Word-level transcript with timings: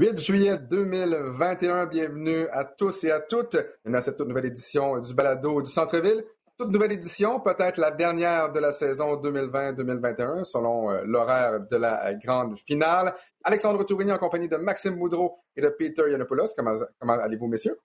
8 0.00 0.18
juillet 0.18 0.56
2021, 0.56 1.84
bienvenue 1.84 2.48
à 2.52 2.64
tous 2.64 3.04
et 3.04 3.10
à 3.10 3.20
toutes 3.20 3.56
à 3.84 4.00
cette 4.00 4.16
toute 4.16 4.28
nouvelle 4.28 4.46
édition 4.46 4.98
du 4.98 5.12
Balado 5.12 5.60
du 5.60 5.70
Centre-Ville. 5.70 6.24
Toute 6.56 6.70
nouvelle 6.70 6.92
édition, 6.92 7.38
peut-être 7.38 7.76
la 7.76 7.90
dernière 7.90 8.50
de 8.50 8.60
la 8.60 8.72
saison 8.72 9.16
2020-2021, 9.16 10.44
selon 10.44 10.90
euh, 10.90 11.02
l'horaire 11.04 11.60
de 11.60 11.76
la 11.76 12.14
grande 12.14 12.58
finale. 12.60 13.14
Alexandre 13.44 13.84
Tourigny 13.84 14.10
en 14.10 14.16
compagnie 14.16 14.48
de 14.48 14.56
Maxime 14.56 14.96
Moudreau 14.96 15.38
et 15.54 15.60
de 15.60 15.68
Peter 15.68 16.10
Yanopoulos. 16.10 16.54
Comment, 16.56 16.76
comment 16.98 17.18
allez-vous, 17.20 17.48
messieurs? 17.48 17.78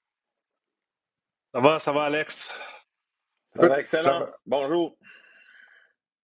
Ça 1.53 1.59
va, 1.59 1.79
ça 1.79 1.91
va, 1.91 2.03
Alex? 2.03 2.49
Ça 3.53 3.67
va 3.67 3.81
excellent. 3.81 4.27
Bonjour. 4.45 4.97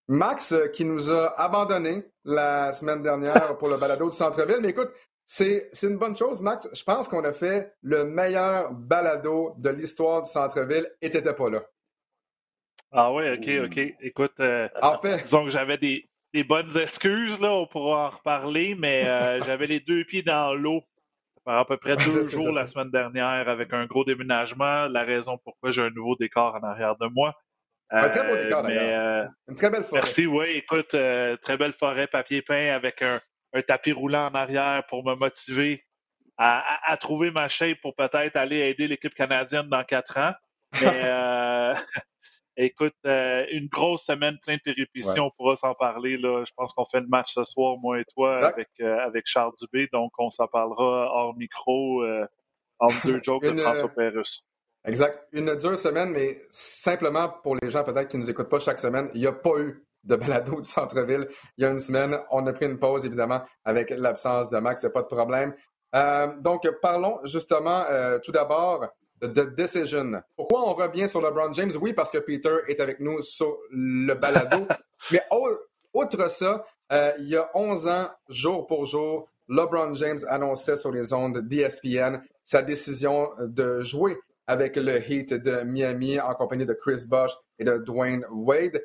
Max, 0.08 0.54
euh, 0.54 0.68
qui 0.68 0.86
nous 0.86 1.12
a 1.12 1.38
abandonnés 1.38 2.06
la 2.24 2.72
semaine 2.72 3.02
dernière 3.02 3.58
pour 3.58 3.68
le 3.68 3.76
balado 3.76 4.10
du 4.10 4.16
centre-ville. 4.16 4.60
Mais 4.62 4.70
écoute, 4.70 4.92
c'est 5.32 5.84
une 5.84 5.98
bonne 5.98 6.16
chose, 6.16 6.42
Max. 6.42 6.68
Je 6.74 6.84
pense 6.84 7.08
qu'on 7.08 7.24
a 7.24 7.34
fait 7.34 7.74
le 7.82 8.04
meilleur 8.04 8.74
balado 8.74 9.54
de 9.58 9.70
l'histoire 9.70 10.24
du 10.24 10.30
centre-ville 10.30 10.90
et 11.02 11.10
t'étais 11.10 11.34
pas 11.34 11.50
là. 11.50 11.62
Ah 12.92 13.14
oui, 13.14 13.24
ok, 13.30 13.70
ok. 13.70 13.96
Écoute, 14.02 14.34
euh, 14.42 14.68
en 14.82 15.00
fait, 15.00 15.24
disons 15.24 15.46
que 15.46 15.52
j'avais 15.52 15.78
des, 15.78 16.10
bonnes 16.44 16.78
excuses, 16.78 17.40
là, 17.40 17.54
on 17.54 17.66
pourra 17.66 18.08
en 18.08 18.10
reparler, 18.10 18.76
mais 18.78 19.08
euh, 19.08 19.40
j'avais 19.46 19.68
les 19.68 19.80
deux 19.80 20.04
pieds 20.04 20.22
dans 20.22 20.54
l'eau 20.54 20.82
par 21.46 21.60
à 21.60 21.66
peu 21.66 21.78
près 21.78 21.96
deux 21.96 22.24
jours 22.24 22.52
la 22.52 22.68
semaine 22.68 22.92
dernière 22.92 23.48
avec 23.48 23.72
un 23.72 23.86
gros 23.86 24.04
déménagement. 24.04 24.88
La 24.90 25.04
raison 25.04 25.38
pourquoi 25.38 25.72
j'ai 25.72 25.82
un 25.82 25.92
nouveau 25.92 26.18
décor 26.18 26.56
en 26.56 26.68
arrière 26.68 26.98
de 26.98 27.08
moi. 27.08 27.34
un 27.90 28.10
très 28.10 28.28
beau 28.28 28.36
décor, 28.36 28.66
euh, 28.66 28.68
d'ailleurs. 28.68 29.30
Une 29.48 29.56
très 29.56 29.70
belle 29.70 29.84
forêt. 29.86 30.02
Merci, 30.02 30.28
oui. 30.28 30.48
Écoute, 30.56 30.90
très 30.90 31.58
belle 31.58 31.74
forêt 31.74 32.08
papier 32.08 32.42
peint 32.42 32.76
avec 32.76 33.02
un, 33.02 33.22
un 33.54 33.62
tapis 33.62 33.92
roulant 33.92 34.28
en 34.28 34.36
arrière 34.36 34.84
pour 34.88 35.04
me 35.06 35.16
motiver 35.16 35.84
à, 36.38 36.98
trouver 37.00 37.30
ma 37.32 37.48
shape 37.48 37.80
pour 37.82 37.96
peut-être 37.96 38.36
aller 38.36 38.58
aider 38.58 38.88
l'équipe 38.88 39.14
canadienne 39.14 39.68
dans 39.70 39.84
quatre 39.84 40.18
ans. 40.18 40.34
Mais 40.82 40.82
euh, 41.04 41.76
écoute, 42.58 42.96
euh, 43.06 43.46
une 43.52 43.68
grosse 43.68 44.06
semaine 44.06 44.38
pleine 44.42 44.58
de 44.58 44.74
péripéties, 44.74 45.20
on 45.20 45.30
pourra 45.32 45.56
s'en 45.56 45.76
parler. 45.76 46.18
Là. 46.18 46.44
Je 46.44 46.52
pense 46.56 46.74
qu'on 46.74 46.86
fait 46.86 47.02
le 47.02 47.08
match 47.08 47.34
ce 47.34 47.44
soir, 47.44 47.78
moi 47.78 48.00
et 48.00 48.06
toi, 48.06 48.44
avec, 48.48 48.70
euh, 48.80 48.98
avec 49.00 49.26
Charles 49.28 49.54
Dubé. 49.62 49.88
Donc, 49.94 50.14
on 50.18 50.32
s'en 50.32 50.48
parlera 50.48 51.12
hors 51.12 51.36
micro, 51.38 52.04
entre 52.80 53.06
deux 53.06 53.22
jokes 53.24 53.46
de 53.46 53.58
François 53.58 53.90
Pérusse. 53.90 54.44
Exact. 54.84 55.28
Une 55.32 55.56
dure 55.56 55.78
semaine, 55.78 56.10
mais 56.10 56.42
simplement 56.50 57.30
pour 57.44 57.56
les 57.56 57.70
gens 57.70 57.84
peut-être 57.84 58.08
qui 58.08 58.18
ne 58.18 58.24
nous 58.24 58.32
écoutent 58.32 58.50
pas 58.50 58.58
chaque 58.58 58.80
semaine, 58.80 59.12
il 59.14 59.22
n'y 59.22 59.28
a 59.28 59.32
pas 59.32 59.60
eu 59.60 59.86
de 60.04 60.16
balado 60.16 60.62
du 60.62 60.68
centre-ville 60.68 61.28
il 61.58 61.64
y 61.64 61.68
a 61.68 61.70
une 61.70 61.80
semaine. 61.80 62.18
On 62.32 62.46
a 62.48 62.54
pris 62.54 62.66
une 62.66 62.80
pause, 62.80 63.06
évidemment, 63.06 63.42
avec 63.66 63.90
l'absence 63.92 64.50
de 64.50 64.58
Max, 64.58 64.86
pas 64.94 65.02
de 65.02 65.08
problème. 65.08 65.54
Euh, 65.96 66.28
donc, 66.40 66.68
parlons 66.82 67.20
justement 67.26 67.86
euh, 67.90 68.20
tout 68.20 68.32
d'abord 68.32 68.88
de 69.22 69.44
Decision. 69.44 70.22
Pourquoi 70.36 70.68
on 70.68 70.74
revient 70.74 71.08
sur 71.08 71.22
LeBron 71.22 71.54
James? 71.54 71.72
Oui, 71.80 71.94
parce 71.94 72.12
que 72.12 72.18
Peter 72.18 72.58
est 72.68 72.80
avec 72.80 73.00
nous 73.00 73.22
sur 73.22 73.58
le 73.70 74.14
balado. 74.16 74.66
Mais 75.12 75.22
outre 75.94 76.30
ça, 76.30 76.66
euh, 76.92 77.12
il 77.20 77.30
y 77.30 77.36
a 77.36 77.50
11 77.54 77.88
ans, 77.88 78.08
jour 78.30 78.66
pour 78.66 78.86
jour, 78.86 79.30
LeBron 79.48 79.94
James 79.94 80.20
annonçait 80.28 80.78
sur 80.78 80.92
les 80.92 81.14
ondes 81.14 81.40
d'ESPN 81.40 82.22
sa 82.44 82.62
décision 82.62 83.30
de 83.40 83.82
jouer 83.82 84.18
avec 84.48 84.76
le 84.76 84.98
Heat 84.98 85.34
de 85.34 85.64
Miami 85.64 86.20
en 86.20 86.34
compagnie 86.34 86.66
de 86.66 86.74
Chris 86.74 87.04
Bosh 87.08 87.32
et 87.60 87.64
de 87.64 87.78
Dwayne 87.78 88.26
Wade. 88.32 88.82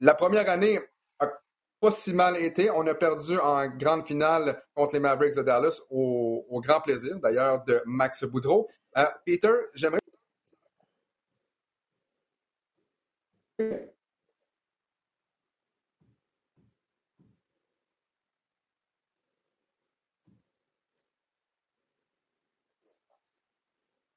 La 0.00 0.14
première 0.14 0.48
année 0.48 0.78
a 1.18 1.26
pas 1.80 1.90
si 1.90 2.12
mal 2.12 2.36
été. 2.36 2.70
On 2.70 2.86
a 2.86 2.94
perdu 2.94 3.38
en 3.38 3.66
grande 3.68 4.06
finale 4.06 4.62
contre 4.74 4.94
les 4.94 5.00
Mavericks 5.00 5.36
de 5.36 5.42
Dallas 5.42 5.80
au, 5.90 6.60
grand 6.64 6.80
plaisir, 6.80 7.18
d'ailleurs, 7.20 7.64
de 7.64 7.82
Max 7.86 8.24
Boudreau. 8.24 8.68
Euh, 8.96 9.04
Peter, 9.26 9.52
j'aimerais 9.74 9.98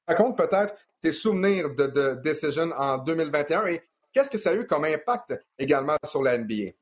raconte 0.06 0.36
peut-être 0.36 0.74
tes 1.00 1.12
souvenirs 1.12 1.74
de, 1.74 1.86
de 1.86 2.14
Decision 2.22 2.70
en 2.72 2.98
2021 2.98 3.66
et 3.66 3.82
Qu'est-ce 4.12 4.30
que 4.30 4.38
ça 4.38 4.50
a 4.50 4.54
eu 4.54 4.66
comme 4.66 4.84
impact 4.84 5.34
également 5.58 5.96
sur 6.04 6.22
la 6.22 6.36
NBA? 6.36 6.72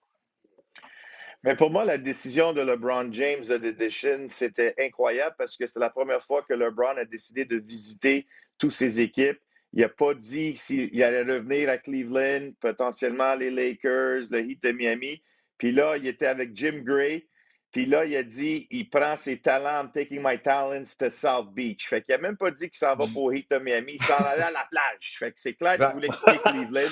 Mais 1.42 1.56
pour 1.56 1.70
moi, 1.70 1.84
la 1.84 1.96
décision 1.96 2.52
de 2.52 2.60
LeBron 2.60 3.10
James 3.12 3.44
de 3.44 3.56
Decision, 3.56 4.28
c'était 4.30 4.74
incroyable 4.78 5.34
parce 5.38 5.56
que 5.56 5.66
c'était 5.66 5.80
la 5.80 5.90
première 5.90 6.22
fois 6.22 6.42
que 6.42 6.52
LeBron 6.52 6.98
a 6.98 7.04
décidé 7.06 7.46
de 7.46 7.56
visiter 7.56 8.26
toutes 8.58 8.72
ses 8.72 9.00
équipes. 9.00 9.40
Il 9.72 9.80
n'a 9.80 9.88
pas 9.88 10.14
dit 10.14 10.56
s'il 10.56 11.02
allait 11.02 11.22
revenir 11.22 11.70
à 11.70 11.78
Cleveland, 11.78 12.50
potentiellement 12.60 13.34
les 13.36 13.50
Lakers, 13.50 14.24
le 14.30 14.40
Heat 14.40 14.62
de 14.62 14.72
Miami. 14.72 15.22
Puis 15.56 15.72
là, 15.72 15.96
il 15.96 16.06
était 16.06 16.26
avec 16.26 16.54
Jim 16.54 16.82
Gray. 16.84 17.26
Puis 17.72 17.86
là, 17.86 18.04
il 18.04 18.16
a 18.16 18.22
dit 18.22 18.66
il 18.70 18.90
prend 18.90 19.16
ses 19.16 19.38
talents, 19.38 19.84
I'm 19.84 19.92
taking 19.92 20.20
my 20.22 20.38
talents 20.38 20.96
to 20.98 21.10
South 21.10 21.52
Beach. 21.52 21.88
Fait 21.88 22.02
qu'il 22.02 22.14
n'a 22.14 22.20
même 22.20 22.36
pas 22.36 22.50
dit 22.50 22.68
qu'il 22.68 22.78
s'en 22.78 22.96
va 22.96 23.06
mm. 23.06 23.12
pour 23.12 23.32
Heat 23.32 23.50
de 23.50 23.58
Miami. 23.58 23.92
Il 23.94 24.02
s'en 24.02 24.16
allait 24.16 24.42
à 24.42 24.50
la 24.50 24.66
plage. 24.70 25.16
Fait 25.18 25.32
que 25.32 25.38
c'est 25.38 25.54
clair 25.54 25.76
qu'il 25.76 25.86
voulait 25.86 26.08
quitter 26.08 26.38
Cleveland 26.44 26.90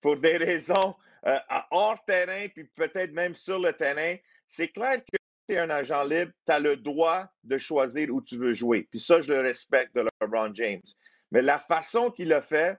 pour 0.00 0.16
des 0.16 0.36
raisons 0.36 0.96
euh, 1.26 1.38
hors 1.70 2.04
terrain, 2.04 2.46
puis 2.54 2.64
peut-être 2.64 3.12
même 3.12 3.34
sur 3.34 3.58
le 3.58 3.72
terrain. 3.72 4.16
C'est 4.48 4.68
clair 4.68 4.98
que 4.98 5.16
tu 5.48 5.54
es 5.54 5.58
un 5.58 5.70
agent 5.70 6.04
libre, 6.04 6.32
tu 6.46 6.52
as 6.52 6.58
le 6.58 6.76
droit 6.76 7.26
de 7.44 7.58
choisir 7.58 8.12
où 8.12 8.20
tu 8.20 8.36
veux 8.36 8.52
jouer. 8.52 8.88
Puis 8.90 9.00
ça, 9.00 9.20
je 9.20 9.32
le 9.32 9.40
respecte 9.40 9.94
de 9.94 10.06
LeBron 10.20 10.52
James. 10.54 10.82
Mais 11.30 11.42
la 11.42 11.58
façon 11.58 12.10
qu'il 12.10 12.32
a 12.32 12.40
fait, 12.40 12.78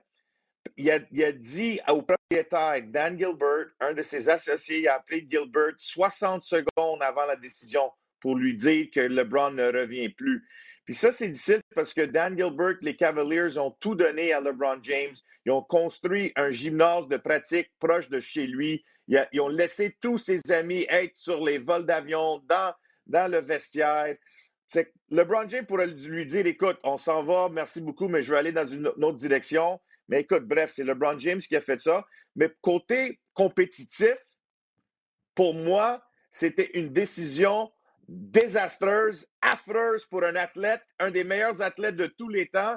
il 0.76 0.90
a, 0.90 1.32
dit 1.32 1.80
au 1.88 2.02
propriétaire, 2.02 2.82
Dan 2.86 3.18
Gilbert, 3.18 3.66
un 3.80 3.94
de 3.94 4.02
ses 4.02 4.28
associés, 4.28 4.80
il 4.80 4.88
a 4.88 4.96
appelé 4.96 5.26
Gilbert 5.28 5.74
60 5.76 6.42
secondes 6.42 7.02
avant 7.02 7.26
la 7.26 7.36
décision 7.36 7.90
pour 8.20 8.36
lui 8.36 8.56
dire 8.56 8.88
que 8.92 9.00
LeBron 9.00 9.52
ne 9.52 9.66
revient 9.72 10.08
plus. 10.08 10.46
Puis 10.84 10.94
ça, 10.94 11.12
c'est 11.12 11.28
difficile 11.28 11.60
parce 11.74 11.92
que 11.92 12.00
Dan 12.00 12.36
Gilbert, 12.36 12.76
les 12.80 12.96
Cavaliers 12.96 13.58
ont 13.58 13.70
tout 13.72 13.94
donné 13.94 14.32
à 14.32 14.40
LeBron 14.40 14.78
James. 14.82 15.14
Ils 15.44 15.52
ont 15.52 15.62
construit 15.62 16.32
un 16.34 16.50
gymnase 16.50 17.08
de 17.08 17.18
pratique 17.18 17.70
proche 17.78 18.08
de 18.08 18.20
chez 18.20 18.46
lui. 18.46 18.84
Ils 19.06 19.40
ont 19.40 19.48
laissé 19.48 19.96
tous 20.00 20.18
ses 20.18 20.40
amis 20.50 20.86
être 20.88 21.16
sur 21.16 21.44
les 21.44 21.58
vols 21.58 21.86
d'avion, 21.86 22.42
dans, 22.48 22.74
dans 23.06 23.30
le 23.30 23.38
vestiaire. 23.38 24.16
LeBron 25.10 25.48
James 25.48 25.66
pourrait 25.66 25.86
lui 25.86 26.26
dire 26.26 26.46
écoute, 26.46 26.78
on 26.82 26.98
s'en 26.98 27.22
va, 27.22 27.48
merci 27.50 27.80
beaucoup, 27.80 28.08
mais 28.08 28.22
je 28.22 28.32
vais 28.32 28.38
aller 28.38 28.52
dans 28.52 28.66
une, 28.66 28.88
autre 28.88 29.16
direction. 29.16 29.80
Mais 30.08 30.20
écoute, 30.20 30.44
bref, 30.44 30.72
c'est 30.74 30.84
LeBron 30.84 31.18
James 31.18 31.40
qui 31.40 31.56
a 31.56 31.60
fait 31.60 31.80
ça. 31.80 32.06
Mais 32.36 32.50
côté 32.60 33.20
compétitif, 33.34 34.16
pour 35.34 35.54
moi, 35.54 36.02
c'était 36.30 36.70
une 36.74 36.92
décision 36.92 37.70
désastreuse, 38.08 39.26
affreuse 39.42 40.06
pour 40.06 40.24
un 40.24 40.34
athlète, 40.34 40.82
un 40.98 41.10
des 41.10 41.24
meilleurs 41.24 41.60
athlètes 41.62 41.96
de 41.96 42.06
tous 42.06 42.28
les 42.28 42.48
temps. 42.48 42.76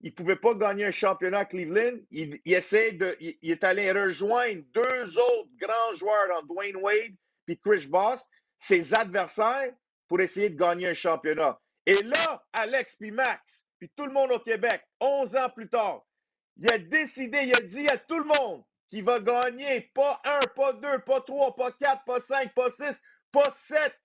Il 0.00 0.10
ne 0.10 0.14
pouvait 0.14 0.36
pas 0.36 0.54
gagner 0.54 0.84
un 0.84 0.92
championnat 0.92 1.40
à 1.40 1.44
Cleveland. 1.44 1.98
Il, 2.12 2.40
essaie 2.44 2.92
de, 2.92 3.16
il, 3.18 3.36
est 3.42 3.64
allé 3.64 3.90
rejoindre 3.90 4.62
deux 4.72 5.18
autres 5.18 5.50
grands 5.58 5.92
joueurs, 5.94 6.38
en 6.38 6.42
Dwayne 6.46 6.76
Wade 6.76 7.14
et 7.48 7.56
Chris 7.56 7.86
Boss, 7.88 8.24
ses 8.58 8.94
adversaires, 8.94 9.72
pour 10.06 10.20
essayer 10.20 10.50
de 10.50 10.56
gagner 10.56 10.88
un 10.88 10.94
championnat. 10.94 11.60
Et 11.84 12.00
là, 12.02 12.44
Alex 12.52 12.96
puis 12.96 13.10
Max, 13.10 13.66
puis 13.78 13.90
tout 13.96 14.06
le 14.06 14.12
monde 14.12 14.30
au 14.30 14.38
Québec, 14.40 14.82
11 15.00 15.36
ans 15.36 15.50
plus 15.50 15.68
tard, 15.68 16.06
il 16.58 16.72
a 16.72 16.78
décidé, 16.78 17.38
il 17.44 17.54
a 17.54 17.60
dit 17.60 17.88
à 17.88 17.96
tout 17.96 18.18
le 18.18 18.24
monde 18.24 18.64
qu'il 18.88 19.04
va 19.04 19.20
gagner 19.20 19.90
pas 19.94 20.20
un, 20.24 20.40
pas 20.54 20.72
deux, 20.72 20.98
pas 21.00 21.20
trois, 21.20 21.54
pas 21.54 21.72
quatre, 21.72 22.04
pas 22.04 22.20
cinq, 22.20 22.52
pas 22.54 22.70
six, 22.70 23.00
pas 23.32 23.50
sept, 23.50 23.98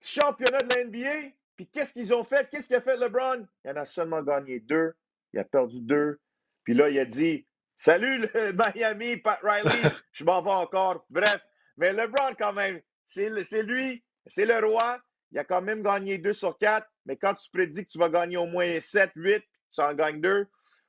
championnat 0.00 0.58
de 0.58 0.74
la 0.74 0.84
NBA. 0.84 1.34
Puis 1.56 1.68
qu'est-ce 1.68 1.92
qu'ils 1.92 2.12
ont 2.12 2.24
fait? 2.24 2.48
Qu'est-ce 2.50 2.66
qu'il 2.66 2.76
a 2.76 2.80
fait 2.80 2.96
LeBron? 2.96 3.46
Il 3.64 3.70
en 3.70 3.76
a 3.76 3.84
seulement 3.84 4.22
gagné 4.22 4.60
deux. 4.60 4.94
Il 5.32 5.38
a 5.38 5.44
perdu 5.44 5.80
deux. 5.80 6.18
Puis 6.64 6.74
là, 6.74 6.88
il 6.88 6.98
a 6.98 7.04
dit 7.04 7.46
Salut 7.76 8.28
Miami, 8.74 9.18
Pat 9.18 9.38
Riley, 9.42 9.90
je 10.12 10.24
m'en 10.24 10.42
vais 10.42 10.50
encore. 10.50 11.04
Bref, 11.10 11.40
mais 11.76 11.92
LeBron, 11.92 12.34
quand 12.38 12.52
même, 12.52 12.80
c'est 13.06 13.28
lui, 13.62 14.04
c'est 14.26 14.46
le 14.46 14.58
roi. 14.66 15.00
Il 15.32 15.38
a 15.38 15.44
quand 15.44 15.62
même 15.62 15.82
gagné 15.82 16.18
deux 16.18 16.32
sur 16.32 16.56
quatre. 16.58 16.88
Mais 17.06 17.16
quand 17.16 17.34
tu 17.34 17.50
prédis 17.50 17.84
que 17.84 17.90
tu 17.90 17.98
vas 17.98 18.08
gagner 18.08 18.36
au 18.36 18.46
moins 18.46 18.80
sept, 18.80 19.10
huit, 19.16 19.44
tu 19.72 19.80
en 19.80 19.94
gagnes 19.94 20.20
deux. 20.20 20.46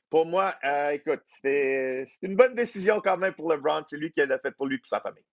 Pour 0.10 0.26
moi, 0.26 0.56
euh, 0.64 0.92
écoute, 0.92 1.22
c'était 1.26 2.06
une 2.22 2.36
bonne 2.36 2.56
décision 2.56 3.02
quand 3.02 3.18
même 3.18 3.34
pour 3.34 3.52
LeBron. 3.52 3.84
C'est 3.84 3.98
lui 3.98 4.12
qui 4.12 4.26
l'a 4.26 4.40
fait 4.40 4.52
pour 4.52 4.68
lui 4.68 4.78
et 4.78 4.80
sa 4.84 5.00
famille. 5.02 5.24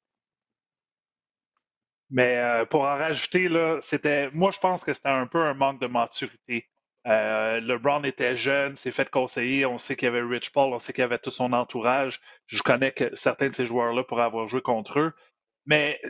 Mais 2.11 2.37
euh, 2.39 2.65
pour 2.67 2.83
en 2.83 2.97
rajouter, 2.97 3.49
là, 3.49 3.79
c'était. 3.81 4.31
Moi, 4.33 4.51
je 4.51 4.59
pense 4.61 4.85
que 4.85 4.93
c'était 4.93 5.09
un 5.09 5.27
peu 5.27 5.41
un 5.41 5.55
manque 5.55 5.81
de 5.81 5.87
maturité. 5.87 6.69
Euh, 7.07 7.61
LeBron 7.61 8.05
était 8.05 8.37
jeune, 8.37 8.77
s'est 8.77 8.93
fait 8.93 9.09
conseiller. 9.11 9.67
On 9.67 9.79
sait 9.79 9.97
qu'il 9.97 10.07
y 10.07 10.09
avait 10.09 10.23
Rich 10.23 10.53
Paul, 10.53 10.73
on 10.73 10.79
sait 10.79 10.93
qu'il 10.93 11.03
y 11.03 11.05
avait 11.05 11.19
tout 11.19 11.31
son 11.31 11.53
entourage. 11.53 12.21
Je 12.47 12.63
connais 12.63 12.93
que 12.93 13.15
certains 13.17 13.49
de 13.49 13.55
ces 13.55 13.67
joueurs-là 13.67 14.05
pour 14.05 14.21
avoir 14.21 14.47
joué 14.49 14.61
contre 14.63 15.01
eux. 15.01 15.13
Mais 15.67 16.01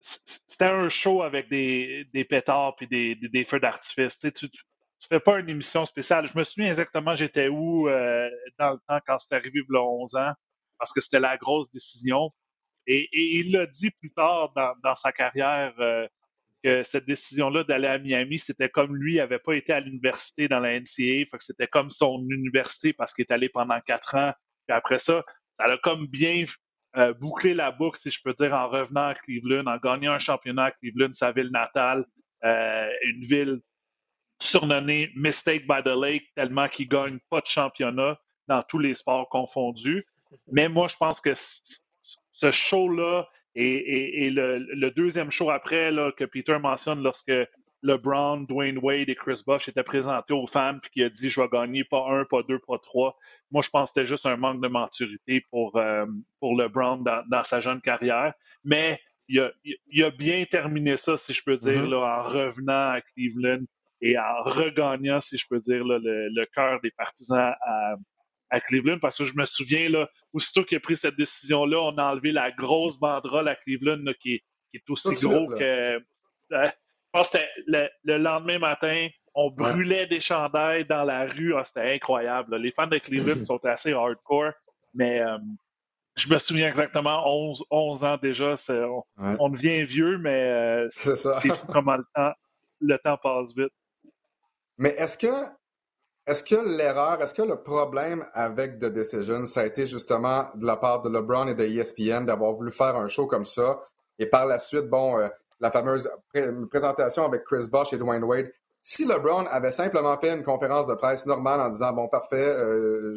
c'était 0.00 0.66
un 0.66 0.88
show 0.88 1.22
avec 1.22 1.48
des, 1.48 2.06
pétards 2.28 2.76
et 2.80 2.86
des, 2.86 3.14
des, 3.16 3.44
feux 3.44 3.60
d'artifice. 3.60 4.18
Tu, 4.18 4.32
tu, 4.32 4.48
fais 5.08 5.20
pas 5.20 5.38
une 5.38 5.48
émission 5.48 5.86
spéciale. 5.86 6.26
Je 6.26 6.36
me 6.36 6.44
souviens 6.44 6.68
exactement 6.68 7.14
j'étais 7.14 7.48
où 7.48 7.88
euh, 7.88 8.28
dans 8.58 8.72
le 8.72 8.78
temps 8.88 9.00
quand 9.06 9.18
c'est 9.18 9.34
arrivé 9.34 9.60
il 9.68 9.74
y 9.74 9.76
a 9.76 9.82
11 9.82 10.14
ans, 10.16 10.32
parce 10.78 10.92
que 10.92 11.00
c'était 11.00 11.20
la 11.20 11.36
grosse 11.36 11.70
décision. 11.70 12.30
Et, 12.86 13.08
il 13.12 13.52
l'a 13.52 13.66
dit 13.66 13.90
plus 13.90 14.10
tard 14.10 14.52
dans, 14.54 14.94
sa 14.96 15.12
carrière 15.12 15.72
euh, 15.78 16.06
que 16.62 16.82
cette 16.82 17.06
décision-là 17.06 17.64
d'aller 17.64 17.88
à 17.88 17.98
Miami, 17.98 18.38
c'était 18.38 18.68
comme 18.68 18.94
lui 18.94 19.16
n'avait 19.16 19.38
pas 19.38 19.54
été 19.54 19.72
à 19.72 19.80
l'université 19.80 20.48
dans 20.48 20.60
la 20.60 20.78
NCAA, 20.78 21.24
fait 21.30 21.38
que 21.38 21.44
c'était 21.44 21.66
comme 21.66 21.90
son 21.90 22.26
université 22.30 22.92
parce 22.92 23.14
qu'il 23.14 23.24
est 23.24 23.32
allé 23.32 23.48
pendant 23.48 23.80
quatre 23.80 24.14
ans. 24.14 24.32
Puis 24.66 24.76
après 24.76 24.98
ça, 24.98 25.24
ça 25.58 25.66
a 25.66 25.78
comme 25.78 26.06
bien 26.06 26.44
euh, 26.96 27.14
boucler 27.14 27.54
la 27.54 27.70
boucle, 27.70 27.98
si 27.98 28.10
je 28.10 28.20
peux 28.22 28.34
dire, 28.34 28.52
en 28.52 28.68
revenant 28.68 29.08
à 29.08 29.14
Cleveland, 29.14 29.66
en 29.66 29.78
gagnant 29.78 30.12
un 30.12 30.18
championnat 30.18 30.64
à 30.64 30.70
Cleveland, 30.72 31.12
sa 31.12 31.32
ville 31.32 31.50
natale, 31.50 32.04
une 32.42 33.24
ville 33.24 33.60
surnommée 34.44 35.10
Mistake 35.14 35.66
by 35.66 35.82
the 35.82 35.96
Lake, 35.96 36.24
tellement 36.34 36.68
qu'il 36.68 36.88
gagne 36.88 37.18
pas 37.30 37.40
de 37.40 37.46
championnat 37.46 38.18
dans 38.48 38.62
tous 38.62 38.78
les 38.78 38.94
sports 38.94 39.28
confondus. 39.28 40.06
Mais 40.50 40.68
moi, 40.68 40.88
je 40.88 40.96
pense 40.96 41.20
que 41.20 41.32
ce 41.34 42.50
show-là 42.50 43.28
et, 43.54 44.30
le, 44.30 44.90
deuxième 44.90 45.30
show 45.30 45.50
après 45.50 45.90
là, 45.92 46.10
que 46.12 46.24
Peter 46.24 46.58
mentionne 46.58 47.02
lorsque 47.02 47.32
LeBron, 47.82 48.40
Dwayne 48.48 48.78
Wade 48.78 49.10
et 49.10 49.14
Chris 49.14 49.42
Bosh 49.46 49.68
étaient 49.68 49.84
présentés 49.84 50.32
aux 50.32 50.46
fans 50.46 50.78
puis 50.80 50.90
qui 50.90 51.02
a 51.02 51.10
dit 51.10 51.30
je 51.30 51.40
vais 51.40 51.48
gagner 51.48 51.84
pas 51.84 52.04
un, 52.08 52.24
pas 52.24 52.42
deux, 52.42 52.58
pas 52.58 52.78
trois. 52.78 53.16
Moi, 53.50 53.62
je 53.62 53.70
pense 53.70 53.90
que 53.90 53.94
c'était 53.94 54.06
juste 54.06 54.26
un 54.26 54.36
manque 54.36 54.62
de 54.62 54.68
maturité 54.68 55.44
pour, 55.50 55.76
euh, 55.76 56.06
pour 56.40 56.56
LeBron 56.56 57.04
dans, 57.28 57.44
sa 57.44 57.60
jeune 57.60 57.80
carrière. 57.80 58.32
Mais 58.64 58.98
il 59.28 59.40
a, 59.40 59.52
il 59.64 60.02
a, 60.02 60.10
bien 60.10 60.44
terminé 60.50 60.96
ça, 60.96 61.16
si 61.16 61.32
je 61.32 61.42
peux 61.44 61.56
dire, 61.56 61.84
mm-hmm. 61.84 61.90
là, 61.90 62.20
en 62.20 62.22
revenant 62.22 62.90
à 62.90 63.00
Cleveland 63.00 63.64
et 64.04 64.18
en 64.18 64.42
regagnant, 64.42 65.22
si 65.22 65.38
je 65.38 65.46
peux 65.48 65.60
dire, 65.60 65.82
le, 65.82 65.98
le 65.98 66.46
cœur 66.54 66.78
des 66.82 66.90
partisans 66.90 67.54
à, 67.62 67.94
à 68.50 68.60
Cleveland 68.60 68.98
parce 69.00 69.16
que 69.16 69.24
je 69.24 69.34
me 69.34 69.46
souviens, 69.46 69.88
là, 69.88 70.10
aussitôt 70.34 70.62
qu'il 70.62 70.76
a 70.76 70.80
pris 70.80 70.98
cette 70.98 71.16
décision-là, 71.16 71.78
on 71.80 71.96
a 71.96 72.12
enlevé 72.12 72.30
la 72.30 72.50
grosse 72.50 72.98
banderole 72.98 73.48
à 73.48 73.56
Cleveland 73.56 74.04
qui, 74.20 74.42
est, 74.74 74.90
aussi 74.90 75.14
gros 75.26 75.48
que. 75.48 75.62
Euh, 75.64 76.00
je 76.50 77.20
pense 77.20 77.30
que 77.30 77.38
le, 77.66 77.88
le, 78.02 78.18
lendemain 78.18 78.58
matin, 78.58 79.08
on 79.34 79.50
brûlait 79.50 80.06
des 80.06 80.20
chandails 80.20 80.84
dans 80.84 81.04
la 81.04 81.24
rue. 81.24 81.54
Ah, 81.54 81.64
c'était 81.64 81.94
incroyable. 81.94 82.56
Les 82.56 82.72
fans 82.72 82.86
de 82.86 82.98
Cleveland 82.98 83.42
sont 83.46 83.64
assez 83.64 83.94
hardcore, 83.94 84.52
mais 84.92 85.20
euh, 85.20 85.38
je 86.16 86.28
me 86.28 86.36
souviens 86.36 86.68
exactement, 86.68 87.22
11, 87.26 87.64
11 87.70 88.04
ans 88.04 88.18
déjà. 88.20 88.56
On, 89.16 89.48
devient 89.48 89.84
vieux, 89.84 90.18
mais 90.18 90.50
euh, 90.50 90.88
c'est 90.90 91.54
fou 91.54 91.66
comment 91.72 91.96
le 91.96 92.04
temps, 92.14 92.32
le 92.80 92.98
temps 92.98 93.16
passe 93.16 93.56
vite. 93.56 93.72
Mais 94.78 94.90
est-ce 94.98 95.16
que 95.18 95.46
est-ce 96.26 96.42
que 96.42 96.54
l'erreur, 96.54 97.20
est-ce 97.20 97.34
que 97.34 97.42
le 97.42 97.62
problème 97.62 98.26
avec 98.32 98.78
The 98.78 98.86
Decision, 98.86 99.44
ça 99.44 99.60
a 99.60 99.66
été 99.66 99.86
justement 99.86 100.48
de 100.54 100.64
la 100.64 100.76
part 100.76 101.02
de 101.02 101.10
LeBron 101.10 101.48
et 101.48 101.54
de 101.54 101.64
ESPN 101.64 102.24
d'avoir 102.24 102.52
voulu 102.52 102.72
faire 102.72 102.96
un 102.96 103.08
show 103.08 103.26
comme 103.26 103.44
ça? 103.44 103.82
Et 104.18 104.24
par 104.26 104.46
la 104.46 104.56
suite, 104.56 104.88
bon, 104.88 105.18
euh, 105.18 105.28
la 105.60 105.70
fameuse 105.70 106.10
présentation 106.70 107.24
avec 107.26 107.44
Chris 107.44 107.68
Bosh 107.70 107.92
et 107.92 107.98
Dwayne 107.98 108.24
Wade. 108.24 108.52
Si 108.82 109.04
LeBron 109.04 109.46
avait 109.46 109.70
simplement 109.70 110.18
fait 110.18 110.32
une 110.32 110.42
conférence 110.42 110.86
de 110.86 110.94
presse 110.94 111.26
normale 111.26 111.60
en 111.60 111.68
disant 111.68 111.92
bon 111.92 112.08
parfait, 112.08 112.36
euh, 112.36 113.16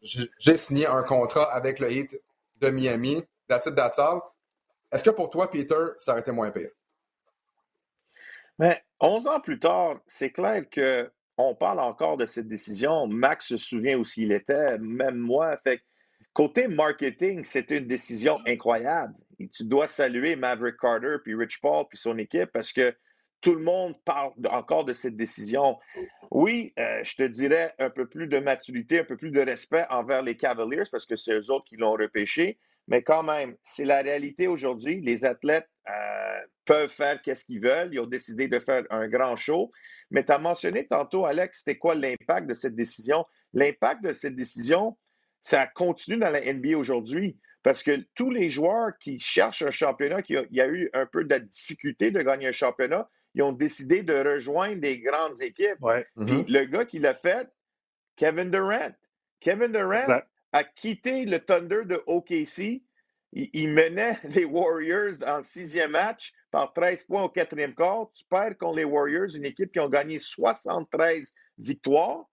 j'ai 0.00 0.56
signé 0.56 0.86
un 0.86 1.02
contrat 1.02 1.52
avec 1.52 1.78
le 1.78 1.90
Heat 1.90 2.20
de 2.60 2.70
Miami, 2.70 3.24
that's 3.48 3.66
it, 3.66 3.74
that's 3.74 3.98
all. 3.98 4.20
Est-ce 4.90 5.04
que 5.04 5.10
pour 5.10 5.28
toi, 5.28 5.50
Peter, 5.50 5.86
ça 5.96 6.12
aurait 6.12 6.20
été 6.20 6.30
moins 6.30 6.50
pire? 6.50 6.70
Mais 8.58 8.82
11 9.00 9.26
ans 9.28 9.40
plus 9.40 9.60
tard, 9.60 10.00
c'est 10.06 10.30
clair 10.30 10.64
que 10.70 11.10
on 11.36 11.54
parle 11.54 11.78
encore 11.78 12.16
de 12.16 12.26
cette 12.26 12.48
décision. 12.48 13.06
Max 13.06 13.46
se 13.46 13.56
souvient 13.56 13.96
où 13.96 14.04
il 14.16 14.32
était, 14.32 14.76
même 14.78 15.18
moi. 15.18 15.56
Côté 16.32 16.66
marketing, 16.66 17.44
c'est 17.44 17.70
une 17.70 17.86
décision 17.86 18.38
incroyable. 18.46 19.14
Tu 19.52 19.64
dois 19.64 19.86
saluer 19.86 20.34
Maverick 20.34 20.76
Carter, 20.80 21.16
puis 21.22 21.36
Rich 21.36 21.60
Paul, 21.60 21.86
puis 21.88 21.96
son 21.96 22.18
équipe, 22.18 22.50
parce 22.52 22.72
que 22.72 22.92
tout 23.40 23.54
le 23.54 23.60
monde 23.60 23.94
parle 24.04 24.32
encore 24.50 24.84
de 24.84 24.92
cette 24.92 25.16
décision. 25.16 25.78
Oui, 26.32 26.72
euh, 26.78 27.04
je 27.04 27.14
te 27.14 27.22
dirais 27.22 27.72
un 27.78 27.90
peu 27.90 28.08
plus 28.08 28.26
de 28.26 28.38
maturité, 28.40 28.98
un 28.98 29.04
peu 29.04 29.16
plus 29.16 29.30
de 29.30 29.40
respect 29.40 29.86
envers 29.90 30.22
les 30.22 30.36
Cavaliers, 30.36 30.82
parce 30.90 31.06
que 31.06 31.14
c'est 31.14 31.34
eux 31.34 31.52
autres 31.52 31.66
qui 31.66 31.76
l'ont 31.76 31.92
repêché. 31.92 32.58
Mais 32.88 33.02
quand 33.02 33.22
même, 33.22 33.54
c'est 33.62 33.84
la 33.84 34.02
réalité 34.02 34.48
aujourd'hui. 34.48 35.00
Les 35.02 35.24
athlètes 35.24 35.68
euh, 35.88 36.40
peuvent 36.64 36.90
faire 36.90 37.20
qu'est-ce 37.22 37.44
qu'ils 37.44 37.60
veulent. 37.60 37.90
Ils 37.92 38.00
ont 38.00 38.06
décidé 38.06 38.48
de 38.48 38.58
faire 38.58 38.84
un 38.90 39.08
grand 39.08 39.36
show. 39.36 39.70
Mais 40.10 40.24
tu 40.24 40.32
as 40.32 40.38
mentionné 40.38 40.86
tantôt, 40.86 41.26
Alex, 41.26 41.58
c'était 41.58 41.78
quoi 41.78 41.94
l'impact 41.94 42.48
de 42.48 42.54
cette 42.54 42.74
décision? 42.74 43.26
L'impact 43.52 44.02
de 44.02 44.14
cette 44.14 44.34
décision, 44.34 44.96
ça 45.42 45.66
continue 45.66 46.16
dans 46.16 46.30
la 46.30 46.40
NBA 46.40 46.76
aujourd'hui. 46.76 47.38
Parce 47.62 47.82
que 47.82 48.02
tous 48.14 48.30
les 48.30 48.48
joueurs 48.48 48.96
qui 48.98 49.20
cherchent 49.20 49.62
un 49.62 49.70
championnat, 49.70 50.22
qui 50.22 50.32
il 50.32 50.56
y 50.56 50.60
a 50.62 50.68
eu 50.68 50.88
un 50.94 51.04
peu 51.04 51.24
de 51.24 51.38
difficulté 51.38 52.10
de 52.10 52.20
gagner 52.20 52.48
un 52.48 52.52
championnat, 52.52 53.08
ils 53.34 53.42
ont 53.42 53.52
décidé 53.52 54.02
de 54.02 54.14
rejoindre 54.14 54.80
des 54.80 55.00
grandes 55.00 55.42
équipes. 55.42 55.76
Puis 55.78 56.04
mhm. 56.16 56.44
le 56.48 56.64
gars 56.64 56.86
qui 56.86 56.98
l'a 56.98 57.14
fait, 57.14 57.48
Kevin 58.16 58.50
Durant. 58.50 58.94
Kevin 59.40 59.72
Durant 59.72 60.22
a 60.52 60.64
quitté 60.64 61.24
le 61.24 61.38
Thunder 61.38 61.84
de 61.84 62.02
OKC. 62.06 62.82
Il, 63.32 63.68
menait 63.68 64.18
les 64.24 64.44
Warriors 64.44 65.22
en 65.26 65.42
sixième 65.42 65.90
match 65.90 66.32
par 66.50 66.72
13 66.72 67.04
points 67.04 67.24
au 67.24 67.28
quatrième 67.28 67.74
quart. 67.74 68.10
Tu 68.14 68.24
perds 68.24 68.56
contre 68.56 68.78
les 68.78 68.84
Warriors, 68.84 69.34
une 69.34 69.44
équipe 69.44 69.72
qui 69.72 69.78
a 69.78 69.88
gagné 69.88 70.18
73 70.18 71.34
victoires. 71.58 72.24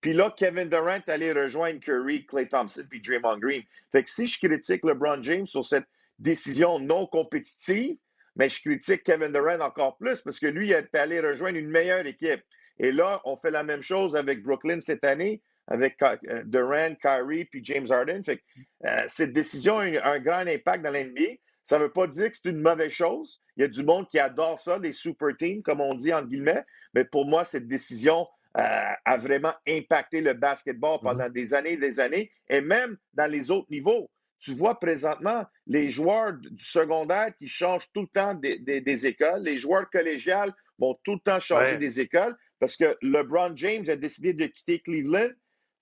Puis 0.00 0.12
là, 0.12 0.32
Kevin 0.36 0.68
Durant 0.68 1.00
allait 1.08 1.32
rejoindre 1.32 1.80
Curry, 1.80 2.24
Clay 2.26 2.48
Thompson 2.48 2.84
puis 2.88 3.00
Draymond 3.00 3.38
Green. 3.38 3.62
Fait 3.90 4.04
que 4.04 4.10
si 4.10 4.26
je 4.26 4.38
critique 4.38 4.84
LeBron 4.84 5.22
James 5.22 5.46
sur 5.46 5.64
cette 5.64 5.86
décision 6.18 6.78
non 6.78 7.06
compétitive, 7.06 7.96
mais 8.36 8.48
je 8.48 8.60
critique 8.60 9.02
Kevin 9.02 9.32
Durant 9.32 9.60
encore 9.60 9.96
plus 9.98 10.20
parce 10.22 10.38
que 10.38 10.46
lui, 10.46 10.68
il 10.68 10.72
est 10.72 10.94
allé 10.94 11.20
rejoindre 11.20 11.58
une 11.58 11.68
meilleure 11.68 12.06
équipe. 12.06 12.42
Et 12.78 12.92
là, 12.92 13.20
on 13.24 13.36
fait 13.36 13.50
la 13.50 13.64
même 13.64 13.82
chose 13.82 14.14
avec 14.14 14.42
Brooklyn 14.42 14.80
cette 14.80 15.04
année, 15.04 15.42
avec 15.68 16.02
euh, 16.02 16.42
Durant, 16.44 16.94
Kyrie 17.00 17.44
puis 17.44 17.64
James 17.64 17.86
Harden. 17.90 18.22
Fait 18.24 18.38
que, 18.38 18.42
euh, 18.86 19.04
cette 19.08 19.32
décision 19.32 19.78
a 19.78 20.10
un 20.10 20.18
grand 20.18 20.46
impact 20.46 20.82
dans 20.82 20.90
l'NBA. 20.90 21.36
Ça 21.62 21.78
ne 21.78 21.84
veut 21.84 21.92
pas 21.92 22.06
dire 22.06 22.30
que 22.30 22.36
c'est 22.36 22.48
une 22.48 22.60
mauvaise 22.60 22.90
chose. 22.90 23.42
Il 23.56 23.60
y 23.60 23.64
a 23.64 23.68
du 23.68 23.84
monde 23.84 24.08
qui 24.08 24.18
adore 24.18 24.58
ça, 24.58 24.78
les 24.78 24.92
super 24.92 25.36
teams, 25.36 25.62
comme 25.62 25.80
on 25.80 25.94
dit 25.94 26.12
en 26.12 26.24
guillemets. 26.24 26.64
Mais 26.94 27.04
pour 27.04 27.26
moi, 27.26 27.44
cette 27.44 27.68
décision 27.68 28.26
euh, 28.56 28.92
a 29.04 29.18
vraiment 29.18 29.52
impacté 29.68 30.22
le 30.22 30.32
basketball 30.32 30.96
mm-hmm. 30.96 31.02
pendant 31.02 31.28
des 31.28 31.52
années 31.54 31.72
et 31.72 31.76
des 31.76 32.00
années, 32.00 32.32
et 32.48 32.60
même 32.60 32.96
dans 33.12 33.30
les 33.30 33.50
autres 33.50 33.68
niveaux. 33.70 34.10
Tu 34.40 34.52
vois 34.52 34.78
présentement 34.78 35.44
les 35.66 35.90
joueurs 35.90 36.32
du 36.32 36.64
secondaire 36.64 37.32
qui 37.38 37.48
changent 37.48 37.88
tout 37.92 38.02
le 38.02 38.08
temps 38.08 38.34
des, 38.34 39.06
écoles. 39.06 39.42
Les 39.42 39.58
joueurs 39.58 39.90
collégiales 39.90 40.52
vont 40.78 40.96
tout 41.02 41.14
le 41.14 41.20
temps 41.20 41.40
changer 41.40 41.76
des 41.76 41.98
écoles 41.98 42.36
parce 42.60 42.76
que 42.76 42.96
LeBron 43.02 43.52
James 43.56 43.84
a 43.88 43.96
décidé 43.96 44.32
de 44.32 44.46
quitter 44.46 44.78
Cleveland. 44.80 45.30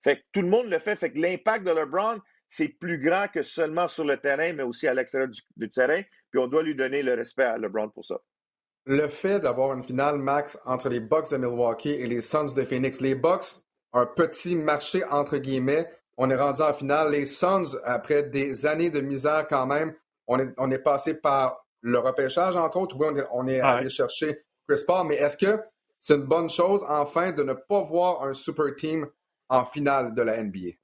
Fait 0.03 0.17
que 0.17 0.21
tout 0.31 0.41
le 0.41 0.47
monde 0.47 0.67
le 0.67 0.79
fait. 0.79 0.95
Fait 0.95 1.11
que 1.11 1.19
l'impact 1.19 1.65
de 1.65 1.71
LeBron, 1.71 2.19
c'est 2.47 2.69
plus 2.69 2.99
grand 2.99 3.27
que 3.27 3.43
seulement 3.43 3.87
sur 3.87 4.05
le 4.05 4.17
terrain, 4.17 4.53
mais 4.53 4.63
aussi 4.63 4.87
à 4.87 4.93
l'extérieur 4.93 5.29
du, 5.55 5.69
terrain. 5.69 6.01
Puis 6.31 6.39
on 6.39 6.47
doit 6.47 6.63
lui 6.63 6.75
donner 6.75 7.03
le 7.03 7.13
respect 7.13 7.43
à 7.43 7.57
LeBron 7.57 7.89
pour 7.89 8.05
ça. 8.05 8.19
Le 8.85 9.07
fait 9.09 9.39
d'avoir 9.39 9.73
une 9.73 9.83
finale, 9.83 10.17
Max, 10.17 10.57
entre 10.65 10.87
les 10.87 11.01
Bucks 11.01 11.29
de 11.29 11.37
Milwaukee 11.37 11.89
et 11.89 12.07
les 12.07 12.21
Suns 12.21 12.53
de 12.55 12.63
Phoenix. 12.63 13.01
Les 13.01 13.15
Bucks, 13.15 13.61
un 13.93 14.05
petit 14.05 14.55
marché 14.55 15.03
entre 15.05 15.37
guillemets. 15.37 15.89
On 16.15 16.29
est 16.29 16.35
rendu 16.35 16.61
en 16.61 16.73
finale. 16.73 17.11
Les 17.11 17.25
Suns, 17.25 17.77
après 17.83 18.23
des 18.23 18.65
années 18.65 18.89
de 18.89 19.01
misère 19.01 19.45
quand 19.47 19.65
même, 19.65 19.93
on 20.27 20.39
est, 20.39 20.53
on 20.57 20.71
est 20.71 20.79
passé 20.79 21.15
par 21.15 21.67
le 21.81 21.99
repêchage, 21.99 22.55
entre 22.55 22.77
autres. 22.77 22.95
Oui, 22.97 23.07
on 23.31 23.47
est, 23.47 23.59
allé 23.59 23.89
chercher 23.89 24.41
Chris 24.67 24.81
Paul, 24.85 25.07
mais 25.07 25.15
est-ce 25.15 25.37
que 25.37 25.59
c'est 25.99 26.15
une 26.15 26.23
bonne 26.23 26.49
chose, 26.49 26.85
enfin, 26.87 27.31
de 27.31 27.43
ne 27.43 27.53
pas 27.53 27.81
voir 27.81 28.23
un 28.23 28.33
super 28.33 28.73
team 28.75 29.07
en 29.49 29.65
finale 29.65 30.13
de 30.13 30.21
la 30.21 30.43
NBA? 30.43 30.77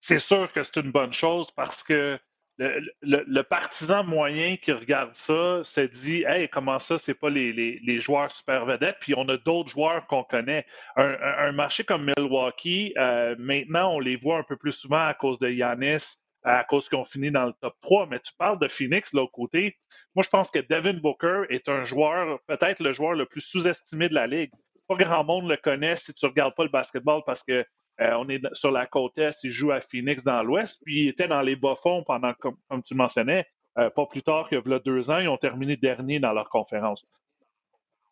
c'est 0.00 0.18
sûr 0.18 0.52
que 0.52 0.62
c'est 0.62 0.76
une 0.76 0.90
bonne 0.90 1.12
chose 1.12 1.50
parce 1.50 1.82
que 1.82 2.18
le, 2.58 3.42
partisan 3.42 4.04
moyen 4.04 4.56
qui 4.56 4.72
regarde 4.72 5.14
ça 5.14 5.64
se 5.64 5.80
dit 5.80 6.24
Hey, 6.26 6.48
comment 6.48 6.78
ça, 6.78 6.98
c'est 6.98 7.14
pas 7.14 7.30
les, 7.30 8.00
joueurs 8.00 8.30
super 8.30 8.66
vedettes, 8.66 8.96
puis 9.00 9.14
on 9.16 9.26
a 9.30 9.38
d'autres 9.38 9.70
joueurs 9.70 10.06
qu'on 10.06 10.24
connaît. 10.24 10.66
Un, 10.96 11.52
marché 11.52 11.84
comme 11.84 12.12
Milwaukee, 12.18 12.92
euh, 12.98 13.34
maintenant, 13.38 13.94
on 13.94 14.00
les 14.00 14.16
voit 14.16 14.38
un 14.38 14.42
peu 14.42 14.56
plus 14.56 14.72
souvent 14.72 15.06
à 15.06 15.14
cause 15.14 15.38
de 15.38 15.48
Yanis, 15.48 16.18
à 16.42 16.64
cause 16.64 16.88
qu'ils 16.90 16.98
ont 16.98 17.04
fini 17.06 17.30
dans 17.30 17.46
le 17.46 17.54
top 17.62 17.74
3, 17.80 18.08
mais 18.10 18.20
tu 18.20 18.32
parles 18.36 18.58
de 18.58 18.68
Phoenix, 18.68 19.14
l'autre 19.14 19.32
côté. 19.32 19.78
Moi, 20.14 20.22
je 20.22 20.28
pense 20.28 20.50
que 20.50 20.58
Devin 20.58 20.98
Booker 21.00 21.44
est 21.48 21.66
un 21.70 21.84
joueur, 21.84 22.40
peut-être 22.46 22.82
le 22.82 22.92
joueur 22.92 23.14
le 23.14 23.24
plus 23.24 23.40
sous-estimé 23.40 24.10
de 24.10 24.14
la 24.14 24.26
Ligue. 24.26 24.52
Pas 24.90 24.96
grand 24.96 25.22
monde 25.22 25.48
le 25.48 25.56
connaît 25.56 25.94
si 25.94 26.12
tu 26.12 26.26
regardes 26.26 26.56
pas 26.56 26.64
le 26.64 26.68
basketball 26.68 27.22
parce 27.24 27.44
que 27.44 27.64
euh, 28.00 28.12
on 28.14 28.28
est 28.28 28.42
sur 28.54 28.72
la 28.72 28.86
côte 28.86 29.16
est, 29.18 29.44
il 29.44 29.52
joue 29.52 29.70
à 29.70 29.80
Phoenix 29.80 30.24
dans 30.24 30.42
l'ouest, 30.42 30.82
puis 30.84 31.02
il 31.02 31.08
était 31.10 31.28
dans 31.28 31.42
les 31.42 31.54
bas-fonds 31.54 32.02
pendant, 32.02 32.34
comme, 32.34 32.56
tu 32.84 32.96
mentionnais, 32.96 33.46
pas 33.76 34.06
plus 34.06 34.22
tard 34.22 34.48
que 34.48 34.56
y 34.56 34.80
deux 34.80 35.10
ans, 35.12 35.18
ils 35.18 35.28
ont 35.28 35.36
terminé 35.36 35.76
dernier 35.76 36.18
dans 36.18 36.32
leur 36.32 36.48
conférence. 36.48 37.06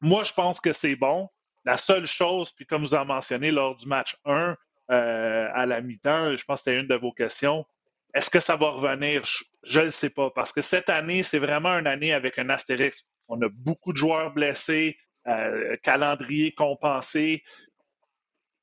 Moi, 0.01 0.23
je 0.23 0.33
pense 0.33 0.61
que 0.61 0.73
c'est 0.73 0.95
bon. 0.95 1.29
La 1.65 1.77
seule 1.77 2.07
chose, 2.07 2.53
puis 2.53 2.65
comme 2.65 2.83
vous 2.83 2.95
avez 2.95 3.07
mentionné 3.07 3.51
lors 3.51 3.75
du 3.75 3.89
match 3.89 4.17
1 4.25 4.55
à 4.89 5.67
la 5.67 5.81
mi-temps, 5.81 6.37
je 6.37 6.45
pense 6.45 6.61
que 6.61 6.71
c'était 6.71 6.81
une 6.81 6.87
de 6.87 6.95
vos 6.95 7.13
questions, 7.13 7.67
est-ce 8.15 8.31
que 8.31 8.41
ça 8.41 8.55
va 8.55 8.71
revenir? 8.71 9.23
Je 9.65 9.81
ne 9.81 9.87
le 9.87 9.91
sais 9.91 10.11
pas, 10.11 10.31
parce 10.31 10.53
que 10.53 10.63
cette 10.63 10.91
année, 10.91 11.25
c'est 11.25 11.41
vraiment 11.41 11.77
une 11.77 11.89
année 11.89 12.13
avec 12.13 12.39
un 12.39 12.51
astérix. 12.51 13.05
On 13.27 13.43
a 13.43 13.49
beaucoup 13.49 13.93
de 13.93 13.99
joueurs 13.99 14.33
blessés, 14.33 14.97
euh, 15.29 15.77
calendrier 15.83 16.53
compensé. 16.53 17.43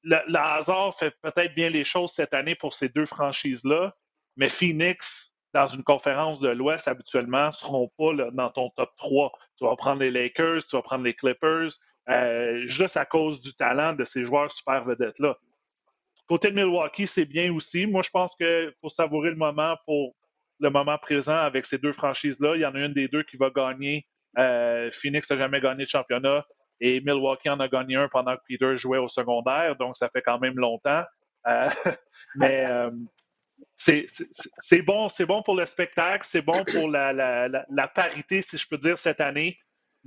Le, 0.04 0.18
hasard 0.36 0.98
fait 0.98 1.14
peut-être 1.22 1.54
bien 1.56 1.70
les 1.70 1.84
choses 1.84 2.12
cette 2.12 2.34
année 2.34 2.56
pour 2.56 2.74
ces 2.74 2.90
deux 2.90 3.06
franchises-là, 3.06 3.96
mais 4.36 4.50
Phoenix, 4.50 5.34
dans 5.54 5.68
une 5.68 5.84
conférence 5.84 6.40
de 6.40 6.50
l'Ouest, 6.50 6.88
habituellement, 6.88 7.48
ne 7.48 7.52
seront 7.52 7.92
pas 7.98 8.14
dans 8.32 8.50
ton 8.50 8.70
top 8.72 8.90
3. 8.98 9.32
Tu 9.58 9.66
vas 9.66 9.76
prendre 9.76 10.02
les 10.02 10.12
Lakers, 10.12 10.66
tu 10.66 10.76
vas 10.76 10.82
prendre 10.82 11.04
les 11.04 11.14
Clippers, 11.14 11.72
euh, 12.10 12.68
juste 12.68 12.98
à 12.98 13.06
cause 13.06 13.42
du 13.42 13.54
talent 13.56 13.94
de 13.94 14.06
ces 14.06 14.26
joueurs 14.26 14.52
super 14.52 14.84
vedettes-là. 14.86 15.38
Côté 16.28 16.50
de 16.50 16.56
Milwaukee, 16.56 17.08
c'est 17.08 17.26
bien 17.26 17.54
aussi. 17.54 17.86
Moi, 17.86 18.02
je 18.02 18.10
pense 18.10 18.36
qu'il 18.36 18.74
faut 18.82 18.90
savourer 18.90 19.30
le 19.30 19.36
moment 19.36 19.78
pour 19.86 20.16
le 20.60 20.70
moment 20.70 20.98
présent 20.98 21.38
avec 21.38 21.66
ces 21.66 21.78
deux 21.78 21.94
franchises-là. 21.94 22.56
Il 22.56 22.62
y 22.62 22.66
en 22.66 22.74
a 22.74 22.80
une 22.80 22.94
des 22.94 23.08
deux 23.08 23.24
qui 23.24 23.38
va 23.38 23.50
gagner. 23.50 24.08
Euh, 24.38 24.90
Phoenix 24.92 25.30
n'a 25.30 25.38
jamais 25.38 25.62
gagné 25.62 25.86
de 25.86 25.90
championnat 25.90 26.46
et 26.80 27.02
Milwaukee 27.02 27.50
en 27.50 27.60
a 27.60 27.68
gagné 27.68 27.96
un 27.96 28.08
pendant 28.10 28.36
que 28.36 28.42
Peter 28.48 28.76
jouait 28.78 28.98
au 28.98 29.10
secondaire, 29.10 29.76
donc 29.76 29.98
ça 29.98 30.10
fait 30.10 30.22
quand 30.22 30.40
même 30.40 30.56
longtemps. 30.56 31.04
Euh, 31.48 31.70
mais 32.36 32.70
euh, 32.70 32.92
c'est 33.76 34.08
bon, 34.82 35.08
bon 35.28 35.42
pour 35.44 35.56
le 35.56 35.66
spectacle, 35.66 36.26
c'est 36.28 36.42
bon 36.42 36.64
pour 36.66 36.90
la, 36.90 37.88
parité, 37.94 38.42
si 38.42 38.58
je 38.58 38.68
peux 38.68 38.78
dire, 38.78 38.98
cette 38.98 39.22
année. 39.22 39.58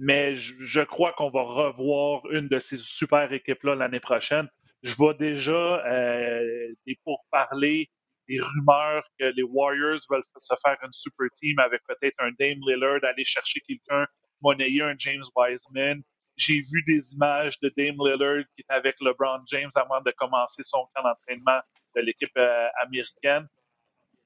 Mais 0.01 0.37
je, 0.37 0.55
je 0.61 0.81
crois 0.81 1.13
qu'on 1.13 1.31
va 1.31 1.43
revoir 1.43 2.23
une 2.31 2.47
de 2.47 2.61
ces 2.61 2.79
super 2.79 3.33
équipes-là 3.33 3.75
l'année 3.75 3.99
prochaine 3.99 4.49
je 4.83 4.95
vois 4.95 5.15
déjà 5.15 5.85
euh, 5.87 6.75
des 6.87 6.99
pourparlers, 7.05 7.91
des 8.29 8.41
rumeurs 8.41 9.05
que 9.19 9.25
les 9.25 9.43
Warriors 9.43 10.01
veulent 10.11 10.23
se 10.37 10.55
faire 10.65 10.77
une 10.83 10.93
super 10.93 11.29
team 11.37 11.59
avec 11.59 11.83
peut-être 11.87 12.15
un 12.19 12.31
Dame 12.39 12.59
Lillard, 12.67 13.03
aller 13.03 13.25
chercher 13.25 13.61
quelqu'un, 13.61 14.07
monnayer 14.41 14.83
un 14.83 14.95
James 14.99 15.25
Wiseman. 15.35 16.03
J'ai 16.39 16.61
vu 16.61 16.83
des 16.87 17.15
images 17.15 17.59
de 17.61 17.71
Dame 17.77 17.97
Lillard 17.99 18.45
qui 18.55 18.63
est 18.63 18.73
avec 18.73 18.97
LeBron 19.01 19.43
James 19.49 19.71
avant 19.75 20.01
de 20.01 20.13
commencer 20.13 20.63
son 20.63 20.87
camp 20.95 21.03
d'entraînement 21.03 21.61
de 21.97 22.01
l'équipe 22.01 22.31
euh, 22.39 22.69
américaine. 22.83 23.47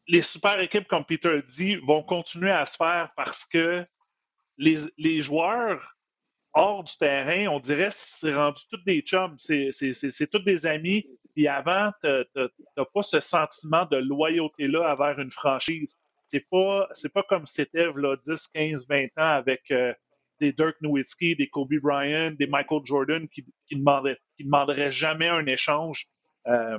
Les 0.06 0.20
super 0.22 0.60
équipes, 0.60 0.86
comme 0.88 1.04
Peter 1.04 1.40
dit, 1.48 1.76
vont 1.76 2.02
continuer 2.02 2.50
à 2.50 2.66
se 2.66 2.76
faire 2.76 3.10
parce 3.16 3.46
que 3.46 3.86
les, 4.58 4.78
les 4.98 5.22
joueurs 5.22 5.96
hors 6.52 6.84
du 6.84 6.94
terrain, 6.98 7.46
on 7.48 7.60
dirait 7.60 7.90
c'est 7.92 8.34
rendu 8.34 8.62
tous 8.70 8.82
des 8.84 9.00
chums, 9.00 9.36
c'est 9.38 10.30
tous 10.30 10.40
des 10.40 10.66
amis. 10.66 11.06
Puis 11.34 11.48
avant, 11.48 11.90
tu 12.02 12.08
n'as 12.36 12.84
pas 12.92 13.02
ce 13.02 13.20
sentiment 13.20 13.86
de 13.86 13.96
loyauté-là 13.96 14.92
envers 14.92 15.18
une 15.18 15.30
franchise. 15.30 15.96
C'est 16.28 16.46
pas, 16.50 16.88
pas 17.14 17.22
comme 17.24 17.46
c'était 17.46 17.86
là, 17.94 18.16
10, 18.16 18.48
15, 18.48 18.86
20 18.88 19.04
ans 19.16 19.36
avec 19.36 19.70
euh, 19.70 19.94
des 20.42 20.52
Dirk 20.52 20.76
Nowitzki, 20.80 21.36
des 21.36 21.48
Kobe 21.48 21.78
Bryant, 21.80 22.32
des 22.32 22.48
Michael 22.48 22.80
Jordan 22.84 23.28
qui 23.28 23.44
ne 23.70 23.78
demanderaient, 23.78 24.18
qui 24.36 24.44
demanderaient 24.44 24.90
jamais 24.90 25.28
un 25.28 25.46
échange, 25.46 26.06
euh, 26.48 26.78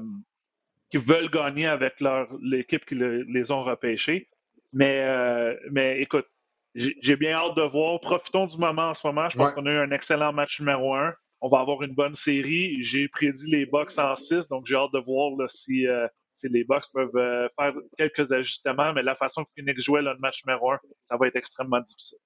qui 0.92 0.98
veulent 0.98 1.30
gagner 1.30 1.66
avec 1.66 1.94
l'équipe 2.42 2.86
qui 2.86 2.96
les 2.96 3.52
ont 3.52 3.64
repêchés. 3.64 4.30
Mais, 4.74 5.02
euh, 5.02 5.56
mais 5.72 6.02
écoute, 6.02 6.28
j'ai 6.76 7.16
bien 7.16 7.38
hâte 7.38 7.56
de 7.56 7.62
voir. 7.62 8.00
Profitons 8.02 8.48
du 8.48 8.58
moment 8.58 8.90
en 8.90 8.94
ce 8.94 9.08
moment. 9.08 9.30
Je 9.30 9.38
pense 9.38 9.52
qu'on 9.54 9.66
a 9.66 9.72
eu 9.72 9.78
un 9.78 9.92
excellent 9.92 10.34
match 10.34 10.60
numéro 10.60 10.94
un. 10.94 11.14
On 11.42 11.50
va 11.50 11.60
avoir 11.60 11.84
une 11.84 11.94
bonne 11.94 12.16
série. 12.16 12.84
J'ai 12.84 13.08
prédit 13.08 13.50
les 13.50 13.66
Bucks 13.66 13.98
en 13.98 14.16
6, 14.16 14.48
donc 14.50 14.66
j'ai 14.66 14.76
hâte 14.76 14.94
de 14.94 15.00
voir 15.00 15.32
si, 15.50 15.88
euh, 15.88 16.08
si, 16.36 16.48
les 16.50 16.64
Bucks 16.64 16.86
peuvent 16.94 17.16
euh, 17.16 17.48
faire 17.58 17.74
quelques 17.98 18.32
ajustements. 18.32 18.94
Mais 18.94 19.04
la 19.04 19.16
façon 19.16 19.44
que 19.44 19.50
Phoenix 19.56 19.84
jouait 19.84 20.02
le 20.02 20.18
match 20.18 20.44
numéro 20.46 20.72
un, 20.72 20.80
ça 21.06 21.16
va 21.18 21.28
être 21.28 21.36
extrêmement 21.36 21.82
difficile. 21.82 22.20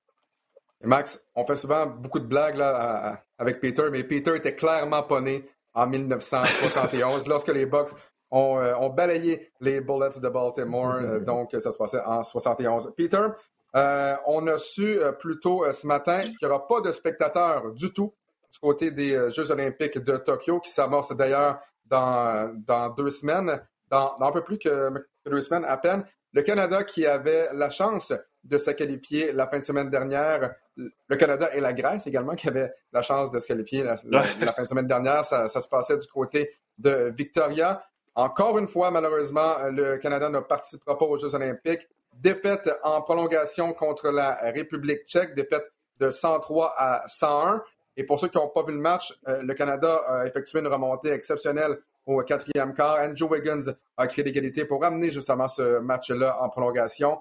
Max, 0.84 1.26
on 1.36 1.46
fait 1.46 1.56
souvent 1.56 1.86
beaucoup 1.88 2.20
de 2.20 2.26
blagues 2.28 2.58
là, 2.58 3.24
avec 3.38 3.60
Peter, 3.60 3.90
mais 3.92 4.04
Peter 4.04 4.36
était 4.36 4.56
clairement 4.56 5.04
pas 5.04 5.22
né 5.22 5.44
en 5.74 5.88
1971 5.88 7.28
lorsque 7.28 7.48
les 7.48 7.66
Bucks 7.66 7.92
ont, 8.30 8.60
euh, 8.60 8.76
ont, 8.76 8.90
balayé 8.90 9.52
les 9.60 9.82
Bullets 9.82 10.20
de 10.22 10.30
Baltimore. 10.30 11.22
donc, 11.22 11.56
ça 11.60 11.72
se 11.72 11.78
passait 11.78 12.02
en 12.02 12.24
71. 12.24 12.94
Peter, 12.96 13.28
euh, 13.76 14.16
on 14.26 14.48
a 14.48 14.58
su 14.58 14.98
euh, 14.98 15.12
plus 15.12 15.40
tôt 15.40 15.66
euh, 15.66 15.72
ce 15.72 15.86
matin 15.86 16.22
qu'il 16.22 16.38
n'y 16.42 16.48
aura 16.48 16.68
pas 16.68 16.82
de 16.82 16.92
spectateurs 16.92 17.74
du 17.74 17.92
tout 17.92 18.14
du 18.52 18.60
côté 18.60 18.92
des 18.92 19.30
Jeux 19.32 19.52
olympiques 19.52 20.00
de 20.00 20.18
Tokyo, 20.18 20.62
qui 20.62 20.72
s'amorcent 20.72 21.16
d'ailleurs 21.16 21.60
dans, 21.86 22.56
dans, 22.66 22.90
deux 22.90 23.12
semaines, 23.12 23.62
dans, 23.90 24.16
un 24.20 24.32
peu 24.32 24.42
plus 24.42 24.58
que, 24.58 24.90
deux 25.26 25.42
semaines 25.42 25.66
à 25.66 25.76
peine. 25.78 26.06
Le 26.32 26.42
Canada 26.42 26.84
qui 26.86 27.06
avait 27.06 27.50
la 27.54 27.70
chance 27.70 28.14
de 28.44 28.58
se 28.58 28.72
qualifier 28.72 29.32
la 29.32 29.48
fin 29.48 29.60
de 29.60 29.64
semaine 29.64 29.90
dernière, 29.90 30.56
le 30.76 31.16
Canada 31.16 31.50
et 31.54 31.60
la 31.60 31.74
Grèce 31.74 32.08
également 32.08 32.36
qui 32.36 32.48
avaient 32.48 32.72
la 32.94 33.02
chance 33.02 33.32
de 33.32 33.40
se 33.40 33.48
qualifier 33.48 33.84
la, 33.84 33.98
fin 33.98 34.64
de 34.64 34.68
semaine 34.68 34.88
dernière, 34.88 35.24
ça, 35.24 35.48
ça, 35.48 35.60
se 35.60 35.68
passait 35.68 35.98
du 35.98 36.08
côté 36.08 36.52
de 36.78 37.14
Victoria. 37.18 37.84
Encore 38.16 38.58
une 38.58 38.68
fois, 38.68 38.90
malheureusement, 38.92 39.56
le 39.70 39.98
Canada 39.98 40.30
ne 40.30 40.40
participera 40.40 40.98
pas 40.98 41.06
aux 41.06 41.18
Jeux 41.18 41.36
olympiques 41.36 41.88
défaite 42.22 42.70
en 42.84 43.02
prolongation 43.02 43.74
contre 43.74 44.10
la 44.10 44.36
République 44.36 45.06
tchèque, 45.06 45.34
défaite 45.34 45.72
de 46.00 46.12
103 46.12 46.74
à 46.78 47.04
101. 47.06 47.64
Et 47.96 48.04
pour 48.04 48.20
ceux 48.20 48.28
qui 48.28 48.38
n'ont 48.38 48.50
pas 48.50 48.64
vu 48.64 48.74
le 48.74 48.80
match, 48.80 49.18
euh, 49.28 49.42
le 49.42 49.54
Canada 49.54 50.02
a 50.08 50.28
effectué 50.28 50.60
une 50.60 50.68
remontée 50.68 51.10
exceptionnelle 51.10 51.78
au 52.06 52.22
quatrième 52.22 52.74
quart. 52.74 53.00
Andrew 53.00 53.32
Wiggins 53.32 53.74
a 53.98 54.08
créé 54.08 54.24
l'égalité 54.24 54.66
pour 54.66 54.84
amener 54.84 55.10
justement 55.10 55.48
ce 55.48 55.80
match-là 55.80 56.42
en 56.42 56.50
prolongation. 56.50 57.20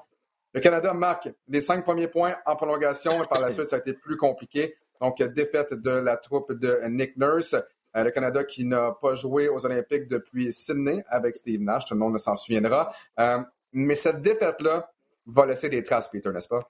Le 0.56 0.62
Canada 0.62 0.94
marque 0.94 1.28
les 1.48 1.60
cinq 1.60 1.84
premiers 1.84 2.08
points 2.08 2.34
en 2.46 2.56
prolongation 2.56 3.22
et 3.22 3.26
par 3.26 3.42
la 3.42 3.50
suite, 3.50 3.68
ça 3.68 3.76
a 3.76 3.78
été 3.78 3.92
plus 3.92 4.16
compliqué. 4.16 4.74
Donc, 5.02 5.22
défaite 5.22 5.74
de 5.74 5.90
la 5.90 6.16
troupe 6.16 6.50
de 6.54 6.80
Nick 6.88 7.14
Nurse. 7.18 7.54
Euh, 7.94 8.04
le 8.04 8.10
Canada 8.10 8.42
qui 8.42 8.64
n'a 8.64 8.92
pas 8.92 9.14
joué 9.16 9.50
aux 9.50 9.66
Olympiques 9.66 10.08
depuis 10.08 10.50
Sydney 10.54 11.04
avec 11.08 11.36
Steve 11.36 11.60
Nash, 11.60 11.84
tout 11.84 11.92
le 11.92 12.00
monde 12.00 12.14
ne 12.14 12.18
s'en 12.18 12.34
souviendra. 12.36 12.90
Euh, 13.20 13.40
mais 13.74 13.96
cette 13.96 14.22
défaite-là 14.22 14.90
va 15.26 15.44
laisser 15.44 15.68
des 15.68 15.82
traces, 15.82 16.08
Peter, 16.08 16.30
n'est-ce 16.30 16.48
pas? 16.48 16.60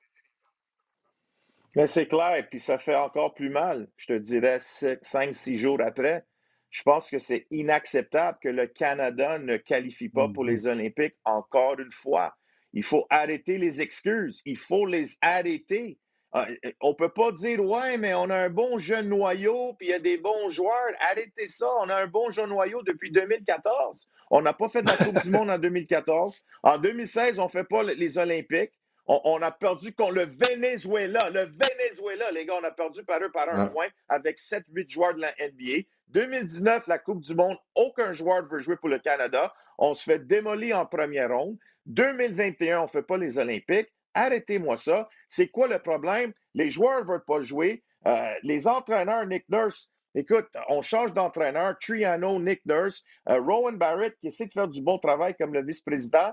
Mais 1.77 1.87
c'est 1.87 2.09
clair, 2.09 2.45
puis 2.51 2.59
ça 2.59 2.79
fait 2.79 2.97
encore 2.97 3.35
plus 3.35 3.51
mal. 3.51 3.87
Je 3.99 4.09
te 4.09 4.19
dirais 4.19 4.59
cinq, 4.63 5.33
six 5.33 5.59
jours 5.59 5.79
après. 5.81 6.27
Je 6.71 6.83
pense 6.83 7.09
que 7.09 7.21
c'est 7.21 7.47
inacceptable 7.53 8.39
que 8.43 8.49
le 8.49 8.67
Canada 8.67 9.39
ne 9.39 9.57
qualifie 9.59 10.09
pas 10.09 10.29
pour 10.29 10.45
les 10.45 10.65
mm-hmm. 10.65 10.73
Olympiques 10.73 11.17
encore 11.25 11.79
une 11.79 11.93
fois. 11.93 12.35
Il 12.77 12.83
faut 12.83 13.07
arrêter 13.09 13.57
les 13.57 13.81
excuses. 13.81 14.43
Il 14.45 14.59
faut 14.59 14.85
les 14.85 15.17
arrêter. 15.23 15.99
Ah, 16.33 16.47
on 16.83 16.91
ne 16.91 16.95
peut 16.95 17.09
pas 17.09 17.33
dire, 17.33 17.65
ouais, 17.65 17.97
mais 17.97 18.13
on 18.13 18.29
a 18.29 18.37
un 18.37 18.51
bon 18.51 18.77
jeune 18.77 19.09
noyau, 19.09 19.73
puis 19.79 19.89
il 19.89 19.91
y 19.93 19.95
a 19.95 19.99
des 19.99 20.19
bons 20.19 20.51
joueurs. 20.51 20.93
Arrêtez 21.01 21.49
ça. 21.49 21.67
On 21.81 21.89
a 21.89 21.97
un 21.97 22.07
bon 22.07 22.31
jeune 22.31 22.51
noyau 22.51 22.83
depuis 22.83 23.11
2014. 23.11 24.11
On 24.31 24.43
n'a 24.43 24.53
pas 24.53 24.69
fait 24.69 24.83
de 24.83 24.89
la 24.89 24.97
Coupe 24.99 25.23
du 25.23 25.31
Monde 25.31 25.49
en 25.49 25.59
2014. 25.59 26.45
En 26.63 26.77
2016, 26.77 27.39
on 27.39 27.45
ne 27.45 27.49
fait 27.49 27.65
pas 27.65 27.83
les 27.83 28.19
Olympiques. 28.19 28.75
On, 29.07 29.41
a 29.41 29.53
perdu 29.53 29.95
contre 29.95 30.13
le 30.13 30.25
Venezuela. 30.25 31.31
Le 31.31 31.45
Venezuela, 31.45 32.31
les 32.33 32.45
gars, 32.45 32.59
on 32.61 32.65
a 32.65 32.73
perdu 32.73 33.05
par 33.05 33.23
eux 33.23 33.31
par 33.31 33.49
un 33.49 33.69
point 33.69 33.87
avec 34.11 34.37
7-8 34.37 34.91
joueurs 34.91 35.15
de 35.15 35.23
la 35.23 35.33
NBA. 35.41 35.87
2019, 36.09 36.89
la 36.89 36.99
Coupe 36.99 37.23
du 37.23 37.35
Monde, 37.35 37.57
aucun 37.75 38.13
joueur 38.13 38.43
ne 38.43 38.49
veut 38.49 38.61
jouer 38.61 38.77
pour 38.77 38.91
le 38.91 38.99
Canada. 38.99 39.55
On 39.79 39.95
se 39.95 40.03
fait 40.03 40.19
démolir 40.19 40.79
en 40.79 40.85
première 40.85 41.31
ronde. 41.31 41.57
2021, 41.87 42.81
on 42.81 42.83
ne 42.85 42.89
fait 42.89 43.03
pas 43.03 43.17
les 43.17 43.39
Olympiques. 43.39 43.93
Arrêtez-moi 44.15 44.77
ça. 44.77 45.09
C'est 45.29 45.49
quoi 45.49 45.69
le 45.69 45.79
problème? 45.79 46.33
Les 46.55 46.71
joueurs 46.71 47.03
ne 47.03 47.09
veulent 47.09 47.25
pas 47.27 47.43
jouer. 47.43 47.85
Euh, 48.07 48.35
les 48.43 48.67
entraîneurs, 48.67 49.27
Nick 49.27 49.45
Nurse, 49.49 49.91
écoute, 50.15 50.49
on 50.69 50.83
change 50.83 51.13
d'entraîneur. 51.13 51.77
Triano, 51.81 52.41
Nick 52.41 52.65
Nurse, 52.65 53.03
euh, 53.29 53.41
Rowan 53.41 53.77
Barrett 53.77 54.17
qui 54.21 54.29
essaie 54.29 54.47
de 54.47 54.53
faire 54.53 54.69
du 54.69 54.83
bon 54.83 54.99
travail 54.99 55.35
comme 55.39 55.53
le 55.53 55.65
vice-président. 55.65 56.33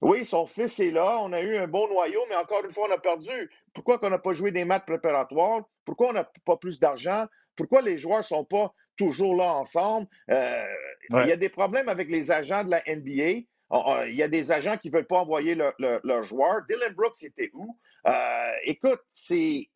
Oui, 0.00 0.24
son 0.24 0.46
fils 0.46 0.78
est 0.78 0.90
là. 0.90 1.18
On 1.22 1.32
a 1.32 1.40
eu 1.40 1.56
un 1.56 1.66
bon 1.66 1.88
noyau, 1.88 2.20
mais 2.28 2.36
encore 2.36 2.64
une 2.64 2.70
fois, 2.70 2.86
on 2.88 2.92
a 2.92 2.98
perdu. 2.98 3.50
Pourquoi 3.74 3.98
on 4.02 4.10
n'a 4.10 4.18
pas 4.18 4.32
joué 4.32 4.52
des 4.52 4.64
matchs 4.64 4.86
préparatoires? 4.86 5.64
Pourquoi 5.84 6.10
on 6.10 6.12
n'a 6.12 6.30
pas 6.44 6.56
plus 6.56 6.78
d'argent? 6.78 7.26
Pourquoi 7.56 7.82
les 7.82 7.98
joueurs 7.98 8.18
ne 8.18 8.22
sont 8.22 8.44
pas 8.44 8.72
toujours 8.96 9.34
là 9.34 9.54
ensemble? 9.54 10.06
Euh, 10.30 10.64
il 11.10 11.26
y 11.26 11.32
a 11.32 11.36
des 11.36 11.48
problèmes 11.48 11.88
avec 11.88 12.08
les 12.08 12.30
agents 12.30 12.62
de 12.62 12.70
la 12.70 12.82
NBA. 12.86 13.46
Il 13.70 14.14
y 14.14 14.22
a 14.22 14.28
des 14.28 14.50
agents 14.50 14.78
qui 14.78 14.88
ne 14.88 14.94
veulent 14.94 15.06
pas 15.06 15.20
envoyer 15.20 15.54
leurs 15.54 16.22
joueurs. 16.22 16.62
Dylan 16.68 16.94
Brooks 16.94 17.22
était 17.22 17.50
où? 17.52 17.76
Euh, 18.06 18.52
écoute, 18.64 19.00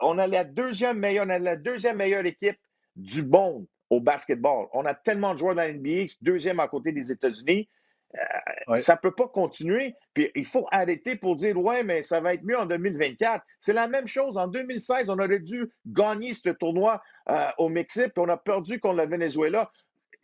on 0.00 0.18
a 0.18 0.26
la 0.26 0.44
deuxième 0.44 0.98
meilleure, 0.98 1.26
la 1.26 1.56
deuxième 1.56 1.96
meilleure 1.96 2.24
équipe 2.24 2.58
du 2.96 3.24
monde 3.24 3.66
au 3.90 4.00
basketball. 4.00 4.66
On 4.72 4.86
a 4.86 4.94
tellement 4.94 5.34
de 5.34 5.38
joueurs 5.38 5.54
dans 5.54 5.62
la 5.62 5.72
NBA, 5.72 6.12
deuxième 6.22 6.60
à 6.60 6.68
côté 6.68 6.92
des 6.92 7.12
États-Unis. 7.12 7.68
Euh, 8.14 8.76
ça 8.76 8.94
ne 8.94 8.98
peut 8.98 9.14
pas 9.14 9.28
continuer. 9.28 9.94
Puis 10.14 10.30
il 10.34 10.44
faut 10.44 10.66
arrêter 10.70 11.16
pour 11.16 11.36
dire 11.36 11.56
Ouais, 11.58 11.82
mais 11.82 12.02
ça 12.02 12.20
va 12.20 12.34
être 12.34 12.44
mieux 12.44 12.58
en 12.58 12.66
2024. 12.66 13.44
C'est 13.60 13.72
la 13.72 13.88
même 13.88 14.06
chose. 14.06 14.36
En 14.36 14.48
2016, 14.48 15.10
on 15.10 15.18
aurait 15.18 15.40
dû 15.40 15.70
gagner 15.86 16.34
ce 16.34 16.50
tournoi 16.50 17.02
euh, 17.30 17.46
au 17.58 17.68
Mexique, 17.68 18.12
puis 18.14 18.24
on 18.24 18.28
a 18.28 18.36
perdu 18.36 18.80
contre 18.80 18.96
le 18.96 19.06
Venezuela. 19.06 19.70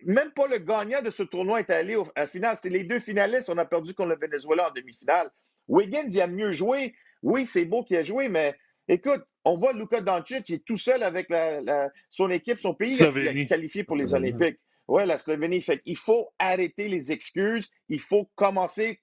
Même 0.04 0.30
pas 0.32 0.46
le 0.46 0.58
gagnant 0.58 1.02
de 1.02 1.10
ce 1.10 1.22
tournoi 1.22 1.60
est 1.60 1.70
allé 1.70 1.94
à 1.94 2.20
la 2.20 2.26
finale. 2.26 2.56
C'était 2.56 2.68
les 2.68 2.84
deux 2.84 3.00
finalistes. 3.00 3.48
On 3.50 3.58
a 3.58 3.64
perdu 3.64 3.94
contre 3.94 4.10
le 4.10 4.18
Venezuela 4.20 4.70
en 4.70 4.72
demi-finale. 4.72 5.30
Wiggins, 5.66 6.08
il 6.08 6.20
a 6.20 6.26
mieux 6.26 6.52
joué. 6.52 6.94
Oui, 7.22 7.44
c'est 7.44 7.64
beau 7.64 7.82
qu'il 7.82 7.96
a 7.96 8.02
joué, 8.02 8.28
mais 8.28 8.54
écoute, 8.86 9.22
on 9.44 9.56
voit 9.56 9.72
Luka 9.72 10.00
Doncic, 10.00 10.48
il 10.48 10.54
est 10.56 10.64
tout 10.64 10.76
seul 10.76 11.02
avec 11.02 11.32
son 12.10 12.30
équipe, 12.30 12.58
son 12.58 12.74
pays, 12.74 12.96
il 12.96 13.38
est 13.38 13.46
qualifié 13.46 13.82
pour 13.82 13.96
les 13.96 14.14
Olympiques. 14.14 14.58
Oui, 14.88 15.04
la 15.04 15.18
Slovénie. 15.18 15.60
Fait 15.60 15.82
il 15.84 15.96
faut 15.96 16.30
arrêter 16.38 16.88
les 16.88 17.12
excuses. 17.12 17.70
Il 17.88 18.00
faut 18.00 18.30
commencer 18.34 19.00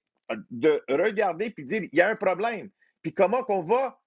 de 0.49 0.81
regarder 0.89 1.51
puis 1.51 1.63
dire 1.63 1.83
il 1.83 1.97
y 1.97 2.01
a 2.01 2.09
un 2.09 2.15
problème. 2.15 2.69
Puis 3.03 3.13
comment 3.13 3.43
qu'on 3.43 3.61
va 3.61 4.01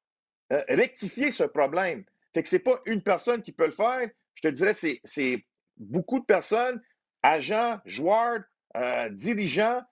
euh, 0.52 0.62
rectifier 0.68 1.30
ce 1.30 1.44
problème? 1.44 2.04
Fait 2.34 2.42
que 2.42 2.48
c'est 2.48 2.58
pas 2.58 2.80
une 2.86 3.02
personne 3.02 3.42
qui 3.42 3.52
peut 3.52 3.66
le 3.66 3.70
faire. 3.70 4.08
Je 4.34 4.42
te 4.42 4.48
dirais, 4.48 4.74
c'est 4.74 5.44
beaucoup 5.78 6.20
de 6.20 6.24
personnes, 6.24 6.80
agents, 7.22 7.78
joueurs, 7.84 8.40
euh, 8.76 9.08
dirigeants. 9.10 9.82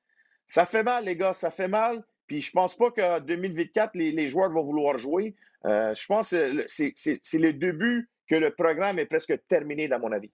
Ça 0.46 0.66
fait 0.66 0.82
mal, 0.82 1.04
les 1.04 1.16
gars, 1.16 1.34
ça 1.34 1.50
fait 1.50 1.68
mal. 1.68 2.04
Puis 2.26 2.42
je 2.42 2.50
pense 2.52 2.76
pas 2.76 2.90
qu'en 2.90 3.20
2024, 3.20 3.92
les, 3.94 4.12
les, 4.12 4.28
joueurs 4.28 4.50
vont 4.50 4.64
vouloir 4.64 4.98
jouer. 4.98 5.36
Euh, 5.64 5.94
je 5.94 6.06
pense 6.06 6.30
que 6.30 6.64
c'est 6.66 7.38
le 7.38 7.52
début 7.52 8.10
que 8.28 8.34
le 8.34 8.50
programme 8.50 8.98
est 8.98 9.06
presque 9.06 9.38
terminé, 9.48 9.88
dans 9.88 10.00
mon 10.00 10.12
avis. 10.12 10.32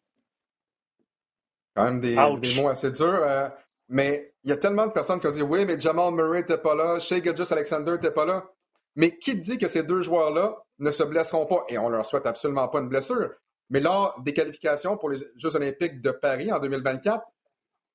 Quand 1.74 1.84
même 1.84 2.00
des, 2.00 2.14
mots 2.14 2.68
assez 2.68 2.90
durs. 2.90 3.22
Euh, 3.22 3.48
mais 3.88 4.34
il 4.44 4.50
y 4.50 4.52
a 4.52 4.56
tellement 4.56 4.86
de 4.86 4.92
personnes 4.92 5.20
qui 5.20 5.26
ont 5.26 5.30
dit 5.32 5.42
oui, 5.42 5.64
mais 5.64 5.78
Jamal 5.78 6.12
Murray 6.12 6.40
n'était 6.40 6.58
pas 6.58 6.74
là, 6.74 6.98
Shea 6.98 7.22
Gilgis 7.22 7.52
Alexander 7.52 7.92
n'était 7.92 8.10
pas 8.10 8.26
là. 8.26 8.46
Mais 8.94 9.16
qui 9.16 9.34
dit 9.34 9.56
que 9.58 9.68
ces 9.68 9.82
deux 9.82 10.02
joueurs-là 10.02 10.56
ne 10.78 10.90
se 10.90 11.02
blesseront 11.02 11.46
pas? 11.46 11.64
Et 11.68 11.78
on 11.78 11.88
leur 11.88 12.04
souhaite 12.04 12.26
absolument 12.26 12.68
pas 12.68 12.80
une 12.80 12.88
blessure. 12.88 13.30
Mais 13.72 13.80
lors 13.80 14.20
des 14.20 14.32
qualifications 14.32 14.96
pour 14.96 15.10
les 15.10 15.18
Jeux 15.36 15.56
olympiques 15.56 16.00
de 16.00 16.10
Paris 16.10 16.52
en 16.52 16.60
2024, 16.60 17.24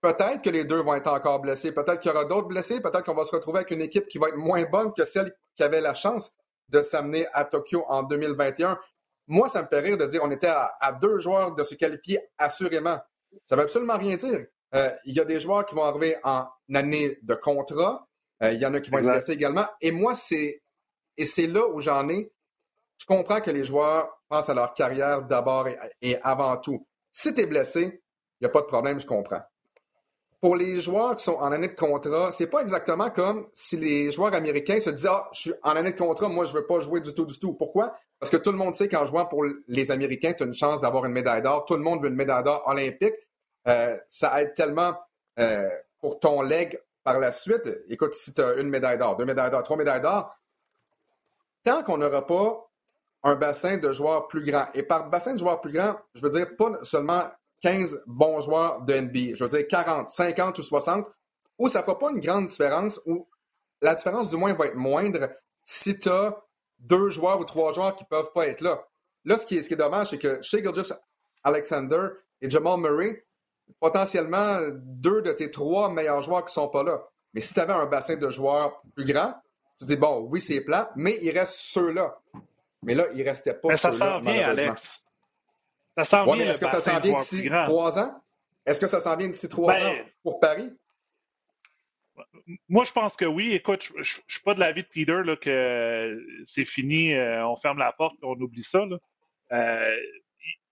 peut-être 0.01 0.41
que 0.41 0.49
les 0.49 0.65
deux 0.65 0.81
vont 0.81 0.95
être 0.95 1.07
encore 1.07 1.39
blessés. 1.39 1.71
Peut-être 1.71 1.99
qu'il 1.99 2.11
y 2.11 2.13
aura 2.13 2.25
d'autres 2.25 2.47
blessés. 2.47 2.81
Peut-être 2.81 3.03
qu'on 3.03 3.13
va 3.13 3.23
se 3.23 3.35
retrouver 3.35 3.59
avec 3.59 3.71
une 3.71 3.81
équipe 3.81 4.07
qui 4.07 4.17
va 4.17 4.27
être 4.27 4.37
moins 4.37 4.63
bonne 4.63 4.91
que 4.93 5.05
celle 5.05 5.33
qui 5.55 5.63
avait 5.63 5.79
la 5.81 5.93
chance 5.93 6.33
de 6.69 6.81
s'amener 6.81 7.27
à 7.31 7.45
Tokyo 7.45 7.85
en 7.87 8.03
2021. 8.03 8.77
Moi, 9.27 9.47
ça 9.47 9.61
me 9.61 9.67
fait 9.67 9.79
rire 9.79 9.97
de 9.97 10.05
dire 10.05 10.21
on 10.23 10.31
était 10.31 10.51
à 10.51 10.91
deux 10.99 11.19
joueurs 11.19 11.53
de 11.53 11.63
se 11.63 11.75
qualifier 11.75 12.19
assurément. 12.37 12.99
Ça 13.45 13.55
ne 13.55 13.61
veut 13.61 13.65
absolument 13.65 13.97
rien 13.97 14.15
dire. 14.15 14.45
Euh, 14.75 14.89
il 15.05 15.15
y 15.15 15.19
a 15.19 15.25
des 15.25 15.39
joueurs 15.39 15.65
qui 15.65 15.75
vont 15.75 15.83
arriver 15.83 16.17
en 16.23 16.47
année 16.73 17.17
de 17.21 17.35
contrat. 17.35 18.07
Euh, 18.43 18.51
il 18.51 18.61
y 18.61 18.65
en 18.65 18.73
a 18.73 18.81
qui 18.81 18.89
vont 18.89 18.97
être 18.97 19.09
blessés 19.09 19.33
également. 19.33 19.65
Et 19.81 19.91
moi, 19.91 20.15
c'est 20.15 20.61
et 21.17 21.25
c'est 21.25 21.47
là 21.47 21.67
où 21.67 21.79
j'en 21.79 22.07
ai. 22.09 22.31
Je 22.97 23.05
comprends 23.05 23.41
que 23.41 23.51
les 23.51 23.63
joueurs 23.63 24.21
pensent 24.27 24.49
à 24.49 24.53
leur 24.53 24.73
carrière 24.73 25.21
d'abord 25.21 25.67
et, 26.01 26.17
avant 26.21 26.57
tout. 26.57 26.85
Si 27.11 27.33
tu 27.33 27.41
es 27.41 27.45
blessé, 27.45 28.01
il 28.39 28.43
n'y 28.43 28.47
a 28.47 28.51
pas 28.51 28.61
de 28.61 28.65
problème, 28.67 28.99
je 28.99 29.05
comprends. 29.05 29.41
Pour 30.39 30.55
les 30.55 30.81
joueurs 30.81 31.15
qui 31.15 31.23
sont 31.23 31.35
en 31.35 31.51
année 31.51 31.67
de 31.67 31.73
contrat, 31.73 32.31
c'est 32.31 32.47
pas 32.47 32.61
exactement 32.61 33.09
comme 33.09 33.47
si 33.53 33.75
les 33.75 34.11
joueurs 34.11 34.35
américains 34.35 34.79
se 34.79 34.91
disaient 34.91 35.09
Ah, 35.11 35.27
je 35.33 35.39
suis 35.39 35.53
en 35.63 35.75
année 35.75 35.93
de 35.93 35.97
contrat, 35.97 36.29
moi 36.29 36.45
je 36.45 36.53
ne 36.53 36.59
veux 36.59 36.67
pas 36.67 36.79
jouer 36.79 37.01
du 37.01 37.13
tout, 37.13 37.25
du 37.25 37.39
tout. 37.39 37.53
Pourquoi? 37.53 37.95
Parce 38.19 38.31
que 38.31 38.37
tout 38.37 38.51
le 38.51 38.57
monde 38.57 38.73
sait 38.73 38.87
qu'en 38.87 39.05
jouant 39.05 39.25
pour 39.25 39.45
les 39.67 39.91
Américains, 39.91 40.33
tu 40.33 40.43
as 40.43 40.45
une 40.45 40.53
chance 40.53 40.79
d'avoir 40.79 41.05
une 41.05 41.11
médaille 41.11 41.41
d'or. 41.41 41.65
Tout 41.65 41.75
le 41.75 41.81
monde 41.81 42.03
veut 42.03 42.09
une 42.09 42.15
médaille 42.15 42.43
d'or 42.43 42.63
olympique. 42.67 43.15
Euh, 43.67 43.97
ça 44.09 44.41
aide 44.41 44.53
tellement 44.53 44.95
euh, 45.39 45.69
pour 45.99 46.19
ton 46.19 46.41
leg 46.41 46.79
par 47.03 47.19
la 47.19 47.31
suite. 47.31 47.67
Écoute, 47.89 48.13
si 48.13 48.33
tu 48.33 48.41
as 48.41 48.55
une 48.55 48.69
médaille 48.69 48.97
d'or, 48.97 49.17
deux 49.17 49.25
médailles 49.25 49.51
d'or, 49.51 49.63
trois 49.63 49.77
médailles 49.77 50.01
d'or, 50.01 50.35
tant 51.63 51.83
qu'on 51.83 51.97
n'aura 51.97 52.25
pas 52.25 52.66
un 53.23 53.35
bassin 53.35 53.77
de 53.77 53.91
joueurs 53.93 54.27
plus 54.27 54.43
grand, 54.43 54.67
et 54.73 54.83
par 54.83 55.09
bassin 55.09 55.33
de 55.33 55.39
joueurs 55.39 55.61
plus 55.61 55.71
grand, 55.71 55.97
je 56.13 56.21
veux 56.21 56.29
dire 56.29 56.55
pas 56.55 56.71
seulement 56.83 57.23
15 57.61 58.03
bons 58.05 58.41
joueurs 58.41 58.81
de 58.81 58.93
NBA, 58.93 59.35
je 59.35 59.43
veux 59.43 59.57
dire 59.57 59.67
40, 59.67 60.09
50 60.09 60.59
ou 60.59 60.61
60, 60.61 61.07
où 61.57 61.67
ça 61.67 61.79
ne 61.79 61.83
fera 61.83 61.97
pas 61.97 62.11
une 62.11 62.19
grande 62.19 62.45
différence, 62.45 63.01
où 63.05 63.27
la 63.81 63.95
différence 63.95 64.29
du 64.29 64.37
moins 64.37 64.53
va 64.53 64.67
être 64.67 64.75
moindre 64.75 65.29
si 65.63 65.97
tu 65.99 66.09
as 66.09 66.37
deux 66.79 67.09
joueurs 67.09 67.39
ou 67.39 67.45
trois 67.45 67.73
joueurs 67.73 67.95
qui 67.95 68.03
ne 68.03 68.07
peuvent 68.07 68.31
pas 68.33 68.47
être 68.47 68.61
là. 68.61 68.83
Là, 69.25 69.37
ce 69.37 69.45
qui 69.45 69.57
est, 69.57 69.75
dommage, 69.75 70.11
c'est 70.11 70.17
que 70.17 70.41
chez 70.41 70.63
Gilgis 70.63 70.93
Alexander 71.43 72.09
et 72.41 72.49
Jamal 72.49 72.79
Murray, 72.79 73.25
potentiellement 73.79 74.59
deux 74.71 75.21
de 75.21 75.33
tes 75.33 75.51
trois 75.51 75.89
meilleurs 75.89 76.21
joueurs 76.21 76.45
qui 76.45 76.51
ne 76.51 76.63
sont 76.63 76.69
pas 76.69 76.83
là. 76.83 77.03
Mais 77.33 77.41
si 77.41 77.53
tu 77.53 77.59
avais 77.59 77.73
un 77.73 77.85
bassin 77.85 78.15
de 78.15 78.29
joueurs 78.29 78.81
plus 78.95 79.05
grand, 79.05 79.33
tu 79.79 79.85
dis, 79.85 79.95
bon, 79.95 80.27
oui, 80.29 80.39
c'est 80.39 80.61
plat, 80.61 80.91
mais 80.95 81.19
il 81.21 81.37
reste 81.37 81.55
ceux-là. 81.55 82.19
Mais 82.83 82.95
là, 82.95 83.05
il 83.13 83.19
ne 83.19 83.23
restait 83.23 83.53
pas 83.53 83.75
ceux-là. 83.75 83.93
Ça 83.93 83.99
s'en 83.99 84.19
vient, 84.19 84.49
Alex. 84.49 85.03
Ça 85.97 86.03
s'en 86.03 86.25
vient. 86.25 86.49
Est-ce 86.49 86.61
que 86.61 86.69
ça 86.69 86.79
s'en 86.79 86.99
vient 86.99 87.17
d'ici 87.17 87.49
trois 87.49 87.99
ans? 87.99 88.23
Est-ce 88.65 88.79
que 88.79 88.87
ça 88.87 88.99
s'en 88.99 89.15
vient 89.15 89.29
d'ici 89.29 89.49
trois 89.49 89.73
ben, 89.73 89.87
ans 89.87 89.95
pour 90.23 90.39
Paris? 90.39 90.71
Moi, 92.67 92.83
je 92.83 92.91
pense 92.91 93.15
que 93.15 93.25
oui. 93.25 93.53
Écoute, 93.53 93.83
je 93.83 93.97
ne 93.97 94.03
suis 94.03 94.41
pas 94.43 94.53
de 94.53 94.59
l'avis 94.59 94.83
de 94.83 94.87
Peter 94.87 95.21
là, 95.23 95.35
que 95.35 96.21
c'est 96.43 96.65
fini, 96.65 97.13
euh, 97.13 97.47
on 97.47 97.55
ferme 97.55 97.77
la 97.77 97.91
porte, 97.91 98.17
on 98.23 98.39
oublie 98.39 98.63
ça. 98.63 98.85
Euh, 99.51 99.97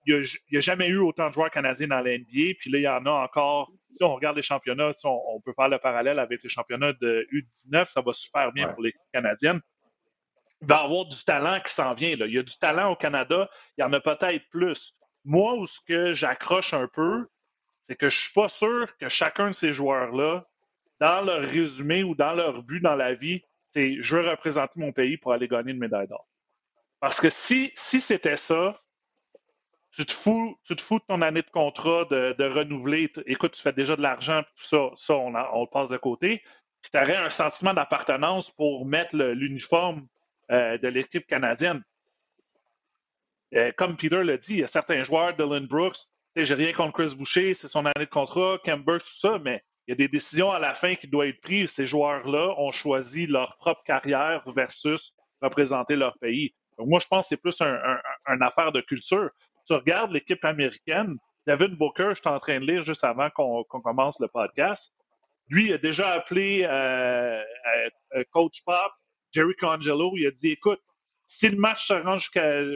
il 0.08 0.24
n'y 0.52 0.58
a, 0.58 0.62
jamais 0.62 0.88
eu 0.88 0.98
autant 0.98 1.30
de 1.30 1.34
joueurs 1.34 1.50
canadiens 1.50 1.88
dans 1.88 2.02
la 2.02 2.18
NBA. 2.18 2.56
Puis 2.60 2.70
là, 2.70 2.78
il 2.78 2.82
y 2.82 2.88
en 2.88 3.06
a 3.06 3.12
encore. 3.12 3.72
Si 3.92 4.04
on 4.04 4.14
regarde 4.14 4.36
les 4.36 4.44
championnats, 4.44 4.92
on, 5.04 5.40
peut 5.42 5.54
faire 5.56 5.70
le 5.70 5.80
parallèle 5.80 6.20
avec 6.20 6.44
les 6.44 6.50
championnats 6.50 6.94
de 6.94 7.28
U19, 7.32 7.92
ça 7.92 8.02
va 8.02 8.14
super 8.14 8.52
bien 8.52 8.68
pour 8.70 8.84
l'équipe 8.84 9.02
canadienne. 9.14 9.62
Va 10.66 10.82
avoir 10.82 11.06
du 11.06 11.24
talent 11.24 11.60
qui 11.60 11.74
s'en 11.74 11.94
vient. 11.94 12.16
Là. 12.16 12.26
Il 12.26 12.34
y 12.34 12.40
a 12.40 12.44
du 12.44 12.58
talent 12.58 12.92
au 12.92 12.96
Canada, 12.96 13.50
il 13.78 13.82
y 13.82 13.84
en 13.84 13.94
a 13.94 14.00
peut-être 14.00 14.50
plus. 14.50 14.96
Moi, 15.24 15.54
où 15.56 15.66
ce 15.66 15.80
que 15.88 16.14
j'accroche 16.14 16.74
un 16.74 16.88
peu, 16.88 17.28
c'est 17.84 17.96
que 17.96 18.10
je 18.10 18.18
ne 18.18 18.22
suis 18.22 18.34
pas 18.34 18.50
sûr 18.50 18.98
que 18.98 19.10
chacun 19.10 19.50
de 19.50 19.56
ces 19.56 19.74
joueurs-là, 19.74 20.46
dans 21.00 21.26
leur 21.26 21.42
résumé 21.42 22.04
ou 22.04 22.16
dans 22.16 22.34
leur 22.34 22.64
but 22.64 22.80
dans 22.80 22.96
la 22.96 23.14
vie, 23.14 23.42
c'est 23.74 23.98
je 24.02 24.18
veux 24.18 24.30
représenter 24.30 24.80
mon 24.80 24.92
pays 24.92 25.18
pour 25.18 25.34
aller 25.34 25.48
gagner 25.48 25.74
une 25.74 25.80
médaille 25.80 26.08
d'or. 26.08 26.28
Parce 27.00 27.20
que 27.20 27.30
si, 27.30 27.72
si 27.76 28.02
c'était 28.02 28.38
ça, 28.38 28.80
tu 29.92 30.06
te 30.06 30.14
fous, 30.14 30.58
tu 30.64 30.76
te 30.76 30.82
fous 30.82 31.00
de 31.00 31.06
ton 31.08 31.22
année 31.22 31.42
de 31.42 31.50
contrat, 31.50 32.06
de, 32.06 32.50
renouveler. 32.50 33.12
Écoute, 33.26 33.54
tu 33.54 33.62
fais 33.62 33.74
déjà 33.74 33.96
de 33.96 34.02
l'argent, 34.02 34.44
tout 34.44 34.64
ça, 34.64 34.90
ça, 34.96 35.16
on, 35.16 35.36
on, 35.36 35.62
le 35.62 35.70
passe 35.72 35.90
de 35.90 35.98
côté. 35.98 36.44
Puis 36.82 36.92
tu 36.92 36.98
aurais 36.98 37.16
un 37.16 37.30
sentiment 37.30 37.74
d'appartenance 37.74 38.52
pour 38.52 38.86
mettre 38.86 39.16
l'uniforme 39.16 40.08
euh, 40.52 40.78
de 40.78 40.88
l'équipe 40.88 41.26
canadienne. 41.28 41.84
Euh, 43.56 43.72
comme 43.78 43.96
Peter 43.96 44.24
l'a 44.24 44.38
dit, 44.38 44.54
il 44.54 44.60
y 44.60 44.64
a 44.64 44.68
certains 44.68 45.04
joueurs, 45.04 45.34
Dylan 45.34 45.68
Brooks, 45.68 45.98
j'ai 46.36 46.54
rien 46.54 46.74
contre 46.74 46.94
Chris 46.94 47.16
Boucher, 47.16 47.54
c'est 47.54 47.70
son 47.70 47.86
année 47.86 47.94
de 48.06 48.06
contrat, 48.06 48.58
Camber, 48.66 48.98
tout 49.00 49.18
ça, 49.18 49.40
mais 49.40 49.64
il 49.88 49.92
y 49.92 49.94
a 49.94 49.96
des 49.96 50.08
décisions 50.10 50.52
à 50.52 50.60
la 50.60 50.74
fin 50.74 50.96
qui 50.96 51.08
doivent 51.08 51.30
être 51.30 51.42
prises. 51.42 51.72
Ces 51.72 51.88
joueurs-là 51.88 52.56
ont 52.58 52.72
choisi 52.72 53.28
leur 53.28 53.56
propre 53.58 53.84
carrière 53.84 54.44
versus 54.52 55.14
représenter 55.42 55.96
leur 55.96 56.18
pays. 56.18 56.54
Moi, 56.78 57.00
je 57.00 57.08
pense 57.08 57.26
que 57.26 57.30
c'est 57.30 57.42
plus 57.42 57.62
un, 57.62 57.80
une 58.28 58.44
affaire 58.44 58.74
de 58.74 58.82
culture 58.82 59.30
tu 59.66 59.74
regardes 59.74 60.12
l'équipe 60.12 60.44
américaine, 60.46 61.18
David 61.48 61.76
Booker, 61.76 62.10
je 62.10 62.16
suis 62.16 62.28
en 62.28 62.40
train 62.40 62.60
de 62.60 62.66
lire 62.66 62.84
juste 62.84 63.04
avant 63.04 63.30
qu'on 63.30 63.64
commence 63.64 64.20
le 64.20 64.28
podcast. 64.28 64.94
Lui, 65.48 65.68
il 65.68 65.74
a 65.74 65.78
déjà 65.78 66.12
appelé 66.14 66.66
euh, 66.68 67.44
Coach 68.32 68.64
Pop, 68.66 68.92
Jerry 69.36 69.54
Congelo. 69.56 70.14
Il 70.16 70.28
a 70.28 70.32
dit 70.32 70.52
écoute, 70.52 70.82
si 71.28 71.50
le 71.50 71.58
match 71.58 71.88
se 71.88 71.94
rend 71.94 72.18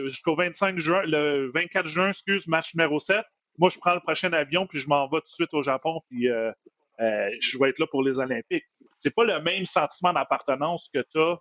jusqu'au 0.04 0.36
25 0.36 0.78
juin, 0.78 1.02
le 1.04 1.50
24 1.54 1.86
juin, 1.86 2.10
excuse, 2.10 2.46
match 2.46 2.74
numéro 2.74 3.00
7, 3.00 3.24
moi, 3.58 3.70
je 3.70 3.78
prends 3.78 3.94
le 3.94 4.00
prochain 4.00 4.32
avion 4.32 4.66
puis 4.66 4.80
je 4.80 4.88
m'en 4.88 5.08
vais 5.08 5.18
tout 5.18 5.26
de 5.26 5.28
suite 5.28 5.54
au 5.54 5.62
Japon 5.62 6.00
puis 6.08 6.28
euh, 6.28 6.52
je 6.98 7.58
vais 7.58 7.70
être 7.70 7.78
là 7.78 7.86
pour 7.86 8.02
les 8.02 8.18
Olympiques. 8.18 8.64
C'est 8.98 9.14
pas 9.14 9.24
le 9.24 9.40
même 9.40 9.64
sentiment 9.64 10.12
d'appartenance 10.12 10.90
que 10.92 11.00
tu 11.00 11.18
as 11.18 11.38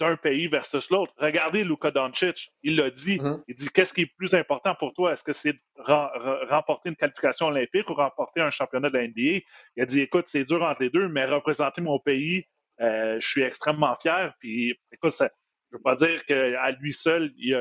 d'un 0.00 0.16
pays 0.16 0.46
versus 0.46 0.88
l'autre. 0.88 1.12
Regardez 1.18 1.62
Luka 1.62 1.90
Doncic, 1.90 2.50
il 2.62 2.76
l'a 2.76 2.90
dit. 2.90 3.18
Mm-hmm. 3.18 3.42
Il 3.48 3.54
dit 3.54 3.68
qu'est-ce 3.68 3.92
qui 3.92 4.02
est 4.02 4.12
plus 4.16 4.32
important 4.32 4.74
pour 4.74 4.94
toi? 4.94 5.12
Est-ce 5.12 5.24
que 5.24 5.34
c'est 5.34 5.54
remporter 5.76 6.88
une 6.88 6.96
qualification 6.96 7.48
olympique 7.48 7.90
ou 7.90 7.94
remporter 7.94 8.40
un 8.40 8.50
championnat 8.50 8.88
de 8.88 8.96
la 8.96 9.06
NBA 9.06 9.44
Il 9.76 9.82
a 9.82 9.84
dit 9.84 10.00
écoute, 10.00 10.24
c'est 10.26 10.44
dur 10.44 10.62
entre 10.62 10.82
les 10.82 10.90
deux, 10.90 11.08
mais 11.08 11.26
représenter 11.26 11.82
mon 11.82 11.98
pays, 11.98 12.38
euh, 12.38 12.57
je 12.80 13.26
suis 13.26 13.42
extrêmement 13.42 13.96
fier. 14.00 14.32
Puis 14.40 14.78
écoute, 14.92 15.14
je 15.18 15.76
veux 15.76 15.82
pas 15.82 15.96
dire 15.96 16.24
qu'à 16.24 16.70
lui 16.72 16.92
seul, 16.92 17.32
il 17.36 17.54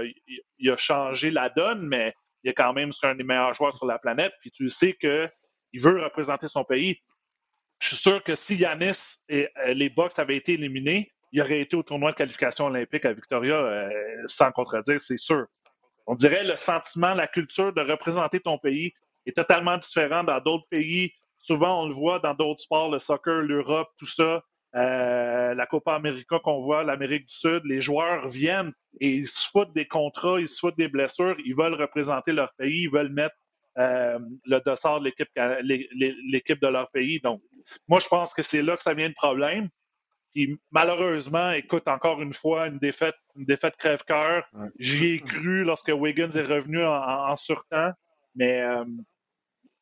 a, 0.70 0.78
changé 0.78 1.30
la 1.30 1.50
donne, 1.50 1.88
mais 1.88 2.14
il 2.44 2.52
est 2.52 2.54
quand 2.54 2.74
même 2.74 2.92
un 3.04 3.16
des 3.16 3.24
meilleurs 3.24 3.54
joueurs 3.54 3.76
sur 3.76 3.86
la 3.86 4.00
planète. 4.00 4.34
Puis 4.42 4.52
tu 4.52 4.70
sais 4.70 4.94
qu'il 4.94 5.82
veut 5.82 6.04
représenter 6.04 6.48
son 6.48 6.64
pays. 6.64 6.98
Je 7.80 7.90
suis 7.90 7.98
sûr 7.98 8.24
que 8.24 8.36
si 8.36 8.56
Yanis 8.56 9.18
et 9.30 9.48
euh, 9.58 9.74
les 9.74 9.90
Bucks 9.90 10.18
avaient 10.18 10.38
été 10.38 10.54
éliminés, 10.54 11.12
il 11.32 11.42
aurait 11.42 11.62
été 11.62 11.76
au 11.76 11.84
tournoi 11.84 12.12
de 12.12 12.16
qualification 12.16 12.66
olympique 12.66 13.06
à 13.06 13.14
Victoria, 13.14 13.56
euh, 13.56 13.90
sans 14.26 14.52
contredire, 14.52 15.02
c'est 15.02 15.18
sûr. 15.18 15.46
On 16.08 16.16
dirait 16.16 16.44
le 16.44 16.56
sentiment, 16.56 17.14
la 17.14 17.28
culture 17.28 17.74
de 17.74 17.82
représenter 17.82 18.40
ton 18.40 18.58
pays 18.58 18.94
est 19.28 19.36
totalement 19.36 19.78
différent 19.78 20.24
dans 20.24 20.40
d'autres 20.40 20.68
pays 20.70 21.12
souvent, 21.40 21.84
on 21.84 21.88
le 21.88 21.94
voit 21.94 22.20
dans 22.20 22.34
d'autres 22.34 22.62
sports, 22.62 22.90
le 22.92 23.00
soccer, 23.00 23.42
l'Europe, 23.42 23.90
tout 23.98 24.06
ça. 24.06 24.44
Euh, 24.76 25.54
la 25.54 25.66
Copa 25.66 25.96
América 25.96 26.40
qu'on 26.40 26.62
voit, 26.62 26.84
l'Amérique 26.84 27.28
du 27.28 27.34
Sud, 27.34 27.62
les 27.66 27.82
joueurs 27.82 28.28
viennent 28.28 28.74
et 29.00 29.10
ils 29.10 29.28
se 29.28 29.50
foutent 29.50 29.74
des 29.74 29.88
contrats, 29.88 30.40
ils 30.40 30.50
se 30.50 30.60
foutent 30.60 30.78
des 30.78 30.90
blessures, 30.90 31.36
ils 31.46 31.56
veulent 31.56 31.74
représenter 31.74 32.34
leur 32.34 32.54
pays, 32.58 32.84
ils 32.84 32.92
veulent 32.92 33.12
mettre 33.12 33.36
euh, 33.78 34.20
le 34.46 34.60
dossard 34.60 35.00
de 35.00 35.06
l'équipe 36.32 36.62
de 36.62 36.68
leur 36.68 36.90
pays. 36.92 37.20
Donc, 37.22 37.42
moi, 37.88 38.00
je 38.00 38.08
pense 38.08 38.34
que 38.34 38.44
c'est 38.44 38.62
là 38.62 38.76
que 38.76 38.84
ça 38.84 38.94
vient 38.94 39.08
le 39.08 39.14
problème. 39.14 39.70
Puis, 40.34 40.60
malheureusement, 40.72 41.52
écoute, 41.52 41.88
encore 41.88 42.22
une 42.22 42.34
fois, 42.34 42.68
une 42.68 42.78
défaite, 42.78 43.16
une 43.36 43.46
défaite 43.46 43.76
crève-cœur. 43.78 44.46
J'y 44.78 45.14
ai 45.14 45.20
cru 45.22 45.64
lorsque 45.64 45.90
Wiggins 45.90 46.32
est 46.32 46.44
revenu 46.44 46.84
en, 46.84 46.92
en 46.94 47.36
surtemps, 47.38 47.92
mais 48.36 48.62
euh, 48.62 48.84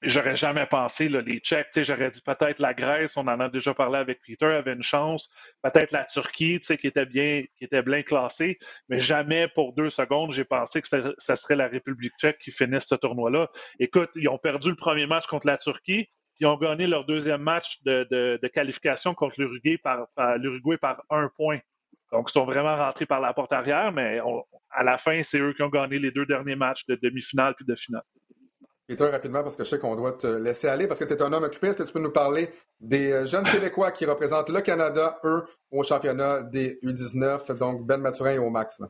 j'aurais 0.05 0.35
jamais 0.35 0.65
pensé, 0.65 1.09
là, 1.09 1.21
les 1.21 1.39
Tchèques, 1.39 1.69
j'aurais 1.75 2.11
dit 2.11 2.21
peut-être 2.21 2.59
la 2.59 2.73
Grèce, 2.73 3.17
on 3.17 3.27
en 3.27 3.39
a 3.39 3.49
déjà 3.49 3.73
parlé 3.73 3.97
avec 3.97 4.19
Peter, 4.25 4.45
avait 4.45 4.73
une 4.73 4.83
chance, 4.83 5.29
peut-être 5.61 5.91
la 5.91 6.05
Turquie, 6.05 6.59
qui 6.59 6.87
était 6.87 7.05
bien, 7.05 7.43
qui 7.57 7.65
était 7.65 7.81
bien 7.81 8.03
classée, 8.03 8.57
mais 8.89 8.99
jamais 8.99 9.47
pour 9.49 9.73
deux 9.73 9.89
secondes, 9.89 10.31
j'ai 10.31 10.45
pensé 10.45 10.81
que 10.81 10.87
ce 10.87 11.35
serait 11.35 11.55
la 11.55 11.67
République 11.67 12.13
tchèque 12.19 12.39
qui 12.39 12.51
finisse 12.51 12.85
ce 12.85 12.95
tournoi-là. 12.95 13.49
Écoute, 13.79 14.09
ils 14.15 14.29
ont 14.29 14.37
perdu 14.37 14.69
le 14.69 14.75
premier 14.75 15.07
match 15.07 15.27
contre 15.27 15.47
la 15.47 15.57
Turquie, 15.57 16.09
puis 16.35 16.41
ils 16.41 16.47
ont 16.47 16.57
gagné 16.57 16.87
leur 16.87 17.05
deuxième 17.05 17.41
match 17.41 17.81
de, 17.83 18.39
qualification 18.53 19.13
contre 19.13 19.39
l'Uruguay 19.39 19.77
par, 19.77 20.07
l'Uruguay 20.37 20.77
par 20.77 21.03
un 21.09 21.29
point. 21.35 21.59
Donc, 22.11 22.29
ils 22.29 22.33
sont 22.33 22.45
vraiment 22.45 22.75
rentrés 22.75 23.05
par 23.05 23.19
la 23.19 23.33
porte 23.33 23.51
arrière, 23.51 23.91
mais 23.91 24.19
à 24.71 24.83
la 24.83 24.97
fin, 24.97 25.23
c'est 25.23 25.39
eux 25.39 25.53
qui 25.53 25.63
ont 25.63 25.69
gagné 25.69 25.99
les 25.99 26.11
deux 26.11 26.25
derniers 26.25 26.55
matchs 26.55 26.85
de 26.87 26.95
demi-finale 27.01 27.55
puis 27.55 27.65
de 27.65 27.75
finale. 27.75 28.03
Peter, 28.87 29.05
rapidement, 29.05 29.41
parce 29.41 29.55
que 29.55 29.63
je 29.63 29.69
sais 29.69 29.79
qu'on 29.79 29.95
doit 29.95 30.13
te 30.13 30.27
laisser 30.27 30.67
aller, 30.67 30.87
parce 30.87 30.99
que 30.99 31.05
tu 31.05 31.13
es 31.13 31.21
un 31.21 31.33
homme 31.33 31.43
occupé. 31.43 31.67
Est-ce 31.67 31.77
que 31.77 31.83
tu 31.83 31.93
peux 31.93 31.99
nous 31.99 32.11
parler 32.11 32.49
des 32.79 33.11
euh, 33.11 33.25
jeunes 33.25 33.43
Québécois 33.43 33.91
qui 33.91 34.05
représentent 34.05 34.49
le 34.49 34.61
Canada, 34.61 35.19
eux, 35.23 35.45
au 35.71 35.81
championnat 35.83 36.43
des 36.43 36.79
U19, 36.83 37.53
donc 37.57 37.85
Ben 37.85 37.97
Mathurin 37.97 38.33
et 38.33 38.37
au 38.37 38.51
Max? 38.51 38.81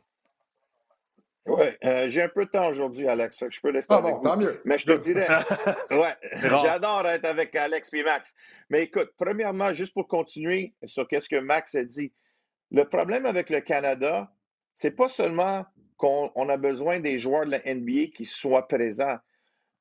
Oui, 1.45 1.65
euh, 1.85 2.09
j'ai 2.09 2.23
un 2.23 2.29
peu 2.29 2.45
de 2.45 2.49
temps 2.49 2.67
aujourd'hui, 2.67 3.07
Alex. 3.07 3.43
Je 3.49 3.61
peux 3.61 3.69
laisser 3.69 3.87
ah 3.91 4.01
bon, 4.01 4.19
tant 4.19 4.35
mieux. 4.35 4.59
Mais 4.65 4.79
je 4.79 4.87
te 4.87 4.97
dirais, 4.97 5.27
ouais, 5.91 6.15
j'adore 6.41 7.07
être 7.07 7.25
avec 7.25 7.55
Alex 7.55 7.93
et 7.93 8.03
Max. 8.03 8.33
Mais 8.69 8.83
écoute, 8.83 9.11
premièrement, 9.15 9.71
juste 9.71 9.93
pour 9.93 10.07
continuer 10.07 10.73
sur 10.85 11.07
ce 11.09 11.29
que 11.29 11.39
Max 11.39 11.75
a 11.75 11.83
dit, 11.83 12.11
le 12.71 12.83
problème 12.83 13.27
avec 13.27 13.51
le 13.51 13.61
Canada, 13.61 14.31
c'est 14.73 14.91
pas 14.91 15.07
seulement 15.07 15.65
qu'on 15.97 16.49
a 16.49 16.57
besoin 16.57 16.99
des 16.99 17.19
joueurs 17.19 17.45
de 17.45 17.51
la 17.51 17.73
NBA 17.73 18.07
qui 18.15 18.25
soient 18.25 18.67
présents. 18.67 19.17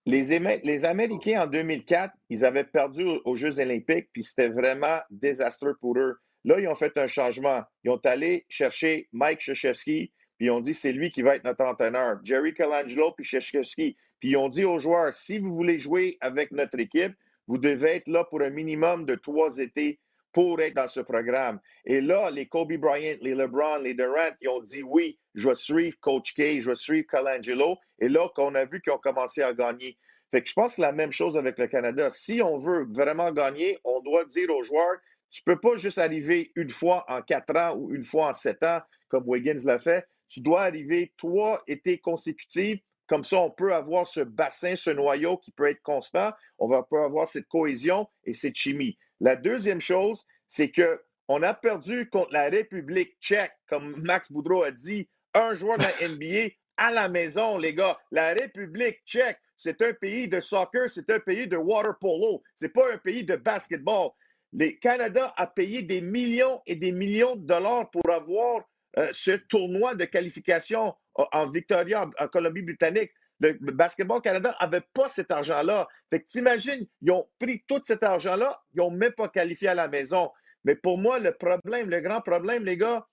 Les, 0.06 0.84
Américains, 0.84 1.42
en 1.42 1.46
2004, 1.46 2.14
ils 2.28 2.44
avaient 2.44 2.64
perdu 2.64 3.04
aux, 3.24 3.36
Jeux 3.36 3.58
olympiques, 3.58 4.08
puis 4.12 4.22
c'était 4.22 4.50
vraiment 4.50 4.98
désastreux 5.10 5.76
pour 5.80 5.96
eux. 5.96 6.16
Là, 6.44 6.60
ils 6.60 6.68
ont 6.68 6.74
fait 6.74 6.96
un 6.98 7.06
changement. 7.06 7.62
Ils 7.84 7.90
ont 7.90 8.00
allé 8.04 8.44
chercher 8.50 9.08
Mike 9.12 9.38
Krzyzewski, 9.38 10.12
puis 10.36 10.46
ils 10.46 10.50
ont 10.50 10.60
dit 10.60 10.74
c'est 10.74 10.92
lui 10.92 11.10
qui 11.10 11.22
va 11.22 11.36
être 11.36 11.44
notre 11.44 11.64
entraîneur. 11.64 12.18
Jerry 12.22 12.52
Colangelo, 12.52 13.12
puis 13.12 13.24
Krzyzewski. 13.24 13.96
Puis 14.20 14.30
ils 14.30 14.36
ont 14.36 14.50
dit 14.50 14.64
aux 14.64 14.78
joueurs, 14.78 15.14
si 15.14 15.38
vous 15.38 15.54
voulez 15.54 15.78
jouer 15.78 16.18
avec 16.20 16.52
notre 16.52 16.78
équipe, 16.78 17.14
vous 17.46 17.58
devez 17.58 17.96
être 17.96 18.08
là 18.08 18.24
pour 18.24 18.42
un 18.42 18.50
minimum 18.50 19.06
de 19.06 19.14
trois 19.14 19.58
étés 19.58 20.00
pour 20.34 20.60
être 20.60 20.74
dans 20.74 20.88
ce 20.88 21.00
programme. 21.00 21.60
Et 21.86 22.00
là, 22.00 22.30
les 22.30 22.46
Kobe 22.46 22.74
Bryant, 22.74 23.16
les 23.22 23.34
LeBron, 23.34 23.78
les 23.78 23.94
Durant, 23.94 24.34
ils 24.40 24.48
ont 24.48 24.60
dit 24.60 24.82
oui, 24.82 25.18
je 25.34 25.48
vais 25.48 25.54
suivre 25.54 25.96
Coach 26.00 26.34
K, 26.34 26.60
je 26.60 26.70
vais 26.70 26.76
suivre 26.76 27.06
Colangelo. 27.06 27.78
Et 28.00 28.08
là, 28.08 28.28
qu'on 28.34 28.54
a 28.56 28.64
vu 28.64 28.82
qu'ils 28.82 28.92
ont 28.92 28.98
commencé 28.98 29.42
à 29.42 29.54
gagner. 29.54 29.96
Fait 30.32 30.42
que 30.42 30.48
je 30.48 30.54
pense 30.54 30.78
la 30.78 30.90
même 30.90 31.12
chose 31.12 31.36
avec 31.36 31.56
le 31.58 31.68
Canada. 31.68 32.10
Si 32.10 32.42
on 32.42 32.58
veut 32.58 32.86
vraiment 32.90 33.30
gagner, 33.32 33.78
on 33.84 34.00
doit 34.00 34.24
dire 34.24 34.50
aux 34.50 34.64
joueurs, 34.64 34.96
tu 35.30 35.42
ne 35.46 35.54
peux 35.54 35.60
pas 35.60 35.76
juste 35.76 35.98
arriver 35.98 36.50
une 36.56 36.70
fois 36.70 37.04
en 37.08 37.22
quatre 37.22 37.56
ans 37.56 37.76
ou 37.76 37.94
une 37.94 38.04
fois 38.04 38.28
en 38.28 38.32
sept 38.32 38.62
ans, 38.64 38.80
comme 39.08 39.24
Wiggins 39.26 39.64
l'a 39.64 39.78
fait. 39.78 40.04
Tu 40.28 40.40
dois 40.40 40.62
arriver 40.62 41.12
trois 41.16 41.62
étés 41.68 41.98
consécutifs. 41.98 42.80
Comme 43.06 43.22
ça, 43.22 43.38
on 43.38 43.50
peut 43.50 43.74
avoir 43.74 44.06
ce 44.06 44.20
bassin, 44.20 44.74
ce 44.74 44.90
noyau 44.90 45.36
qui 45.36 45.52
peut 45.52 45.68
être 45.68 45.82
constant. 45.82 46.32
On 46.58 46.66
va 46.66 46.82
peut 46.82 47.02
avoir 47.02 47.28
cette 47.28 47.46
cohésion 47.46 48.08
et 48.24 48.32
cette 48.32 48.56
chimie. 48.56 48.98
La 49.20 49.36
deuxième 49.36 49.80
chose, 49.80 50.24
c'est 50.48 50.72
qu'on 50.72 51.42
a 51.42 51.54
perdu 51.54 52.08
contre 52.08 52.32
la 52.32 52.48
République 52.48 53.16
tchèque, 53.20 53.52
comme 53.68 53.94
Max 54.02 54.30
Boudreau 54.30 54.62
a 54.62 54.70
dit, 54.70 55.08
un 55.34 55.54
joueur 55.54 55.78
de 55.78 55.84
la 55.84 56.08
NBA 56.08 56.54
à 56.76 56.90
la 56.90 57.08
maison, 57.08 57.58
les 57.58 57.74
gars. 57.74 57.98
La 58.10 58.34
République 58.34 59.02
tchèque, 59.04 59.38
c'est 59.56 59.80
un 59.82 59.92
pays 59.92 60.28
de 60.28 60.40
soccer, 60.40 60.88
c'est 60.88 61.10
un 61.10 61.20
pays 61.20 61.46
de 61.46 61.56
water 61.56 61.98
polo, 61.98 62.42
c'est 62.56 62.72
pas 62.72 62.92
un 62.92 62.98
pays 62.98 63.24
de 63.24 63.36
basketball. 63.36 64.10
Le 64.52 64.70
Canada 64.80 65.32
a 65.36 65.46
payé 65.46 65.82
des 65.82 66.00
millions 66.00 66.60
et 66.66 66.76
des 66.76 66.92
millions 66.92 67.36
de 67.36 67.46
dollars 67.46 67.90
pour 67.90 68.08
avoir 68.10 68.62
euh, 68.98 69.08
ce 69.12 69.32
tournoi 69.32 69.94
de 69.94 70.04
qualification 70.04 70.94
en 71.14 71.50
Victoria, 71.50 72.08
en 72.18 72.28
Colombie-Britannique. 72.28 73.10
Le, 73.44 73.72
Basketball 73.72 74.20
Canada 74.22 74.56
n'avait 74.60 74.82
pas 74.92 75.08
cet 75.08 75.30
argent-là. 75.30 75.86
Fait 76.10 76.20
que 76.20 76.26
t'imagines, 76.26 76.86
ils 77.02 77.10
ont 77.10 77.26
pris 77.38 77.62
tout 77.68 77.80
cet 77.84 78.02
argent-là, 78.02 78.60
ils 78.74 78.78
n'ont 78.78 78.90
même 78.90 79.12
pas 79.12 79.28
qualifié 79.28 79.68
à 79.68 79.74
la 79.74 79.88
maison. 79.88 80.30
Mais 80.64 80.74
pour 80.74 80.98
moi, 80.98 81.18
le 81.18 81.32
problème, 81.32 81.90
le 81.90 82.00
grand 82.00 82.20
problème, 82.20 82.64
les 82.64 82.76
gars, 82.76 83.06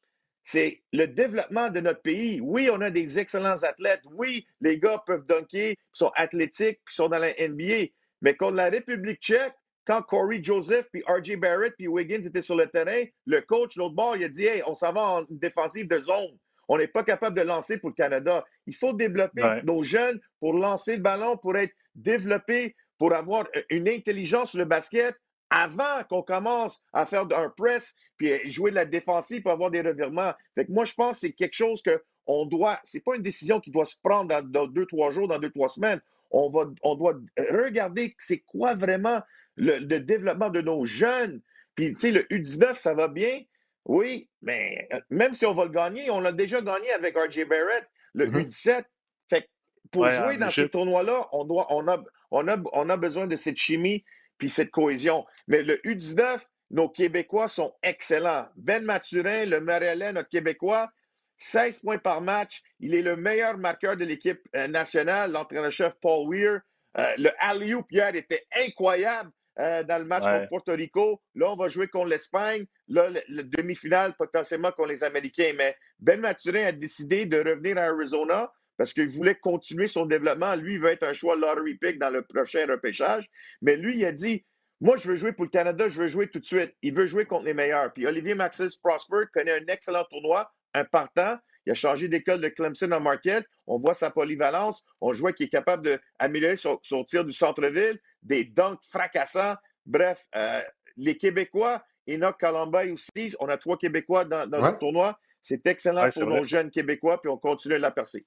c'est 0.44 0.82
le 0.94 1.06
développement 1.06 1.70
de 1.70 1.82
notre 1.82 2.02
pays. 2.02 2.39
Oui, 2.41 2.70
on 2.72 2.82
a 2.82 2.89
des 2.89 3.20
excellents 3.20 3.62
athlètes. 3.63 4.02
Oui, 4.12 4.48
les 4.62 4.80
gars 4.80 5.04
peuvent 5.06 5.26
dunker, 5.26 5.76
sont 5.91 6.12
athlétiques, 6.15 6.80
puis 6.86 6.96
sont 6.96 7.10
dans 7.10 7.20
la 7.20 7.34
NBA. 7.34 7.91
Mais 8.22 8.36
contre 8.36 8.56
la 8.56 8.70
République 8.70 9.22
tchèque, 9.22 9.54
quand 9.86 10.02
Corey 10.04 10.44
Joseph, 10.44 10.88
puis 10.91 11.04
R.J. 11.08 11.36
Barrett, 11.38 11.74
puis 11.76 11.88
Wiggins 11.88 12.22
étaient 12.22 12.41
sur 12.41 12.56
le 12.56 12.67
terrain, 12.67 13.04
le 13.26 13.41
coach, 13.41 13.76
l'autre 13.76 13.96
bord, 13.96 14.15
il 14.15 14.24
a 14.24 14.30
dit 14.30 14.46
Hey, 14.46 14.63
on 14.65 14.76
s'en 14.76 14.94
va 14.94 15.02
en 15.02 15.26
défensive 15.30 15.88
de 15.88 16.00
zone. 16.00 16.38
On 16.71 16.77
n'est 16.77 16.88
pas 16.88 17.03
capable 17.03 17.36
de 17.36 17.41
lancer 17.41 17.77
pour 17.77 17.89
le 17.89 17.95
Canada. 17.95 18.45
Il 18.65 18.73
faut 18.73 18.93
développer 18.93 19.43
nos 19.65 19.84
jeunes 19.84 20.21
pour 20.39 20.53
lancer 20.53 20.95
le 20.95 21.01
ballon, 21.01 21.36
pour 21.36 21.57
être 21.57 21.73
développés, 21.95 22.77
pour 22.97 23.13
avoir 23.13 23.45
une 23.69 23.89
intelligence 23.89 24.51
sur 24.51 24.60
le 24.60 24.63
basket 24.63 25.19
avant 25.49 26.01
qu'on 26.10 26.21
commence 26.21 26.81
à 26.93 27.05
faire 27.05 27.25
un 27.36 27.49
press, 27.49 27.93
puis 28.15 28.49
jouer 28.49 28.71
de 28.71 28.77
la 28.77 28.86
défensive 28.86 29.41
pour 29.41 29.51
avoir 29.51 29.69
des 29.69 29.81
revirements. 29.81 30.31
Fait 30.55 30.65
que 30.65 30.71
moi, 30.71 30.86
je 30.86 30.93
pense 30.93 31.17
que 31.17 31.27
c'est 31.27 31.34
quelque 31.34 31.55
chose 31.55 31.81
que 31.81 32.01
on 32.25 32.45
doit, 32.45 32.79
c'est 32.86 33.03
pas 33.03 33.17
une 33.17 33.21
décision 33.21 33.60
qui 33.60 33.71
doit 33.71 33.84
se 33.84 33.95
prendre 34.01 34.41
dans, 34.41 34.67
deux, 34.67 34.86
trois 34.86 35.12
jours, 35.12 35.27
dans 35.27 35.39
deux, 35.39 35.51
trois 35.51 35.67
semaines. 35.67 35.99
On, 36.29 36.49
va, 36.49 36.71
on 36.84 36.95
doit 36.95 37.15
regarder 37.49 38.15
c'est 38.17 38.39
quoi 38.39 38.75
vraiment 38.75 39.21
le, 39.57 39.77
le, 39.79 39.99
développement 39.99 40.49
de 40.49 40.62
nos 40.62 40.86
jeunes. 40.86 41.41
Puis, 41.75 41.95
tu 41.95 41.99
sais, 41.99 42.12
le 42.12 42.21
U19, 42.21 42.75
ça 42.75 42.93
va 42.93 43.10
bien, 43.10 43.41
oui, 43.86 44.30
mais 44.41 44.88
euh, 44.94 45.00
même 45.10 45.34
si 45.34 45.46
on 45.46 45.54
va 45.54 45.65
le 45.65 45.72
gagner, 45.72 46.10
on 46.12 46.22
l'a 46.22 46.32
déjà 46.32 46.62
gagné 46.62 46.91
avec 46.91 47.15
RJ 47.17 47.46
Barrett, 47.48 47.88
le 48.13 48.28
mm-hmm. 48.28 48.48
U17. 48.48 48.86
Fait 49.30 49.50
pour 49.91 50.08
jouer 50.08 50.38
dans 50.38 50.52
ce 50.52 50.62
tournoi-là, 50.62 51.28
on, 51.32 51.44
doit, 51.46 51.67
on, 51.70 51.88
a, 51.88 52.02
on, 52.32 52.48
a, 52.48 52.58
on 52.74 52.89
a 52.89 52.98
besoin 52.98 53.28
de 53.28 53.36
cette 53.36 53.58
chimie 53.58 54.04
puis 54.38 54.50
cette 54.50 54.72
cohésion. 54.72 55.26
Mais 55.48 55.63
le 55.63 55.78
U19, 55.86 56.44
nos 56.72 56.89
Québécois 56.89 57.48
sont 57.48 57.74
excellents. 57.84 58.48
Ben 58.56 58.84
Mathurin, 58.84 59.46
le 59.46 59.60
Maryland, 59.60 60.13
notre 60.13 60.30
Québécois, 60.30 60.89
16 61.38 61.80
points 61.80 61.98
par 61.98 62.22
match. 62.22 62.62
Il 62.80 62.96
est 62.96 63.02
le 63.02 63.15
meilleur 63.15 63.58
marqueur 63.58 63.98
de 63.98 64.06
l'équipe 64.06 64.41
euh, 64.56 64.67
nationale, 64.67 65.32
l'entraîneur-chef 65.32 65.94
Paul 66.02 66.30
Weir. 66.30 66.62
Euh, 66.98 67.13
le 67.17 67.32
alley 67.39 67.76
Pierre 67.88 68.15
était 68.15 68.46
incroyable. 68.56 69.32
Euh, 69.62 69.84
dans 69.84 70.00
le 70.00 70.06
match 70.06 70.24
contre 70.24 70.50
Porto 70.50 70.71
Rico. 70.71 71.21
Là, 71.36 71.52
on 71.52 71.56
va 71.56 71.67
jouer 71.67 71.88
contre 71.88 72.08
l'Espagne. 72.08 72.65
Là, 72.88 73.10
le, 73.28 73.43
demi-finale, 73.43 74.15
potentiellement 74.17 74.71
contre 74.71 74.89
les 74.89 75.04
Américains. 75.04 75.52
Mais 75.56 75.76
Ben 76.00 76.19
Maturin 76.19 76.65
a 76.65 76.71
décidé 76.71 77.28
de 77.28 77.38
revenir 77.38 77.78
à 77.78 77.82
Arizona 77.82 78.52
parce 78.78 78.91
qu'il 78.93 79.10
voulait 79.10 79.36
continuer 79.36 79.88
son 79.88 80.08
développement. 80.08 80.56
Lui, 80.56 80.74
il 80.74 80.80
veut 80.80 80.89
être 80.89 81.04
un 81.04 81.13
choix 81.13 81.36
lottery 81.36 81.76
pick 81.76 82.00
dans 82.00 82.10
le 82.10 82.24
prochain 82.24 82.65
repêchage. 82.67 83.30
Mais 83.62 83.76
lui, 83.76 83.97
il 83.97 84.06
a 84.06 84.12
dit 84.12 84.43
Moi, 84.80 84.97
je 84.97 85.10
veux 85.10 85.15
jouer 85.15 85.32
pour 85.32 85.45
le 85.45 85.52
Canada, 85.52 85.88
je 85.88 86.02
veux 86.02 86.08
jouer 86.08 86.28
tout 86.28 86.39
de 86.39 86.45
suite. 86.45 86.74
Il 86.82 86.95
veut 86.95 87.06
jouer 87.06 87.26
contre 87.26 87.45
les 87.45 87.54
meilleurs. 87.54 87.93
Puis 87.93 88.08
Olivier 88.08 88.34
Maxis 88.34 88.80
Prosper 88.82 89.26
connaît 89.32 89.60
un 89.60 89.67
excellent 89.67 90.06
tournoi, 90.10 90.52
un 90.74 90.86
partant. 90.86 91.38
Il 91.65 91.71
a 91.71 91.76
changé 91.76 92.08
d'école 92.08 92.41
de 92.41 92.50
Clemson 92.50 92.91
en 92.91 93.00
Marquette. 93.00 93.45
On 93.67 93.78
voit 93.78 93.93
sa 93.93 94.10
polyvalence. 94.10 94.84
On 95.00 95.12
voit 95.13 95.34
qu'il 95.34 95.45
est 95.45 95.50
capable 95.50 96.00
d'améliorer 96.19 96.56
son, 96.56 96.80
son, 96.82 97.04
tir 97.04 97.24
du 97.24 97.32
centre-ville, 97.32 98.00
des 98.24 98.45
dunks 98.45 98.80
fracassants. 98.89 99.56
Bref, 99.86 100.26
euh, 100.36 100.62
les 100.97 101.17
Québécois, 101.17 101.84
Enoch 102.10 102.38
Kalambay 102.39 102.91
aussi, 102.91 103.34
on 103.39 103.47
a 103.47 103.58
trois 103.58 103.78
Québécois 103.78 104.26
dans, 104.26 104.45
le 104.45 104.78
tournoi. 104.80 105.19
C'est 105.41 105.65
excellent 105.67 106.10
pour 106.10 106.26
nos 106.26 106.43
jeunes 106.43 106.71
Québécois, 106.71 107.19
puis 107.21 107.32
on 107.32 107.38
continue 107.38 107.76
à 107.76 107.80
la 107.80 107.91
percer. 107.91 108.26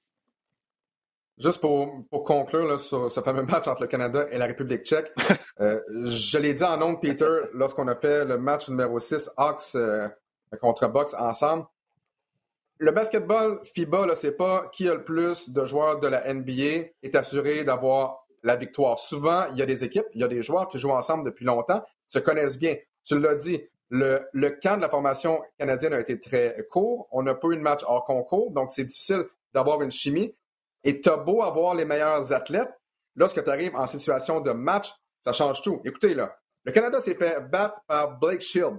Juste 1.37 1.59
pour, 1.59 2.05
pour 2.09 2.23
conclure 2.23 2.65
là, 2.65 2.77
sur 2.77 3.11
ce 3.11 3.19
fameux 3.19 3.43
match 3.43 3.67
entre 3.67 3.81
le 3.81 3.87
Canada 3.87 4.25
et 4.31 4.37
la 4.37 4.45
République 4.45 4.83
tchèque, 4.83 5.11
euh, 5.59 5.81
je 6.05 6.37
l'ai 6.37 6.53
dit 6.53 6.63
en 6.63 6.77
nom, 6.77 6.95
Peter, 6.95 7.41
lorsqu'on 7.53 7.89
a 7.89 7.95
fait 7.95 8.23
le 8.23 8.37
match 8.37 8.69
numéro 8.69 8.99
6, 8.99 9.31
Hawks 9.35 9.75
euh, 9.75 10.07
contre 10.61 10.87
Box 10.87 11.13
ensemble 11.13 11.65
le 12.77 12.91
basketball 12.91 13.59
FIBA, 13.63 14.15
c'est 14.15 14.35
pas 14.35 14.69
qui 14.71 14.89
a 14.89 14.93
le 14.93 15.03
plus 15.03 15.49
de 15.49 15.65
joueurs 15.65 15.99
de 15.99 16.07
la 16.07 16.33
NBA 16.33 16.89
est 17.03 17.15
assuré 17.15 17.63
d'avoir 17.63 18.25
la 18.43 18.55
victoire. 18.55 18.99
Souvent, 18.99 19.45
il 19.51 19.57
y 19.57 19.61
a 19.61 19.65
des 19.65 19.83
équipes, 19.83 20.05
il 20.13 20.21
y 20.21 20.23
a 20.23 20.27
des 20.27 20.41
joueurs 20.41 20.67
qui 20.67 20.77
jouent 20.77 20.91
ensemble 20.91 21.23
depuis 21.25 21.45
longtemps, 21.45 21.83
se 22.07 22.19
connaissent 22.19 22.59
bien. 22.59 22.75
Tu 23.03 23.17
l'as 23.19 23.35
dit, 23.35 23.63
le, 23.89 24.27
le, 24.33 24.49
camp 24.49 24.77
de 24.77 24.81
la 24.81 24.89
formation 24.89 25.41
canadienne 25.57 25.93
a 25.93 25.99
été 25.99 26.19
très 26.19 26.65
court. 26.69 27.07
On 27.11 27.23
n'a 27.23 27.33
pas 27.33 27.47
eu 27.49 27.55
de 27.55 27.61
match 27.61 27.81
hors 27.87 28.03
concours, 28.03 28.51
donc 28.51 28.71
c'est 28.71 28.83
difficile 28.83 29.25
d'avoir 29.53 29.81
une 29.81 29.91
chimie. 29.91 30.35
Et 30.83 31.01
tu 31.01 31.09
as 31.09 31.17
beau 31.17 31.41
avoir 31.41 31.75
les 31.75 31.85
meilleurs 31.85 32.31
athlètes, 32.33 32.71
lorsque 33.15 33.43
tu 33.43 33.49
arrives 33.49 33.75
en 33.75 33.87
situation 33.87 34.41
de 34.41 34.51
match, 34.51 34.93
ça 35.21 35.31
change 35.31 35.61
tout. 35.61 35.81
Écoutez, 35.83 36.13
là, 36.13 36.35
le 36.65 36.71
Canada 36.71 36.99
s'est 36.99 37.15
fait 37.15 37.39
battre 37.41 37.79
par 37.87 38.19
Blake 38.19 38.41
Shield. 38.41 38.77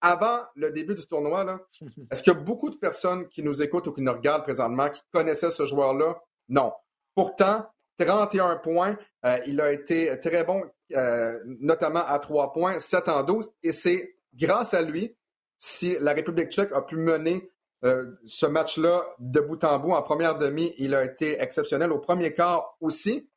Avant 0.00 0.40
le 0.54 0.70
début 0.70 0.94
du 0.94 1.06
tournoi, 1.06 1.44
est-ce 2.10 2.22
qu'il 2.22 2.32
y 2.32 2.36
a 2.36 2.38
beaucoup 2.38 2.70
de 2.70 2.76
personnes 2.76 3.28
qui 3.28 3.42
nous 3.42 3.62
écoutent 3.62 3.86
ou 3.88 3.92
qui 3.92 4.02
nous 4.02 4.12
regardent 4.12 4.44
présentement 4.44 4.88
qui 4.88 5.02
connaissaient 5.12 5.50
ce 5.50 5.66
joueur-là? 5.66 6.20
Non. 6.48 6.72
Pourtant, 7.14 7.66
31 7.98 8.56
points, 8.56 8.96
euh, 9.26 9.38
il 9.46 9.60
a 9.60 9.72
été 9.72 10.18
très 10.20 10.44
bon, 10.44 10.64
euh, 10.92 11.38
notamment 11.44 12.04
à 12.04 12.18
3 12.18 12.52
points, 12.52 12.78
7 12.78 13.08
en 13.08 13.22
12, 13.22 13.50
et 13.62 13.72
c'est 13.72 14.16
grâce 14.34 14.74
à 14.74 14.82
lui 14.82 15.14
si 15.58 15.96
la 16.00 16.12
République 16.14 16.50
tchèque 16.50 16.72
a 16.72 16.80
pu 16.80 16.96
mener 16.96 17.50
euh, 17.84 18.06
ce 18.24 18.46
match-là 18.46 19.04
de 19.18 19.40
bout 19.40 19.62
en 19.64 19.78
bout. 19.78 19.92
En 19.92 20.02
première 20.02 20.38
demi, 20.38 20.74
il 20.78 20.94
a 20.94 21.04
été 21.04 21.40
exceptionnel. 21.40 21.92
Au 21.92 21.98
premier 21.98 22.34
quart 22.34 22.76
aussi. 22.80 23.28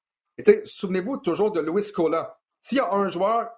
Souvenez-vous 0.64 1.18
toujours 1.18 1.52
de 1.52 1.60
Luis 1.60 1.92
Cola. 1.92 2.40
S'il 2.62 2.78
y 2.78 2.82
a 2.82 2.92
un 2.94 3.10
joueur 3.10 3.52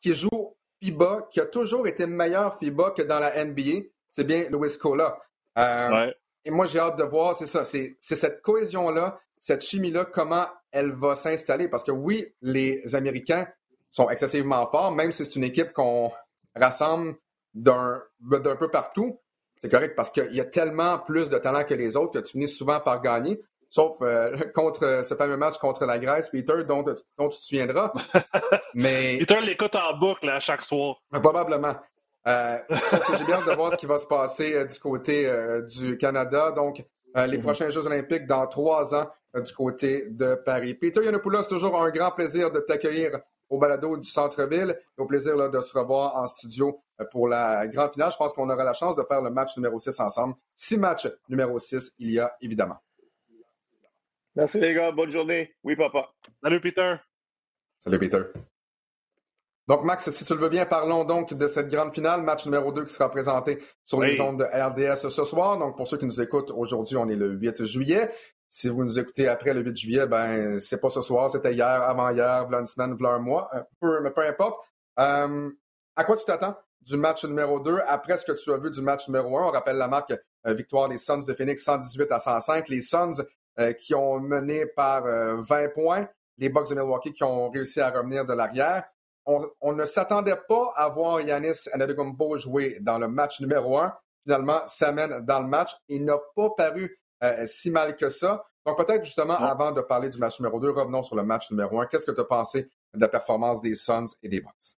qui 0.00 0.14
joue 0.14 0.56
FIBA, 0.86 1.28
qui 1.30 1.40
a 1.40 1.46
toujours 1.46 1.86
été 1.86 2.06
meilleur 2.06 2.58
FIBA 2.58 2.92
que 2.92 3.02
dans 3.02 3.18
la 3.18 3.44
NBA, 3.44 3.86
c'est 4.12 4.24
bien 4.24 4.48
Luis 4.50 4.78
Cola. 4.78 5.18
Euh, 5.58 6.12
et 6.44 6.50
moi, 6.50 6.66
j'ai 6.66 6.78
hâte 6.78 6.96
de 6.96 7.04
voir, 7.04 7.34
c'est 7.34 7.46
ça, 7.46 7.64
c'est 7.64 7.96
cette 8.00 8.40
cohésion-là, 8.42 9.18
cette 9.40 9.62
chimie-là, 9.62 10.04
comment 10.04 10.46
elle 10.70 10.92
va 10.92 11.16
s'installer. 11.16 11.68
Parce 11.68 11.82
que 11.82 11.90
oui, 11.90 12.26
les 12.40 12.94
Américains 12.94 13.46
sont 13.90 14.08
excessivement 14.10 14.68
forts, 14.70 14.92
même 14.92 15.10
si 15.10 15.24
c'est 15.24 15.36
une 15.36 15.44
équipe 15.44 15.72
qu'on 15.72 16.12
rassemble 16.54 17.16
d'un 17.54 18.02
peu 18.58 18.70
partout. 18.70 19.18
C'est 19.58 19.70
correct 19.70 19.94
parce 19.96 20.10
qu'il 20.10 20.34
y 20.34 20.40
a 20.40 20.44
tellement 20.44 20.98
plus 20.98 21.28
de 21.28 21.38
talent 21.38 21.64
que 21.64 21.74
les 21.74 21.96
autres 21.96 22.12
que 22.12 22.24
tu 22.24 22.32
finis 22.32 22.48
souvent 22.48 22.78
par 22.78 23.00
gagner. 23.00 23.40
Sauf 23.68 23.96
euh, 24.02 24.36
contre 24.54 25.02
ce 25.04 25.14
fameux 25.14 25.36
match 25.36 25.58
contre 25.58 25.84
la 25.86 25.98
Grèce, 25.98 26.28
Peter, 26.28 26.64
dont, 26.66 26.82
dont 26.82 27.28
tu 27.28 27.38
te 27.38 27.44
souviendras. 27.44 27.92
Mais... 28.74 29.18
Peter 29.18 29.40
l'écoute 29.40 29.76
en 29.76 29.96
boucle 29.98 30.28
à 30.28 30.40
chaque 30.40 30.64
soir. 30.64 30.96
Probablement. 31.10 31.76
Euh, 32.26 32.58
sauf 32.74 33.06
que 33.06 33.16
j'ai 33.16 33.24
bien 33.24 33.36
hâte 33.36 33.46
de 33.46 33.54
voir 33.54 33.72
ce 33.72 33.76
qui 33.76 33.86
va 33.86 33.98
se 33.98 34.06
passer 34.06 34.54
euh, 34.54 34.64
du 34.64 34.78
côté 34.78 35.30
du 35.76 35.96
Canada. 35.96 36.52
Donc, 36.52 36.84
les 37.14 37.38
mm-hmm. 37.38 37.40
prochains 37.40 37.70
Jeux 37.70 37.86
olympiques 37.86 38.26
dans 38.26 38.46
trois 38.46 38.94
ans 38.94 39.08
du 39.34 39.52
côté 39.52 40.08
de 40.10 40.34
Paris. 40.34 40.74
Peter 40.74 41.04
Yanopoulos, 41.04 41.44
toujours 41.44 41.80
un 41.80 41.90
grand 41.90 42.10
plaisir 42.10 42.50
de 42.50 42.60
t'accueillir 42.60 43.20
au 43.48 43.58
balado 43.58 43.96
du 43.96 44.08
centre-ville. 44.08 44.78
Au 44.96 45.06
plaisir 45.06 45.50
de 45.50 45.60
se 45.60 45.76
revoir 45.76 46.16
en 46.16 46.26
studio 46.26 46.80
euh, 47.00 47.04
pour 47.10 47.28
la 47.28 47.66
grande 47.68 47.92
finale. 47.92 48.12
Je 48.12 48.16
pense 48.16 48.32
qu'on 48.32 48.48
aura 48.48 48.64
la 48.64 48.72
chance 48.72 48.96
de 48.96 49.02
faire 49.04 49.22
le 49.22 49.30
match 49.30 49.56
numéro 49.56 49.78
6 49.78 49.98
ensemble. 50.00 50.34
Six 50.54 50.78
matchs 50.78 51.08
numéro 51.28 51.58
6, 51.58 51.92
il 51.98 52.12
y 52.12 52.18
a 52.18 52.34
évidemment. 52.40 52.76
Merci 54.36 54.60
les 54.60 54.74
gars, 54.74 54.92
bonne 54.92 55.10
journée. 55.10 55.56
Oui, 55.64 55.76
papa. 55.76 56.12
Salut 56.42 56.60
Peter. 56.60 56.96
Salut 57.78 57.98
Peter. 57.98 58.20
Donc, 59.66 59.82
Max, 59.82 60.10
si 60.10 60.24
tu 60.26 60.34
le 60.34 60.40
veux 60.40 60.50
bien, 60.50 60.66
parlons 60.66 61.04
donc 61.04 61.32
de 61.32 61.46
cette 61.46 61.68
grande 61.68 61.94
finale, 61.94 62.20
match 62.20 62.44
numéro 62.44 62.70
2 62.70 62.84
qui 62.84 62.92
sera 62.92 63.10
présenté 63.10 63.58
sur 63.82 64.02
les 64.02 64.20
ondes 64.20 64.38
de 64.38 64.44
RDS 64.44 65.08
ce 65.08 65.24
soir. 65.24 65.56
Donc, 65.56 65.78
pour 65.78 65.88
ceux 65.88 65.96
qui 65.96 66.04
nous 66.04 66.20
écoutent, 66.20 66.50
aujourd'hui, 66.50 66.98
on 66.98 67.08
est 67.08 67.16
le 67.16 67.30
8 67.30 67.64
juillet. 67.64 68.10
Si 68.50 68.68
vous 68.68 68.84
nous 68.84 69.00
écoutez 69.00 69.26
après 69.26 69.54
le 69.54 69.62
8 69.62 69.74
juillet, 69.74 70.06
ben 70.06 70.60
c'est 70.60 70.82
pas 70.82 70.90
ce 70.90 71.00
soir, 71.00 71.30
c'était 71.30 71.54
hier, 71.54 71.66
avant-hier, 71.66 72.42
voilà 72.42 72.60
une 72.60 72.66
semaine, 72.66 72.94
voilà 72.96 73.16
un 73.16 73.18
mois, 73.18 73.50
peu, 73.80 74.00
mais 74.02 74.10
peu 74.10 74.20
importe. 74.20 74.62
Euh, 74.98 75.50
à 75.96 76.04
quoi 76.04 76.14
tu 76.14 76.26
t'attends 76.26 76.56
du 76.82 76.98
match 76.98 77.24
numéro 77.24 77.58
2 77.58 77.78
après 77.86 78.18
ce 78.18 78.26
que 78.26 78.32
tu 78.32 78.52
as 78.52 78.58
vu 78.58 78.70
du 78.70 78.82
match 78.82 79.08
numéro 79.08 79.38
1? 79.38 79.46
On 79.46 79.50
rappelle 79.50 79.76
la 79.76 79.88
marque 79.88 80.12
euh, 80.46 80.52
victoire 80.52 80.90
des 80.90 80.98
Suns 80.98 81.24
de 81.26 81.32
Phoenix 81.32 81.64
118 81.64 82.12
à 82.12 82.18
105. 82.18 82.68
Les 82.68 82.82
Suns 82.82 83.24
qui 83.78 83.94
ont 83.94 84.20
mené 84.20 84.66
par 84.66 85.04
20 85.04 85.68
points, 85.74 86.08
les 86.38 86.48
Bucks 86.48 86.68
de 86.68 86.74
Milwaukee 86.74 87.12
qui 87.12 87.24
ont 87.24 87.50
réussi 87.50 87.80
à 87.80 87.90
revenir 87.90 88.24
de 88.24 88.34
l'arrière. 88.34 88.84
On, 89.24 89.72
ne 89.72 89.84
s'attendait 89.84 90.38
pas 90.48 90.72
à 90.76 90.88
voir 90.88 91.20
Yanis 91.20 91.68
Antetokounmpo 91.74 92.36
jouer 92.36 92.78
dans 92.80 92.98
le 92.98 93.08
match 93.08 93.40
numéro 93.40 93.76
1. 93.76 93.92
Finalement, 94.22 94.60
s'amène 94.66 95.20
dans 95.24 95.40
le 95.40 95.48
match. 95.48 95.76
Il 95.88 96.04
n'a 96.04 96.18
pas 96.36 96.50
paru 96.50 96.96
euh, 97.24 97.44
si 97.46 97.70
mal 97.70 97.96
que 97.96 98.08
ça. 98.08 98.44
Donc, 98.64 98.76
peut-être 98.76 99.04
justement, 99.04 99.34
avant 99.34 99.72
de 99.72 99.80
parler 99.80 100.10
du 100.10 100.18
match 100.18 100.38
numéro 100.38 100.60
2, 100.60 100.70
revenons 100.70 101.02
sur 101.02 101.16
le 101.16 101.24
match 101.24 101.50
numéro 101.50 101.80
1. 101.80 101.86
Qu'est-ce 101.86 102.06
que 102.06 102.12
tu 102.12 102.20
as 102.20 102.24
pensé 102.24 102.68
de 102.94 103.00
la 103.00 103.08
performance 103.08 103.60
des 103.60 103.74
Suns 103.74 104.06
et 104.22 104.28
des 104.28 104.40
Bucks? 104.40 104.75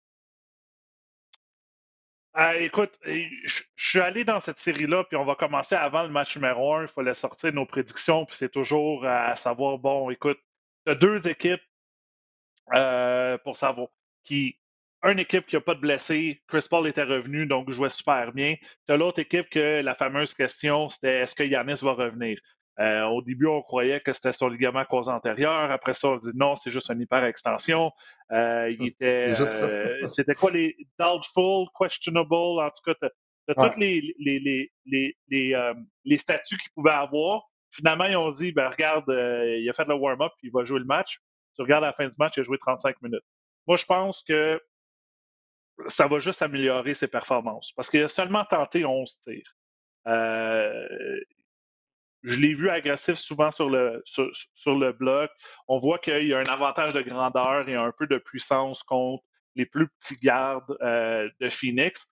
Euh, 2.38 2.53
écoute, 2.61 2.96
je 3.05 3.62
suis 3.77 3.98
allé 4.01 4.24
dans 4.24 4.40
cette 4.40 4.59
série-là, 4.59 5.03
puis 5.05 5.16
on 5.16 5.24
va 5.24 5.35
commencer 5.35 5.74
avant 5.74 6.05
le 6.05 6.09
match 6.09 6.37
numéro 6.37 6.74
1. 6.74 6.83
Il 6.83 6.88
fallait 6.88 7.14
sortir 7.14 7.53
nos 7.53 7.66
prédictions, 7.66 8.24
puis 8.27 8.37
c'est 8.37 8.51
toujours 8.51 9.05
à 9.05 9.35
savoir, 9.35 9.79
bon, 9.79 10.09
écoute, 10.11 10.38
tu 10.87 10.92
as 10.92 10.94
deux 10.94 11.27
équipes 11.29 11.61
euh, 12.74 13.38
pour 13.38 13.57
savoir 13.57 13.88
qui. 14.24 14.59
Une 15.05 15.20
équipe 15.20 15.46
qui 15.46 15.55
n'a 15.55 15.61
pas 15.61 15.77
de 15.77 15.81
blessés, 15.81 16.42
Chris 16.48 16.66
Paul 16.68 16.88
était 16.88 17.05
revenu, 17.05 17.46
donc 17.46 17.70
jouait 17.70 17.88
super 17.90 18.33
bien. 18.33 18.57
Tu 18.87 18.92
as 18.92 18.96
l'autre 18.96 19.20
équipe 19.20 19.48
que 19.48 19.81
la 19.81 19.94
fameuse 19.94 20.35
question, 20.35 20.88
c'était 20.88 21.20
est-ce 21.20 21.37
que 21.37 21.44
Yanis 21.44 21.81
va 21.83 21.92
revenir? 21.92 22.38
Euh, 22.80 23.04
au 23.06 23.22
début, 23.22 23.46
on 23.46 23.60
croyait 23.60 24.00
que 24.00 24.12
c'était 24.12 24.32
son 24.32 24.48
ligament 24.48 24.84
cause 24.84 25.08
antérieur. 25.08 25.70
Après 25.70 25.94
ça, 25.94 26.10
on 26.10 26.16
dit 26.16 26.30
non, 26.34 26.54
c'est 26.54 26.70
juste 26.70 26.90
une 26.90 27.00
hyper-extension. 27.00 27.90
Euh, 28.30 28.70
il 28.70 28.80
hum, 28.80 28.86
était. 28.86 29.34
Euh, 29.40 30.06
c'était 30.06 30.34
quoi 30.34 30.50
les 30.52 30.76
doubtful, 30.98 31.66
questionable, 31.78 32.34
en 32.34 32.70
tout 32.70 32.82
cas, 32.84 33.08
as, 33.48 33.54
toutes 33.54 33.76
les, 33.78 34.14
les, 34.18 34.70
les, 34.86 35.16
les, 35.28 35.74
les 36.04 36.18
statuts 36.18 36.56
qu'il 36.58 36.70
pouvait 36.74 36.92
avoir. 36.92 37.42
Finalement, 37.70 38.04
ils 38.04 38.16
ont 38.16 38.30
dit 38.30 38.52
ben, 38.52 38.68
regarde, 38.68 39.06
il 39.08 39.68
a 39.68 39.72
fait 39.72 39.84
le 39.86 39.94
warm-up, 39.94 40.32
il 40.42 40.52
va 40.52 40.64
jouer 40.64 40.78
le 40.78 40.84
match. 40.84 41.18
Tu 41.56 41.62
regardes 41.62 41.84
à 41.84 41.88
la 41.88 41.92
fin 41.92 42.06
du 42.06 42.14
match, 42.18 42.36
il 42.36 42.40
a 42.40 42.42
joué 42.44 42.58
35 42.58 43.02
minutes. 43.02 43.24
Moi, 43.66 43.76
je 43.76 43.84
pense 43.84 44.22
que 44.22 44.60
ça 45.86 46.06
va 46.06 46.18
juste 46.18 46.42
améliorer 46.42 46.94
ses 46.94 47.08
performances 47.08 47.72
parce 47.72 47.90
qu'il 47.90 48.02
a 48.02 48.08
seulement 48.08 48.44
tenté 48.44 48.84
11 48.84 49.20
tirs. 49.20 49.56
Euh, 50.06 51.20
je 52.22 52.37
l'ai 52.37 52.54
vu 52.54 52.68
agressif 52.68 53.14
souvent 53.14 53.50
sur 53.50 53.70
le, 53.70 54.02
sur, 54.04 54.94
bloc. 54.94 55.31
On 55.68 55.78
voit 55.78 55.98
qu'il 55.98 56.26
y 56.26 56.35
a 56.35 56.38
un 56.38 56.44
avantage 56.44 56.92
de 56.92 57.02
grandeur 57.02 57.68
et 57.68 57.74
un 57.74 57.92
peu 57.96 58.07
de 58.07 58.18
puissance 58.18 58.83
contre 58.83 59.24
les 59.54 59.66
plus 59.66 59.88
petits 59.88 60.18
gardes 60.18 60.76
euh, 60.83 61.28
de 61.40 61.48
Phoenix. 61.48 62.07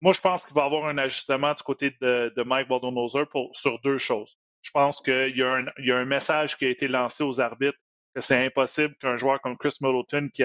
Moi, 0.00 0.12
je 0.14 0.20
pense 0.20 0.46
qu'il 0.46 0.54
va 0.54 0.62
y 0.62 0.64
avoir 0.64 0.86
un 0.86 0.98
ajustement 0.98 1.52
du 1.52 1.62
côté 1.62 1.94
de, 2.00 2.42
Mike 2.42 2.68
Budenholzer 2.68 3.26
sur 3.52 3.78
deux 3.80 3.98
choses. 3.98 4.38
Je 4.62 4.70
pense 4.70 5.00
qu'il 5.00 5.36
y, 5.36 5.42
a 5.42 5.96
un 5.96 6.04
message 6.04 6.56
qui 6.56 6.66
a 6.66 6.68
été 6.68 6.88
lancé 6.88 7.22
aux 7.22 7.40
arbitres 7.40 7.78
que 8.14 8.20
c'est 8.20 8.44
impossible 8.44 8.94
qu'un 8.96 9.16
joueur 9.16 9.40
comme 9.40 9.56
Chris 9.56 9.76
Middleton, 9.80 10.28
qui, 10.32 10.42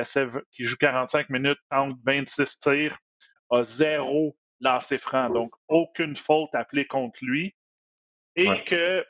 qui 0.52 0.64
joue 0.64 0.78
45 0.78 1.30
minutes, 1.30 1.58
tente 1.70 1.98
26 2.06 2.60
tirs, 2.60 2.98
a 3.50 3.64
zéro 3.64 4.38
lancé 4.62 4.98
franc. 4.98 5.30
Donc, 5.30 5.52
aucune 5.68 6.16
faute 6.16 6.54
appelée 6.54 6.86
contre 6.86 7.20
lui. 7.22 7.56
Et 8.36 8.64
que 8.66 9.06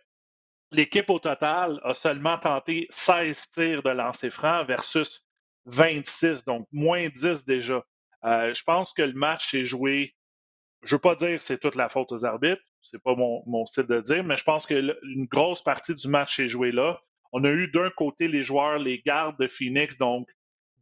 l'équipe 0.71 1.09
au 1.09 1.19
total 1.19 1.79
a 1.83 1.93
seulement 1.93 2.37
tenté 2.37 2.87
16 2.89 3.49
tirs 3.49 3.83
de 3.83 3.89
lancer 3.89 4.29
franc 4.29 4.65
versus 4.65 5.25
26, 5.65 6.45
donc 6.45 6.67
moins 6.71 7.09
10 7.09 7.45
déjà. 7.45 7.83
Euh, 8.23 8.53
je 8.53 8.63
pense 8.63 8.93
que 8.93 9.01
le 9.01 9.13
match 9.13 9.53
est 9.53 9.65
joué. 9.65 10.15
Je 10.83 10.93
ne 10.93 10.97
veux 10.97 11.01
pas 11.01 11.15
dire 11.15 11.37
que 11.39 11.43
c'est 11.43 11.59
toute 11.59 11.75
la 11.75 11.89
faute 11.89 12.11
aux 12.11 12.25
arbitres, 12.25 12.61
c'est 12.81 13.01
pas 13.01 13.15
mon, 13.15 13.43
mon, 13.47 13.65
style 13.65 13.87
de 13.87 14.01
dire, 14.01 14.23
mais 14.23 14.37
je 14.37 14.43
pense 14.43 14.65
que 14.65 14.95
une 15.03 15.25
grosse 15.25 15.63
partie 15.63 15.95
du 15.95 16.07
match 16.07 16.39
est 16.39 16.49
jouée 16.49 16.71
là. 16.71 16.99
On 17.31 17.43
a 17.43 17.49
eu 17.49 17.69
d'un 17.71 17.89
côté 17.89 18.27
les 18.27 18.43
joueurs, 18.43 18.77
les 18.77 19.01
gardes 19.05 19.39
de 19.39 19.47
Phoenix, 19.47 19.97
donc 19.97 20.29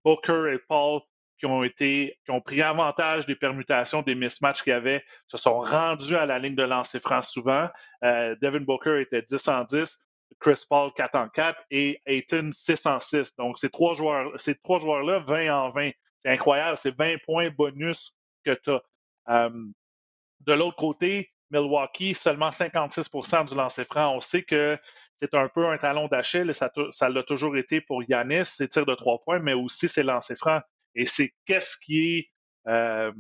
Booker 0.04 0.54
et 0.54 0.60
Paul, 0.68 1.02
qui 1.44 1.48
ont 1.48 1.64
été, 1.66 2.18
qui 2.24 2.32
ont 2.32 2.40
pris 2.40 2.62
avantage 2.62 3.26
des 3.26 3.36
permutations, 3.36 4.02
des 4.02 4.16
mismatchs 4.16 4.64
qu'il 4.64 4.72
y 4.72 4.74
avait, 4.74 5.04
se 5.28 5.36
sont 5.36 5.60
rendus 5.60 6.16
à 6.16 6.26
la 6.26 6.40
ligne 6.40 6.56
de 6.56 6.64
lancer 6.64 7.02
franc 7.02 7.22
souvent. 7.22 7.68
Euh, 8.06 8.34
Devin 8.42 8.62
Booker 8.62 9.02
était 9.02 9.22
10 9.22 9.46
en 9.50 9.66
10, 9.66 10.00
Chris 10.40 10.64
Paul 10.70 10.92
4 10.96 11.16
en 11.16 11.28
4 11.28 11.60
et 11.70 12.02
Ayton 12.06 12.50
6 12.54 12.86
en 12.86 13.02
6. 13.02 13.36
Donc, 13.36 13.58
ces 13.58 13.70
trois 13.70 13.94
joueurs, 13.94 14.32
ces 14.40 14.56
trois 14.56 14.80
joueurs-là, 14.80 15.20
20 15.20 15.54
en 15.54 15.70
20. 15.72 15.92
C'est 16.20 16.30
incroyable, 16.30 16.78
c'est 16.78 16.96
20 16.96 17.18
points 17.26 17.50
bonus 17.50 18.16
que 18.46 18.52
tu 18.52 18.72
as. 18.72 18.82
Euh, 19.28 19.50
de 20.40 20.54
l'autre 20.54 20.78
côté, 20.78 21.30
Milwaukee, 21.52 22.16
seulement 22.16 22.52
56% 22.52 23.50
du 23.50 23.56
lancer 23.56 23.84
franc. 23.84 24.16
On 24.16 24.22
sait 24.22 24.44
que 24.44 24.80
c'est 25.20 25.34
un 25.34 25.50
peu 25.50 25.68
un 25.68 25.78
talon 25.78 26.08
d'Achille. 26.08 26.54
Ça, 26.54 26.72
ça 26.92 27.10
l'a 27.10 27.24
toujours 27.24 27.58
été 27.58 27.82
pour 27.82 28.02
Yanis, 28.02 28.46
ses 28.46 28.70
tirs 28.70 28.86
de 28.86 28.96
trois 28.96 29.22
points, 29.26 29.40
mais 29.40 29.54
aussi 29.54 29.90
ses 29.90 30.04
lancers 30.04 30.38
francs. 30.38 30.64
Et 30.96 31.06
c'est 31.06 31.34
qu'est-ce 31.46 31.78
qui 31.78 32.18
est, 32.18 32.30
euh, 32.68 33.12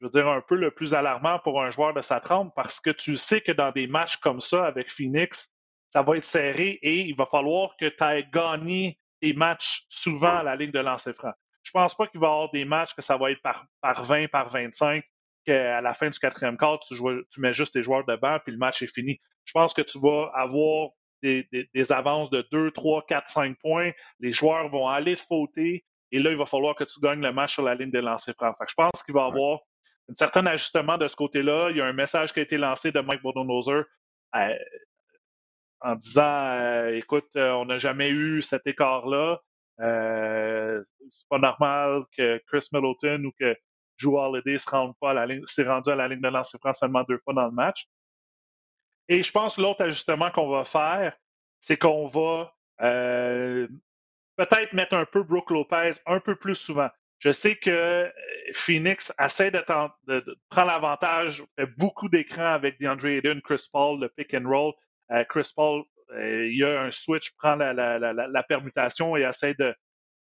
je 0.00 0.06
veux 0.06 0.10
dire, 0.10 0.28
un 0.28 0.40
peu 0.40 0.56
le 0.56 0.70
plus 0.70 0.94
alarmant 0.94 1.38
pour 1.38 1.62
un 1.62 1.70
joueur 1.70 1.94
de 1.94 2.02
sa 2.02 2.20
trempe, 2.20 2.52
parce 2.54 2.80
que 2.80 2.90
tu 2.90 3.16
sais 3.16 3.40
que 3.40 3.52
dans 3.52 3.72
des 3.72 3.86
matchs 3.86 4.16
comme 4.18 4.40
ça 4.40 4.66
avec 4.66 4.90
Phoenix, 4.90 5.52
ça 5.90 6.02
va 6.02 6.16
être 6.16 6.24
serré 6.24 6.78
et 6.82 7.00
il 7.00 7.14
va 7.14 7.26
falloir 7.26 7.76
que 7.76 7.86
tu 7.86 8.04
aies 8.04 8.26
gagné 8.32 8.98
des 9.22 9.32
matchs 9.32 9.84
souvent 9.88 10.38
à 10.38 10.42
la 10.42 10.56
ligne 10.56 10.72
de 10.72 10.80
lancer 10.80 11.12
franc. 11.14 11.32
Je 11.62 11.70
pense 11.70 11.94
pas 11.94 12.06
qu'il 12.06 12.20
va 12.20 12.26
y 12.26 12.30
avoir 12.30 12.50
des 12.50 12.64
matchs 12.64 12.94
que 12.94 13.02
ça 13.02 13.16
va 13.16 13.30
être 13.30 13.40
par, 13.42 13.66
par 13.80 14.04
20, 14.04 14.28
par 14.28 14.50
25, 14.50 15.02
qu'à 15.46 15.80
la 15.80 15.94
fin 15.94 16.10
du 16.10 16.18
quatrième 16.18 16.56
quart, 16.56 16.78
tu, 16.80 16.94
mets 17.38 17.54
juste 17.54 17.74
tes 17.74 17.82
joueurs 17.82 18.04
de 18.04 18.16
banc, 18.16 18.38
puis 18.44 18.52
le 18.52 18.58
match 18.58 18.82
est 18.82 18.92
fini. 18.92 19.20
Je 19.44 19.52
pense 19.52 19.72
que 19.72 19.82
tu 19.82 19.98
vas 20.00 20.30
avoir 20.34 20.90
des, 21.22 21.92
avances 21.92 22.30
de 22.30 22.46
2, 22.52 22.70
3, 22.70 23.06
4, 23.06 23.30
5 23.30 23.58
points. 23.58 23.92
Les 24.20 24.32
joueurs 24.32 24.68
vont 24.68 24.88
aller 24.88 25.16
te 25.16 25.22
fauter. 25.22 25.84
Et 26.14 26.20
là, 26.20 26.30
il 26.30 26.36
va 26.36 26.46
falloir 26.46 26.76
que 26.76 26.84
tu 26.84 27.00
gagnes 27.00 27.20
le 27.20 27.32
match 27.32 27.54
sur 27.54 27.64
la 27.64 27.74
ligne 27.74 27.90
de 27.90 27.98
lancer 27.98 28.32
franc. 28.34 28.54
je 28.68 28.74
pense 28.74 29.02
qu'il 29.04 29.12
va 29.14 29.22
y 29.22 29.30
avoir 29.32 29.58
un 30.08 30.14
certain 30.14 30.46
ajustement 30.46 30.96
de 30.96 31.08
ce 31.08 31.16
côté-là. 31.16 31.70
Il 31.70 31.76
y 31.78 31.80
a 31.80 31.86
un 31.86 31.92
message 31.92 32.32
qui 32.32 32.38
a 32.38 32.44
été 32.44 32.56
lancé 32.56 32.92
de 32.92 33.00
Mike 33.00 33.20
Bodenholzer 33.20 33.82
euh, 34.36 34.58
en 35.80 35.96
disant 35.96 36.22
euh, 36.22 36.94
écoute, 36.94 37.28
euh, 37.34 37.50
on 37.54 37.64
n'a 37.64 37.78
jamais 37.78 38.10
eu 38.10 38.42
cet 38.42 38.64
écart-là. 38.64 39.40
C'est 39.76 41.28
pas 41.28 41.38
normal 41.38 42.04
que 42.16 42.40
Chris 42.46 42.68
Middleton 42.72 43.24
ou 43.24 43.32
que 43.32 43.56
Joe 43.96 44.14
Holiday 44.14 44.58
se 44.58 44.70
rende 44.70 44.94
pas 45.00 45.10
à 45.10 45.14
la 45.14 45.26
ligne, 45.26 45.44
s'est 45.48 45.66
rendu 45.66 45.90
à 45.90 45.96
la 45.96 46.06
ligne 46.06 46.20
de 46.20 46.28
lancer 46.28 46.58
franc 46.58 46.74
seulement 46.74 47.02
deux 47.02 47.18
fois 47.24 47.34
dans 47.34 47.46
le 47.46 47.50
match. 47.50 47.88
Et 49.08 49.24
je 49.24 49.32
pense 49.32 49.56
que 49.56 49.62
l'autre 49.62 49.82
ajustement 49.82 50.30
qu'on 50.30 50.48
va 50.48 50.64
faire, 50.64 51.16
c'est 51.60 51.76
qu'on 51.76 52.06
va 52.06 52.54
peut-être 54.36 54.72
mettre 54.72 54.94
un 54.94 55.04
peu 55.04 55.22
Brooke 55.22 55.50
Lopez 55.50 55.92
un 56.06 56.20
peu 56.20 56.36
plus 56.36 56.54
souvent. 56.54 56.88
Je 57.18 57.32
sais 57.32 57.56
que 57.56 57.70
euh, 57.70 58.10
Phoenix 58.52 59.12
essaie 59.18 59.50
de, 59.50 59.60
prendre 59.60 60.70
l'avantage, 60.70 61.42
fait 61.58 61.66
beaucoup 61.78 62.08
d'écrans 62.08 62.52
avec 62.52 62.78
DeAndre 62.80 63.06
Ayton, 63.06 63.40
Chris 63.42 63.66
Paul, 63.72 64.00
le 64.00 64.08
pick 64.08 64.34
and 64.34 64.48
roll. 64.48 64.72
Euh, 65.10 65.24
Chris 65.24 65.50
Paul, 65.54 65.84
il 66.16 66.56
y 66.56 66.64
a 66.64 66.82
un 66.82 66.90
switch, 66.90 67.32
prend 67.36 67.56
la, 67.56 68.42
permutation 68.48 69.16
et 69.16 69.22
essaie 69.22 69.54
de, 69.54 69.74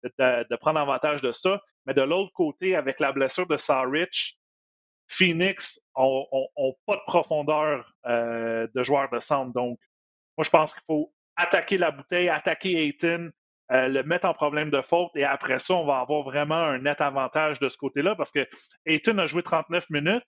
de, 0.04 0.56
prendre 0.56 0.80
avantage 0.80 1.22
de 1.22 1.32
ça. 1.32 1.62
Mais 1.86 1.94
de 1.94 2.02
l'autre 2.02 2.32
côté, 2.34 2.76
avec 2.76 3.00
la 3.00 3.12
blessure 3.12 3.48
de 3.48 3.58
Sarich, 3.58 4.38
Phoenix 5.08 5.80
n'ont 5.98 6.76
pas 6.86 6.96
de 6.96 7.06
profondeur 7.06 7.94
euh, 8.06 8.68
de 8.74 8.84
joueurs 8.84 9.10
de 9.12 9.20
centre. 9.20 9.54
Donc, 9.54 9.80
moi, 10.38 10.44
je 10.44 10.50
pense 10.50 10.74
qu'il 10.74 10.84
faut 10.88 11.14
attaquer 11.36 11.78
la 11.78 11.92
bouteille, 11.92 12.30
attaquer 12.30 12.86
Ayton, 12.86 13.32
euh, 13.72 13.88
le 13.88 14.04
mettre 14.04 14.26
en 14.26 14.34
problème 14.34 14.70
de 14.70 14.82
faute, 14.82 15.12
et 15.16 15.24
après 15.24 15.60
ça, 15.60 15.76
on 15.76 15.86
va 15.86 16.00
avoir 16.00 16.24
vraiment 16.24 16.56
un 16.56 16.80
net 16.80 17.00
avantage 17.00 17.60
de 17.60 17.70
ce 17.70 17.78
côté-là 17.78 18.16
parce 18.16 18.32
que 18.32 18.48
Ayton 18.86 19.18
a 19.20 19.26
joué 19.26 19.42
39 19.42 19.90
minutes. 19.90 20.24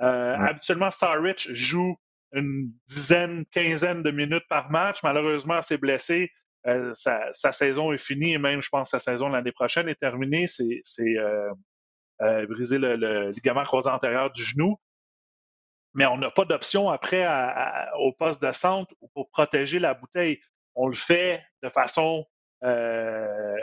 Euh, 0.00 0.36
habituellement, 0.36 0.90
Sarich 0.90 1.52
joue 1.52 1.96
une 2.32 2.72
dizaine, 2.88 3.44
quinzaine 3.46 4.02
de 4.02 4.10
minutes 4.10 4.46
par 4.48 4.70
match. 4.70 5.02
Malheureusement, 5.02 5.60
s'est 5.60 5.78
blessé. 5.78 6.30
sa, 6.92 7.52
saison 7.52 7.92
est 7.92 7.98
finie 7.98 8.34
et 8.34 8.38
même, 8.38 8.62
je 8.62 8.68
pense, 8.68 8.90
sa 8.90 8.98
saison 8.98 9.28
l'année 9.28 9.52
prochaine 9.52 9.88
est 9.88 10.00
terminée. 10.00 10.46
C'est 10.48 10.82
euh, 12.20 12.46
briser 12.46 12.78
le, 12.78 13.30
ligament 13.30 13.64
croisé 13.64 13.90
antérieur 13.90 14.30
du 14.32 14.42
genou. 14.42 14.76
Mais 15.94 16.06
on 16.06 16.16
n'a 16.16 16.30
pas 16.30 16.44
d'option 16.44 16.90
après 16.90 17.26
au 17.98 18.12
poste 18.12 18.42
de 18.42 18.52
centre 18.52 18.94
pour 19.14 19.30
protéger 19.30 19.78
la 19.78 19.94
bouteille. 19.94 20.40
On 20.74 20.88
le 20.88 20.94
fait 20.94 21.42
de 21.62 21.68
façon 21.68 22.26
euh, 22.64 23.56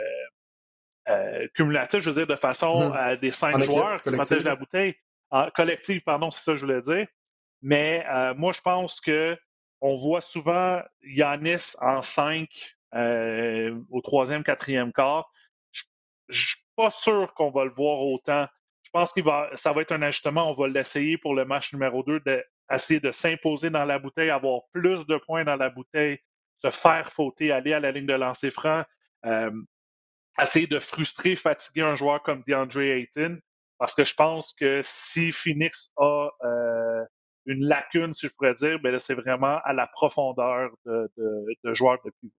euh, 1.08 1.46
cumulative, 1.54 2.00
je 2.00 2.10
veux 2.10 2.16
dire, 2.16 2.26
de 2.26 2.40
façon 2.40 2.92
à 2.92 3.14
mmh. 3.14 3.16
des 3.18 3.30
cinq 3.30 3.62
joueurs 3.62 4.02
qui 4.02 4.10
protègent 4.10 4.44
la 4.44 4.56
bouteille. 4.56 4.94
En, 5.30 5.50
collective, 5.50 6.02
pardon, 6.02 6.30
c'est 6.30 6.42
ça 6.42 6.52
que 6.52 6.58
je 6.58 6.66
voulais 6.66 6.82
dire. 6.82 7.06
Mais 7.62 8.04
moi, 8.36 8.52
je 8.52 8.60
pense 8.60 9.00
que 9.00 9.36
on 9.80 9.96
voit 9.96 10.20
souvent 10.20 10.82
Yanis 11.02 11.74
en 11.80 12.02
cinq 12.02 12.48
au 12.92 14.00
troisième, 14.02 14.44
quatrième 14.44 14.92
quart. 14.92 15.30
Je, 16.28 16.56
pas 16.76 16.90
sûr 16.90 17.34
qu'on 17.34 17.50
va 17.50 17.64
le 17.64 17.72
voir 17.72 18.00
autant. 18.00 18.46
Je 18.82 18.90
pense 18.90 19.12
que 19.12 19.20
ça 19.54 19.72
va 19.72 19.82
être 19.82 19.92
un 19.92 20.02
ajustement. 20.02 20.50
On 20.50 20.54
va 20.54 20.68
l'essayer 20.68 21.18
pour 21.18 21.34
le 21.34 21.44
match 21.44 21.72
numéro 21.72 22.02
2, 22.02 22.20
d'essayer 22.20 23.00
de 23.00 23.10
s'imposer 23.10 23.70
dans 23.70 23.84
la 23.84 23.98
bouteille, 23.98 24.30
avoir 24.30 24.60
plus 24.72 25.04
de 25.06 25.16
points 25.16 25.44
dans 25.44 25.56
la 25.56 25.70
bouteille, 25.70 26.18
se 26.58 26.70
faire 26.70 27.12
fauter, 27.12 27.52
aller 27.52 27.72
à 27.72 27.80
la 27.80 27.92
ligne 27.92 28.06
de 28.06 28.14
lancer 28.14 28.50
franc, 28.50 28.84
euh, 29.24 29.50
essayer 30.40 30.66
de 30.66 30.78
frustrer, 30.78 31.36
fatiguer 31.36 31.82
un 31.82 31.94
joueur 31.94 32.22
comme 32.22 32.42
DeAndre 32.46 32.80
Ayton. 32.80 33.38
Parce 33.78 33.94
que 33.94 34.04
je 34.04 34.14
pense 34.14 34.54
que 34.54 34.80
si 34.84 35.32
Phoenix 35.32 35.90
a 35.98 36.30
euh, 36.44 37.04
une 37.44 37.64
lacune, 37.64 38.14
si 38.14 38.26
je 38.26 38.32
pourrais 38.32 38.54
dire, 38.54 38.78
ben 38.82 38.98
c'est 38.98 39.14
vraiment 39.14 39.60
à 39.64 39.72
la 39.72 39.86
profondeur 39.86 40.70
de, 40.86 41.10
de 41.62 41.74
joueurs 41.74 41.98
de 42.04 42.10
pivot. 42.20 42.32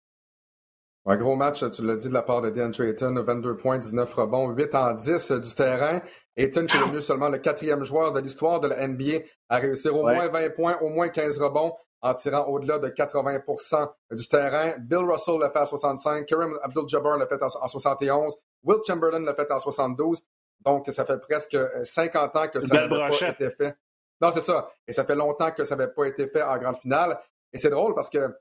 Un 1.10 1.15
gros 1.15 1.38
match, 1.38 1.63
tu 1.71 1.86
l'as 1.86 1.95
dit, 1.95 2.10
de 2.10 2.13
la 2.13 2.21
part 2.21 2.41
de 2.41 2.49
DeAndre 2.49 2.82
Ayton, 2.82 3.13
22 3.23 3.56
points, 3.56 3.77
19 3.77 4.13
rebonds, 4.13 4.49
8 4.49 4.75
en 4.75 4.93
10 4.93 5.32
du 5.32 5.56
terrain. 5.56 6.01
Ayton, 6.36 6.65
qui 6.65 6.75
est 6.75 6.82
devenu 6.82 7.01
seulement 7.01 7.30
le 7.30 7.38
quatrième 7.38 7.86
joueur 7.86 8.12
de 8.12 8.19
l'histoire 8.19 8.60
de 8.60 8.67
la 8.67 8.86
NBA 8.86 9.19
à 9.47 9.60
réussir 9.60 9.95
au 9.95 10.01
moins 10.01 10.27
20 10.27 10.49
points, 10.49 10.77
au 10.82 10.89
moins 10.89 11.08
15 11.08 11.39
rebonds 11.39 11.73
en 12.01 12.13
tirant 12.13 12.45
au-delà 12.45 12.79
de 12.79 12.89
80% 12.89 13.91
du 14.12 14.27
terrain. 14.27 14.75
Bill 14.79 14.99
Russell 14.99 15.39
l'a 15.39 15.49
fait 15.49 15.60
à 15.60 15.65
65, 15.65 16.25
Kareem 16.25 16.57
Abdul-Jabbar 16.62 17.17
l'a 17.17 17.27
fait 17.27 17.41
en 17.41 17.67
71, 17.67 18.36
Will 18.63 18.79
Chamberlain 18.86 19.19
l'a 19.19 19.33
fait 19.33 19.51
en 19.51 19.60
72. 19.60 20.21
Donc, 20.62 20.88
ça 20.88 21.05
fait 21.05 21.19
presque 21.19 21.57
50 21.83 22.36
ans 22.36 22.47
que 22.47 22.60
ça 22.60 22.75
n'avait 22.75 23.10
pas 23.10 23.29
été 23.29 23.49
fait. 23.51 23.75
Non, 24.19 24.31
c'est 24.31 24.41
ça. 24.41 24.69
Et 24.88 24.93
ça 24.93 25.05
fait 25.05 25.15
longtemps 25.15 25.51
que 25.51 25.63
ça 25.63 25.75
n'avait 25.75 25.91
pas 25.91 26.05
été 26.05 26.27
fait 26.27 26.41
en 26.41 26.57
grande 26.57 26.77
finale. 26.77 27.19
Et 27.53 27.57
c'est 27.57 27.69
drôle 27.69 27.93
parce 27.93 28.10
que 28.10 28.33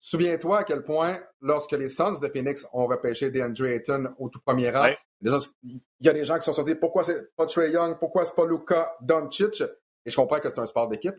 Souviens-toi 0.00 0.58
à 0.58 0.64
quel 0.64 0.84
point, 0.84 1.18
lorsque 1.40 1.72
les 1.72 1.88
Suns 1.88 2.18
de 2.20 2.28
Phoenix 2.28 2.66
ont 2.72 2.86
repêché 2.86 3.30
DeAndre 3.30 3.66
Ayton 3.66 4.14
au 4.18 4.28
tout 4.28 4.40
premier 4.40 4.70
rang, 4.70 4.88
il 5.22 5.80
y 6.00 6.08
a 6.08 6.12
des 6.12 6.24
gens 6.24 6.38
qui 6.38 6.44
se 6.44 6.52
sont 6.52 6.62
dit 6.62 6.74
pourquoi 6.74 7.02
c'est 7.02 7.34
pas 7.34 7.46
Trey 7.46 7.70
Young, 7.70 7.98
pourquoi 7.98 8.24
c'est 8.24 8.34
pas 8.34 8.46
Luka 8.46 8.94
Doncic? 9.00 9.62
Et 10.04 10.10
je 10.10 10.16
comprends 10.16 10.38
que 10.38 10.48
c'est 10.48 10.58
un 10.58 10.66
sport 10.66 10.88
d'équipe, 10.88 11.16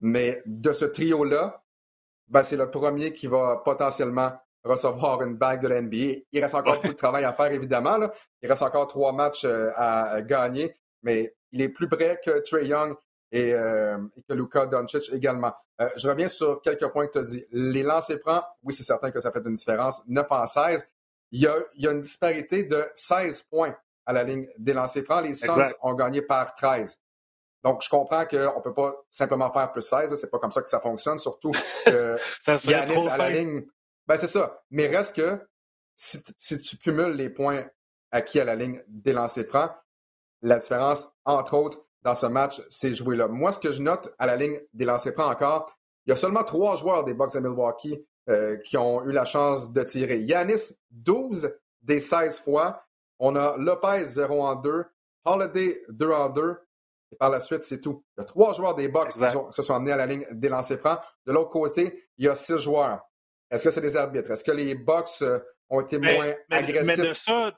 mais 0.00 0.42
de 0.46 0.72
ce 0.72 0.84
trio-là, 0.84 1.62
ben, 2.28 2.42
c'est 2.42 2.56
le 2.56 2.70
premier 2.70 3.12
qui 3.12 3.26
va 3.26 3.62
potentiellement 3.64 4.32
recevoir 4.64 5.22
une 5.22 5.36
bague 5.36 5.62
de 5.62 5.68
l'NBA. 5.68 6.20
Il 6.32 6.40
reste 6.40 6.54
encore 6.54 6.74
beaucoup 6.74 6.88
de 6.88 6.92
travail 6.92 7.24
à 7.24 7.32
faire, 7.32 7.50
évidemment. 7.52 7.98
Il 8.42 8.48
reste 8.48 8.62
encore 8.62 8.86
trois 8.86 9.12
matchs 9.12 9.44
euh, 9.44 9.70
à 9.76 10.20
gagner, 10.22 10.76
mais 11.02 11.34
il 11.52 11.62
est 11.62 11.68
plus 11.68 11.88
près 11.88 12.20
que 12.22 12.40
Trey 12.40 12.66
Young 12.66 12.94
et, 13.32 13.54
euh, 13.54 13.98
que 14.28 14.34
Luka 14.34 14.66
Doncic 14.66 15.10
également. 15.12 15.52
Euh, 15.80 15.88
je 15.96 16.08
reviens 16.08 16.28
sur 16.28 16.60
quelques 16.60 16.88
points 16.88 17.06
que 17.06 17.12
tu 17.12 17.18
as 17.18 17.22
dit. 17.22 17.44
Les 17.52 17.82
lancers 17.82 18.18
francs, 18.18 18.42
oui, 18.62 18.74
c'est 18.74 18.82
certain 18.82 19.10
que 19.10 19.20
ça 19.20 19.30
fait 19.30 19.42
une 19.44 19.54
différence. 19.54 20.02
9 20.06 20.26
en 20.30 20.46
16. 20.46 20.86
Il 21.30 21.42
y, 21.42 21.46
a, 21.46 21.54
il 21.74 21.84
y 21.84 21.88
a 21.88 21.92
une 21.92 22.00
disparité 22.00 22.64
de 22.64 22.86
16 22.94 23.42
points 23.42 23.76
à 24.06 24.12
la 24.12 24.24
ligne 24.24 24.48
des 24.58 24.72
lancers 24.72 25.04
francs. 25.04 25.24
Les 25.24 25.34
Suns 25.34 25.72
ont 25.82 25.94
gagné 25.94 26.22
par 26.22 26.54
13. 26.54 26.98
Donc, 27.64 27.82
je 27.82 27.88
comprends 27.88 28.24
qu'on 28.24 28.36
ne 28.36 28.62
peut 28.62 28.74
pas 28.74 28.94
simplement 29.10 29.52
faire 29.52 29.72
plus 29.72 29.82
16. 29.82 30.14
C'est 30.14 30.30
pas 30.30 30.38
comme 30.38 30.52
ça 30.52 30.62
que 30.62 30.70
ça 30.70 30.80
fonctionne, 30.80 31.18
surtout 31.18 31.52
que 31.84 32.16
Yanis 32.68 33.08
à 33.08 33.16
la 33.16 33.30
ligne. 33.30 33.66
Ben, 34.06 34.16
c'est 34.16 34.28
ça. 34.28 34.62
Mais 34.70 34.86
reste 34.86 35.16
que 35.16 35.40
si, 35.96 36.22
si, 36.38 36.60
tu 36.60 36.76
cumules 36.78 37.12
les 37.12 37.30
points 37.30 37.64
acquis 38.10 38.40
à 38.40 38.44
la 38.44 38.54
ligne 38.54 38.82
des 38.88 39.12
lancers 39.12 39.46
francs, 39.46 39.72
la 40.42 40.58
différence, 40.58 41.08
entre 41.24 41.54
autres, 41.54 41.84
dans 42.02 42.14
ce 42.14 42.26
match 42.26 42.62
s'est 42.68 42.94
joué 42.94 43.16
là. 43.16 43.26
Moi, 43.28 43.52
ce 43.52 43.58
que 43.58 43.72
je 43.72 43.82
note 43.82 44.14
à 44.18 44.26
la 44.26 44.36
ligne 44.36 44.60
des 44.72 44.84
lancers 44.84 45.12
francs 45.12 45.30
encore, 45.30 45.76
il 46.06 46.10
y 46.10 46.12
a 46.12 46.16
seulement 46.16 46.44
trois 46.44 46.76
joueurs 46.76 47.04
des 47.04 47.12
Bucks 47.12 47.34
de 47.34 47.40
Milwaukee 47.40 48.02
euh, 48.28 48.56
qui 48.58 48.76
ont 48.76 49.04
eu 49.04 49.12
la 49.12 49.24
chance 49.24 49.72
de 49.72 49.82
tirer. 49.82 50.18
Yanis, 50.18 50.74
12 50.90 51.52
des 51.82 52.00
16 52.00 52.40
fois. 52.40 52.82
On 53.18 53.36
a 53.36 53.56
Lopez, 53.56 54.04
0 54.04 54.42
en 54.42 54.54
2. 54.54 54.84
Holiday, 55.24 55.82
2 55.88 56.10
en 56.10 56.28
2. 56.30 56.56
Et 57.12 57.16
par 57.16 57.30
la 57.30 57.40
suite, 57.40 57.62
c'est 57.62 57.80
tout. 57.80 58.04
Il 58.16 58.20
y 58.20 58.22
a 58.22 58.24
trois 58.24 58.52
joueurs 58.52 58.74
des 58.74 58.88
Bucks 58.88 59.08
qui 59.08 59.20
se 59.20 59.62
sont 59.62 59.74
amenés 59.74 59.92
à 59.92 59.96
la 59.96 60.06
ligne 60.06 60.26
des 60.30 60.48
lancers 60.48 60.78
francs. 60.78 61.00
De 61.26 61.32
l'autre 61.32 61.50
côté, 61.50 62.08
il 62.18 62.26
y 62.26 62.28
a 62.28 62.34
six 62.34 62.58
joueurs. 62.58 63.00
Est-ce 63.50 63.64
que 63.64 63.70
c'est 63.70 63.80
des 63.80 63.96
arbitres? 63.96 64.30
Est-ce 64.30 64.44
que 64.44 64.52
les 64.52 64.74
Bucks 64.74 65.22
euh, 65.22 65.40
ont 65.70 65.80
été 65.80 65.98
moins 65.98 66.34
agressifs? 66.50 66.98
Mais 66.98 67.08
de 67.08 67.14
ça, 67.14 67.52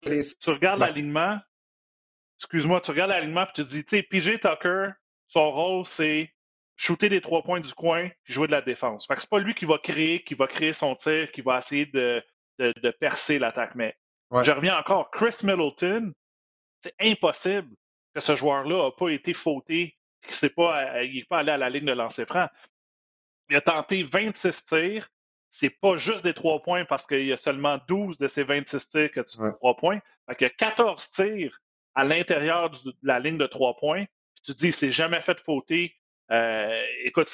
tu 0.00 0.50
regardes 0.50 0.80
l'alignement, 0.80 1.38
excuse-moi, 2.38 2.80
tu 2.80 2.90
regardes 2.90 3.10
l'alignement 3.10 3.42
et 3.42 3.52
tu 3.54 3.64
te 3.64 3.68
dis, 3.68 3.84
tu 3.84 3.96
sais, 3.96 4.02
PJ 4.02 4.40
Tucker, 4.40 4.90
son 5.28 5.50
rôle, 5.50 5.86
c'est 5.86 6.32
shooter 6.76 7.08
des 7.08 7.20
trois 7.20 7.42
points 7.42 7.60
du 7.60 7.72
coin 7.74 8.04
et 8.04 8.12
jouer 8.24 8.46
de 8.46 8.52
la 8.52 8.62
défense. 8.62 9.06
Fait 9.06 9.14
que 9.14 9.20
c'est 9.20 9.30
pas 9.30 9.40
lui 9.40 9.54
qui 9.54 9.64
va 9.64 9.78
créer, 9.78 10.22
qui 10.22 10.34
va 10.34 10.46
créer 10.46 10.72
son 10.72 10.94
tir, 10.94 11.30
qui 11.32 11.40
va 11.40 11.58
essayer 11.58 11.86
de, 11.86 12.22
de, 12.58 12.90
percer 12.90 13.38
l'attaque. 13.38 13.74
Mais 13.74 13.96
je 14.42 14.50
reviens 14.52 14.78
encore, 14.78 15.10
Chris 15.10 15.36
Middleton, 15.42 16.12
c'est 16.80 16.94
impossible 17.00 17.74
que 18.18 18.24
ce 18.24 18.36
joueur-là 18.36 18.84
n'a 18.84 18.90
pas 18.90 19.08
été 19.08 19.34
fauté, 19.34 19.96
qu'il 20.26 20.36
n'est 20.42 20.50
pas, 20.50 21.02
il 21.02 21.24
pas 21.26 21.38
allé 21.38 21.50
à 21.50 21.56
la 21.56 21.70
ligne 21.70 21.86
de 21.86 21.92
lancer 21.92 22.26
franc. 22.26 22.48
Il 23.50 23.56
a 23.56 23.60
tenté 23.60 24.02
26 24.02 24.66
tirs. 24.66 25.08
C'est 25.50 25.80
pas 25.80 25.96
juste 25.96 26.24
des 26.24 26.34
trois 26.34 26.60
points 26.60 26.84
parce 26.84 27.06
qu'il 27.06 27.24
y 27.24 27.32
a 27.32 27.38
seulement 27.38 27.78
12 27.88 28.18
de 28.18 28.28
ces 28.28 28.44
26 28.44 28.88
tirs 28.90 29.10
que 29.10 29.20
tu 29.20 29.40
ouais. 29.40 29.52
trois 29.54 29.76
points. 29.76 30.00
Fait 30.28 30.36
qu'il 30.36 30.46
y 30.46 30.50
a 30.50 30.54
14 30.54 31.10
tirs 31.10 31.58
à 31.94 32.04
l'intérieur 32.04 32.70
de 32.70 32.92
la 33.02 33.18
ligne 33.18 33.38
de 33.38 33.46
trois 33.46 33.74
points, 33.76 34.04
tu 34.44 34.54
te 34.54 34.58
dis, 34.58 34.72
c'est 34.72 34.92
jamais 34.92 35.20
fait 35.20 35.34
de 35.34 35.40
fauter. 35.40 35.94
Euh, 36.30 36.82
écoute, 37.04 37.28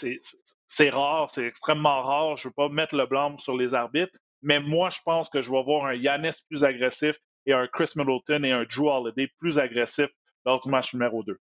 c'est 0.69 0.91
rare, 0.91 1.31
c'est 1.31 1.47
extrêmement 1.47 2.03
rare. 2.03 2.37
Je 2.37 2.47
ne 2.47 2.51
veux 2.51 2.55
pas 2.55 2.69
mettre 2.69 2.95
le 2.95 3.07
blâme 3.07 3.39
sur 3.39 3.57
les 3.57 3.75
arbitres, 3.75 4.17
Mais 4.43 4.61
moi, 4.61 4.91
je 4.91 5.01
pense 5.05 5.29
que 5.29 5.43
je 5.43 5.51
vais 5.51 5.63
voir 5.65 5.87
un 5.87 5.95
Yanis 5.95 6.45
plus 6.49 6.63
agressif 6.63 7.17
et 7.47 7.53
un 7.53 7.67
Chris 7.67 7.93
Middleton 7.97 8.45
et 8.45 8.53
un 8.53 8.65
Drew 8.65 8.89
Holiday 8.89 9.29
plus 9.39 9.59
agressif 9.59 10.09
lors 10.45 10.61
du 10.61 10.69
match 10.69 10.95
numéro 10.95 11.23
2. 11.23 11.39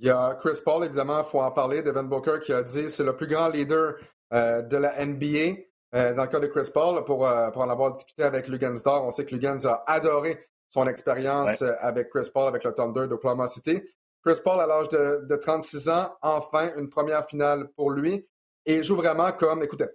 Il 0.00 0.06
y 0.06 0.10
a 0.10 0.36
Chris 0.40 0.60
Paul, 0.64 0.84
évidemment, 0.84 1.20
il 1.20 1.24
faut 1.24 1.40
en 1.40 1.50
parler, 1.50 1.82
Devin 1.82 2.04
Booker 2.04 2.38
qui 2.40 2.52
a 2.52 2.62
dit 2.62 2.88
c'est 2.88 3.04
le 3.04 3.16
plus 3.16 3.26
grand 3.26 3.48
leader 3.48 3.94
euh, 4.32 4.62
de 4.62 4.76
la 4.76 5.04
NBA. 5.04 5.60
Euh, 5.94 6.14
dans 6.14 6.22
le 6.22 6.28
cas 6.28 6.38
de 6.38 6.46
Chris 6.46 6.70
Paul, 6.72 7.02
pour, 7.04 7.26
euh, 7.26 7.50
pour 7.50 7.62
en 7.62 7.70
avoir 7.70 7.92
discuté 7.92 8.22
avec 8.22 8.46
Lugansdor, 8.46 9.04
on 9.04 9.10
sait 9.10 9.24
que 9.24 9.34
Lugans 9.34 9.64
a 9.64 9.82
adoré 9.86 10.46
son 10.68 10.86
expérience 10.86 11.62
avec 11.62 12.10
Chris 12.10 12.28
Paul, 12.32 12.46
avec 12.46 12.62
le 12.62 12.72
Thunder 12.72 13.08
d'Oklahoma 13.08 13.48
City. 13.48 13.80
Chris 14.22 14.38
Paul, 14.44 14.60
à 14.60 14.66
l'âge 14.66 14.88
de, 14.90 15.24
de, 15.24 15.36
36 15.36 15.88
ans, 15.88 16.14
enfin 16.20 16.72
une 16.76 16.90
première 16.90 17.26
finale 17.26 17.68
pour 17.74 17.90
lui 17.90 18.28
et 18.66 18.82
joue 18.82 18.96
vraiment 18.96 19.32
comme, 19.32 19.62
écoutez, 19.62 19.86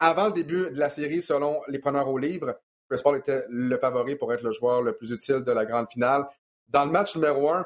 avant 0.00 0.26
le 0.26 0.32
début 0.32 0.70
de 0.70 0.78
la 0.78 0.88
série, 0.88 1.20
selon 1.20 1.60
les 1.68 1.78
preneurs 1.78 2.08
au 2.08 2.16
livre, 2.16 2.58
Chris 2.88 3.00
Paul 3.02 3.18
était 3.18 3.44
le 3.48 3.76
favori 3.78 4.16
pour 4.16 4.32
être 4.32 4.42
le 4.42 4.52
joueur 4.52 4.82
le 4.82 4.96
plus 4.96 5.10
utile 5.10 5.42
de 5.44 5.52
la 5.52 5.66
grande 5.66 5.90
finale. 5.90 6.24
Dans 6.68 6.84
le 6.84 6.90
match 6.90 7.14
numéro 7.16 7.50
un, 7.50 7.64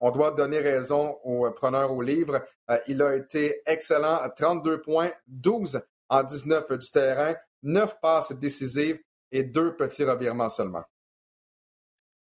on 0.00 0.10
doit 0.10 0.32
donner 0.32 0.58
raison 0.58 1.18
au 1.22 1.50
preneur 1.52 1.92
au 1.92 2.02
livre. 2.02 2.44
Euh, 2.70 2.78
il 2.88 3.00
a 3.02 3.14
été 3.14 3.60
excellent, 3.66 4.18
32 4.36 4.80
points, 4.80 5.12
12 5.28 5.80
en 6.08 6.22
19 6.24 6.72
du 6.72 6.90
terrain, 6.90 7.34
9 7.62 8.00
passes 8.00 8.32
décisives 8.32 8.98
et 9.30 9.44
deux 9.44 9.76
petits 9.76 10.04
revirements 10.04 10.48
seulement. 10.48 10.84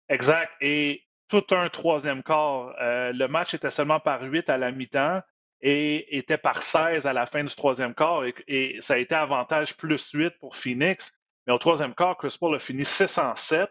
Exact. 0.07 0.51
Et 0.61 1.03
tout 1.27 1.43
un 1.51 1.69
troisième 1.69 2.23
quart. 2.23 2.73
Euh, 2.81 3.11
le 3.11 3.27
match 3.27 3.53
était 3.53 3.71
seulement 3.71 3.99
par 3.99 4.21
8 4.21 4.49
à 4.49 4.57
la 4.57 4.71
mi-temps 4.71 5.21
et 5.61 6.17
était 6.17 6.37
par 6.37 6.61
16 6.61 7.05
à 7.05 7.13
la 7.13 7.25
fin 7.25 7.43
du 7.43 7.55
troisième 7.55 7.93
quart. 7.93 8.23
Et, 8.47 8.77
ça 8.81 8.95
a 8.95 8.97
été 8.97 9.15
avantage 9.15 9.75
plus 9.75 10.11
8 10.11 10.33
pour 10.39 10.55
Phoenix. 10.55 11.11
Mais 11.45 11.53
au 11.53 11.57
troisième 11.57 11.93
quart, 11.93 12.17
Chris 12.17 12.37
a 12.41 12.59
fini 12.59 12.85
6 12.85 13.17
en 13.17 13.35
7 13.35 13.69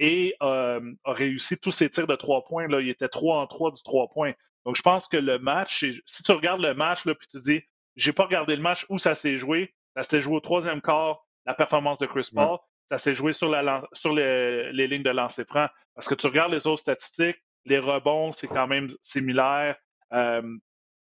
et 0.00 0.34
euh, 0.42 0.80
a 1.04 1.12
réussi 1.12 1.58
tous 1.58 1.70
ses 1.70 1.90
tirs 1.90 2.06
de 2.06 2.16
trois 2.16 2.44
points. 2.44 2.66
Là, 2.66 2.80
il 2.80 2.88
était 2.88 3.08
3 3.08 3.38
en 3.38 3.46
3 3.46 3.70
du 3.70 3.82
3 3.82 4.08
points. 4.08 4.32
Donc, 4.64 4.74
je 4.74 4.82
pense 4.82 5.06
que 5.06 5.18
le 5.18 5.38
match, 5.38 5.84
si 6.06 6.22
tu 6.22 6.32
regardes 6.32 6.62
le 6.62 6.74
match, 6.74 7.04
là, 7.04 7.14
puis 7.14 7.28
tu 7.30 7.38
dis, 7.40 7.62
j'ai 7.96 8.12
pas 8.12 8.24
regardé 8.24 8.56
le 8.56 8.62
match 8.62 8.86
où 8.88 8.98
ça 8.98 9.14
s'est 9.14 9.36
joué, 9.36 9.74
ça 9.94 10.02
s'est 10.02 10.20
joué 10.22 10.36
au 10.36 10.40
troisième 10.40 10.80
quart, 10.80 11.26
la 11.46 11.54
performance 11.54 11.98
de 11.98 12.06
Chris 12.06 12.30
Paul, 12.34 12.58
ça 12.90 12.98
s'est 12.98 13.14
joué 13.14 13.34
sur, 13.34 13.50
la, 13.50 13.86
sur 13.92 14.12
les, 14.14 14.72
lignes 14.72 15.02
de 15.02 15.10
lancer 15.10 15.44
franc. 15.44 15.68
Parce 15.94 16.08
que 16.08 16.14
tu 16.14 16.26
regardes 16.26 16.52
les 16.52 16.66
autres 16.66 16.80
statistiques, 16.80 17.38
les 17.66 17.78
rebonds, 17.78 18.32
c'est 18.32 18.48
quand 18.48 18.66
même 18.66 18.88
similaire. 19.02 19.76
Euh, 20.12 20.42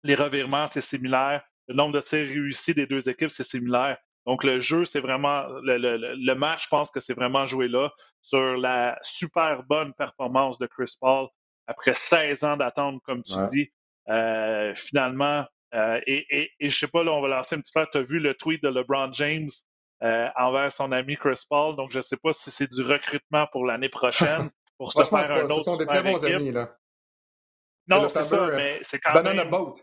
les 0.03 0.17
revirements, 0.17 0.67
c'est 0.67 0.81
similaire. 0.81 1.43
Le 1.69 1.75
nombre 1.75 1.95
de 1.95 2.01
tirs 2.01 2.27
réussis 2.27 2.75
des 2.75 2.87
deux 2.87 3.09
équipes, 3.09 3.31
c'est 3.31 3.45
similaire. 3.45 3.97
Donc, 4.27 4.45
le 4.45 4.61
jeu, 4.61 4.85
c'est 4.85 5.01
vraiment, 5.01 5.47
le, 5.63 6.35
match, 6.35 6.65
je 6.65 6.69
pense 6.69 6.91
que 6.91 7.01
c'est 7.01 7.15
vraiment 7.15 7.47
joué 7.47 7.69
là 7.69 7.91
sur 8.21 8.57
la 8.57 8.99
super 9.03 9.65
bonne 9.65 9.93
performance 9.95 10.59
de 10.59 10.67
Chris 10.67 10.95
Paul 11.01 11.29
après 11.67 11.95
16 11.95 12.45
ans 12.45 12.57
d'attente, 12.57 13.03
comme 13.05 13.23
tu 13.23 13.35
dis. 13.51 13.73
Euh, 14.09 14.75
finalement, 14.75 15.45
euh, 15.75 16.01
et, 16.07 16.27
et, 16.29 16.51
et, 16.61 16.71
je 16.71 16.79
sais 16.79 16.89
pas, 16.89 17.03
là, 17.03 17.13
on 17.13 17.21
va 17.21 17.29
lancer 17.29 17.57
un 17.57 17.61
petit 17.61 17.73
peu. 17.73 17.87
Tu 17.91 17.99
as 17.99 18.03
vu 18.03 18.19
le 18.19 18.35
tweet 18.35 18.63
de 18.63 18.69
LeBron 18.69 19.13
James 19.13 19.51
euh, 20.03 20.29
envers 20.37 20.73
son 20.73 20.93
ami 20.93 21.17
Chris 21.17 21.43
Paul? 21.49 21.77
Donc, 21.77 21.91
je 21.93 21.99
ne 21.99 22.03
sais 22.03 22.17
pas 22.17 22.33
si 22.33 22.51
c'est 22.51 22.71
du 22.71 22.83
recrutement 22.83 23.47
pour 23.53 23.65
l'année 23.65 23.89
prochaine 23.89 24.51
pour 24.79 24.93
se 24.93 25.03
faire 25.03 25.31
un 25.31 25.45
autre. 25.45 25.59
Ce 25.59 25.65
sont 25.65 25.77
des 25.77 25.87
très 25.87 26.03
bons 26.03 26.25
amis, 26.25 26.53
là. 26.53 26.77
Non, 27.89 28.09
c'est 28.09 28.25
ça, 28.25 28.47
mais 28.55 28.81
c'est 28.83 28.99
quand 28.99 29.15
même. 29.15 29.25
Banana 29.25 29.45
Boat. 29.45 29.75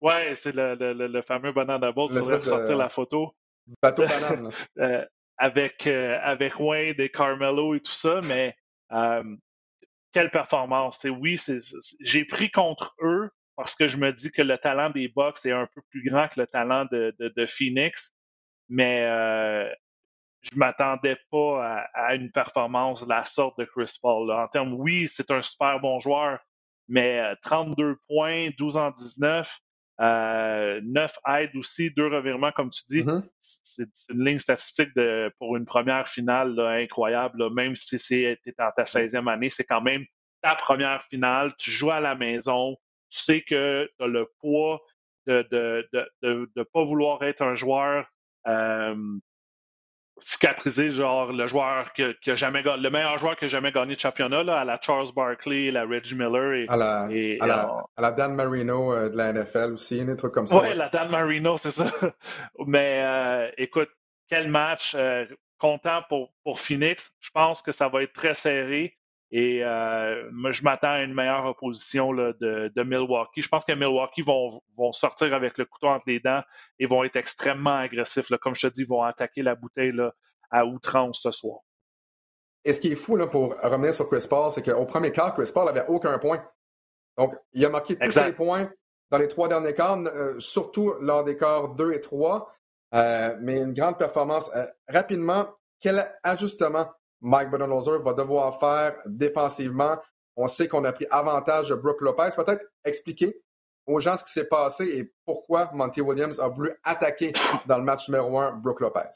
Ouais, 0.00 0.34
c'est 0.34 0.54
le, 0.54 0.74
le, 0.74 1.06
le, 1.06 1.22
fameux 1.22 1.52
banana 1.52 1.92
boat. 1.92 2.08
Il 2.10 2.18
faudrait 2.18 2.38
sortir 2.38 2.76
la 2.76 2.88
photo. 2.88 3.34
Bateau 3.82 4.04
banane. 4.06 4.50
euh, 4.78 5.04
avec, 5.38 5.86
euh, 5.86 6.18
avec 6.22 6.58
Wayne 6.60 6.94
et 6.98 7.08
Carmelo 7.08 7.74
et 7.74 7.80
tout 7.80 7.92
ça, 7.92 8.20
mais 8.22 8.56
euh, 8.92 9.36
quelle 10.12 10.30
performance. 10.30 11.04
oui, 11.04 11.40
j'ai 12.00 12.24
pris 12.24 12.50
contre 12.50 12.94
eux 13.00 13.30
parce 13.56 13.74
que 13.74 13.88
je 13.88 13.96
me 13.96 14.12
dis 14.12 14.30
que 14.30 14.42
le 14.42 14.58
talent 14.58 14.90
des 14.90 15.08
Bucks 15.08 15.44
est 15.44 15.52
un 15.52 15.68
peu 15.74 15.80
plus 15.90 16.08
grand 16.08 16.28
que 16.28 16.40
le 16.40 16.46
talent 16.46 16.86
de, 16.90 17.14
de, 17.18 17.32
de 17.36 17.46
Phoenix, 17.46 18.12
mais 18.68 19.04
euh, 19.04 19.72
je 20.40 20.56
m'attendais 20.56 21.16
pas 21.30 21.64
à, 21.64 22.06
à, 22.08 22.14
une 22.14 22.30
performance 22.30 23.04
de 23.04 23.08
la 23.08 23.24
sorte 23.24 23.58
de 23.58 23.64
Chris 23.64 23.96
Paul. 24.00 24.28
Là. 24.28 24.44
En 24.44 24.48
termes, 24.48 24.74
oui, 24.74 25.08
c'est 25.08 25.30
un 25.30 25.42
super 25.42 25.80
bon 25.80 26.00
joueur, 26.00 26.40
mais 26.88 27.22
32 27.42 27.84
euh, 27.84 28.00
points, 28.08 28.50
12 28.58 28.76
en 28.76 28.90
19, 28.90 29.60
euh, 30.00 30.80
9 30.82 31.12
aides 31.28 31.54
aussi, 31.56 31.90
deux 31.90 32.08
revirements, 32.08 32.52
comme 32.52 32.70
tu 32.70 32.82
dis. 32.88 33.02
Mm-hmm. 33.02 33.22
C'est 33.40 33.88
une 34.10 34.24
ligne 34.24 34.38
statistique 34.38 34.94
de, 34.96 35.32
pour 35.38 35.56
une 35.56 35.64
première 35.64 36.08
finale 36.08 36.58
incroyable. 36.58 37.52
même 37.52 37.76
si 37.76 37.98
c'est 37.98 38.38
en 38.58 38.70
ta 38.76 38.84
16e 38.84 39.30
année, 39.30 39.50
c'est 39.50 39.64
quand 39.64 39.82
même 39.82 40.04
ta 40.42 40.54
première 40.54 41.04
finale. 41.04 41.54
Tu 41.58 41.70
joues 41.70 41.90
à 41.90 42.00
la 42.00 42.14
maison. 42.14 42.76
Tu 43.10 43.20
sais 43.20 43.40
que 43.42 43.88
tu 43.98 44.04
as 44.04 44.08
le 44.08 44.28
poids 44.40 44.80
de 45.26 45.46
ne 45.50 45.82
de, 45.92 46.08
de, 46.22 46.50
de, 46.54 46.62
pas 46.64 46.84
vouloir 46.84 47.22
être 47.22 47.42
un 47.42 47.54
joueur 47.54 48.06
euh, 48.46 48.96
cicatriser 50.26 50.88
genre 50.88 51.32
le 51.32 51.46
joueur 51.46 51.92
qui, 51.92 52.02
a 52.02 52.34
jamais 52.34 52.62
le 52.62 52.88
meilleur 52.88 53.18
joueur 53.18 53.36
qui 53.36 53.44
a 53.44 53.48
jamais 53.48 53.72
gagné 53.72 53.94
de 53.94 54.00
championnat 54.00 54.42
là, 54.42 54.60
à 54.60 54.64
la 54.64 54.80
Charles 54.80 55.12
Barkley, 55.14 55.70
la 55.70 55.84
Reggie 55.84 56.14
Miller 56.14 56.52
et 56.54 56.66
à 56.68 56.76
la, 56.76 57.08
à, 57.40 58.00
la, 58.00 58.10
Dan 58.12 58.34
Marino 58.34 58.94
euh, 58.94 59.10
de 59.10 59.16
la 59.16 59.34
NFL 59.34 59.74
aussi, 59.74 60.02
des 60.02 60.16
trucs 60.16 60.32
comme 60.32 60.46
ça. 60.46 60.62
Oui, 60.62 60.74
la 60.74 60.88
Dan 60.88 61.10
Marino, 61.10 61.56
c'est 61.58 61.72
ça. 61.72 61.90
Mais 62.66 63.02
euh, 63.04 63.50
écoute, 63.58 63.90
quel 64.28 64.48
match 64.48 64.94
euh, 64.94 65.26
content 65.58 66.02
pour, 66.08 66.32
pour 66.42 66.58
Phoenix. 66.58 67.12
Je 67.20 67.30
pense 67.30 67.60
que 67.60 67.72
ça 67.72 67.88
va 67.88 68.02
être 68.02 68.12
très 68.12 68.34
serré. 68.34 68.96
Et 69.36 69.64
euh, 69.64 70.30
moi, 70.30 70.52
je 70.52 70.62
m'attends 70.62 70.92
à 70.92 71.00
une 71.00 71.12
meilleure 71.12 71.44
opposition 71.44 72.12
là, 72.12 72.32
de, 72.40 72.70
de, 72.72 72.82
Milwaukee. 72.84 73.42
Je 73.42 73.48
pense 73.48 73.64
que 73.64 73.72
Milwaukee 73.72 74.22
vont, 74.22 74.62
vont, 74.76 74.92
sortir 74.92 75.34
avec 75.34 75.58
le 75.58 75.64
couteau 75.64 75.88
entre 75.88 76.04
les 76.06 76.20
dents 76.20 76.40
et 76.78 76.86
vont 76.86 77.02
être 77.02 77.16
extrêmement 77.16 77.74
agressifs. 77.74 78.30
Là. 78.30 78.38
Comme 78.38 78.54
je 78.54 78.68
te 78.68 78.72
dis, 78.72 78.82
ils 78.82 78.86
vont 78.86 79.02
attaquer 79.02 79.42
la 79.42 79.56
bouteille 79.56 79.90
là, 79.90 80.14
à 80.52 80.64
outrance 80.64 81.20
ce 81.20 81.32
soir. 81.32 81.62
Et 82.64 82.72
ce 82.72 82.78
qui 82.78 82.92
est 82.92 82.94
fou 82.94 83.16
là, 83.16 83.26
pour 83.26 83.60
revenir 83.60 83.92
sur 83.92 84.08
Chris 84.08 84.24
Paul, 84.30 84.52
c'est 84.52 84.62
qu'au 84.62 84.86
premier 84.86 85.10
quart, 85.10 85.34
Chris 85.34 85.50
Paul 85.52 85.66
n'avait 85.66 85.84
aucun 85.88 86.16
point. 86.20 86.40
Donc, 87.18 87.34
il 87.54 87.64
a 87.64 87.70
marqué 87.70 87.98
tous 87.98 88.12
ses 88.12 88.32
points 88.34 88.70
dans 89.10 89.18
les 89.18 89.26
trois 89.26 89.48
derniers 89.48 89.74
quarts, 89.74 89.98
euh, 89.98 90.38
surtout 90.38 90.94
lors 91.00 91.24
des 91.24 91.36
quarts 91.36 91.74
2 91.74 91.90
et 91.90 92.00
3. 92.00 92.54
Euh, 92.94 93.36
mais 93.40 93.58
une 93.58 93.72
grande 93.72 93.98
performance. 93.98 94.48
Rapidement, 94.88 95.48
quel 95.80 96.08
ajustement 96.22 96.88
Mike 97.24 97.50
Budenholzer 97.50 98.02
va 98.02 98.12
devoir 98.12 98.60
faire 98.60 98.96
défensivement. 99.06 99.96
On 100.36 100.46
sait 100.46 100.68
qu'on 100.68 100.84
a 100.84 100.92
pris 100.92 101.06
avantage 101.10 101.70
de 101.70 101.74
Brooke 101.74 102.02
Lopez. 102.02 102.28
Peut-être 102.36 102.62
expliquer 102.84 103.34
aux 103.86 103.98
gens 103.98 104.16
ce 104.18 104.24
qui 104.24 104.32
s'est 104.32 104.46
passé 104.46 104.84
et 104.98 105.12
pourquoi 105.24 105.70
Monty 105.72 106.02
Williams 106.02 106.38
a 106.38 106.48
voulu 106.48 106.72
attaquer 106.82 107.32
dans 107.66 107.78
le 107.78 107.84
match 107.84 108.08
numéro 108.08 108.38
un 108.38 108.52
Brooke 108.52 108.80
Lopez. 108.80 109.08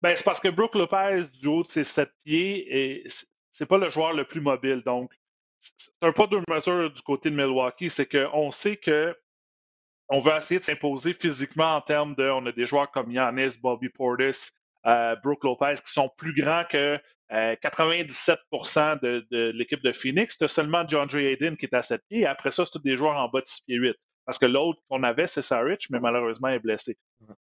Ben, 0.00 0.14
c'est 0.16 0.24
parce 0.24 0.38
que 0.38 0.48
Brooke 0.48 0.76
Lopez, 0.76 1.24
du 1.40 1.48
haut 1.48 1.64
de 1.64 1.68
ses 1.68 1.82
sept 1.82 2.10
pieds, 2.24 3.04
c'est 3.50 3.66
pas 3.66 3.76
le 3.76 3.90
joueur 3.90 4.12
le 4.12 4.24
plus 4.24 4.40
mobile. 4.40 4.82
Donc, 4.86 5.10
c'est 5.58 5.90
un 6.02 6.12
pas 6.12 6.28
de 6.28 6.40
mesure 6.48 6.90
du 6.92 7.02
côté 7.02 7.30
de 7.30 7.36
Milwaukee. 7.36 7.90
C'est 7.90 8.06
qu'on 8.06 8.52
sait 8.52 8.76
que 8.76 9.16
on 10.08 10.20
veut 10.20 10.36
essayer 10.36 10.60
de 10.60 10.64
s'imposer 10.64 11.14
physiquement 11.14 11.74
en 11.74 11.80
termes 11.80 12.14
de. 12.14 12.30
On 12.30 12.46
a 12.46 12.52
des 12.52 12.66
joueurs 12.66 12.90
comme 12.92 13.10
Yanis, 13.10 13.58
Bobby 13.60 13.88
Portis, 13.88 14.52
euh, 14.86 15.16
Brooke 15.22 15.44
Lopez, 15.44 15.74
qui 15.84 15.92
sont 15.92 16.10
plus 16.16 16.34
grands 16.34 16.64
que 16.64 16.98
97% 17.30 18.98
euh, 19.04 19.22
de, 19.30 19.52
l'équipe 19.54 19.82
de 19.82 19.92
Phoenix. 19.92 20.34
C'était 20.34 20.48
seulement 20.48 20.84
John 20.88 21.06
Dre 21.06 21.18
Hayden 21.18 21.56
qui 21.56 21.66
est 21.66 21.74
à 21.74 21.82
7 21.82 22.02
pieds. 22.08 22.20
Et 22.20 22.26
après 22.26 22.50
ça, 22.50 22.64
c'est 22.64 22.72
tous 22.72 22.80
des 22.80 22.96
joueurs 22.96 23.16
en 23.16 23.28
bas 23.28 23.40
de 23.40 23.46
6 23.46 23.62
pieds 23.66 23.76
8. 23.76 23.96
Parce 24.26 24.38
que 24.38 24.46
l'autre 24.46 24.80
qu'on 24.88 25.02
avait, 25.02 25.26
c'est 25.26 25.42
Sarich, 25.42 25.88
mais 25.90 26.00
malheureusement, 26.00 26.48
il 26.48 26.56
est 26.56 26.60
blessé. 26.60 26.96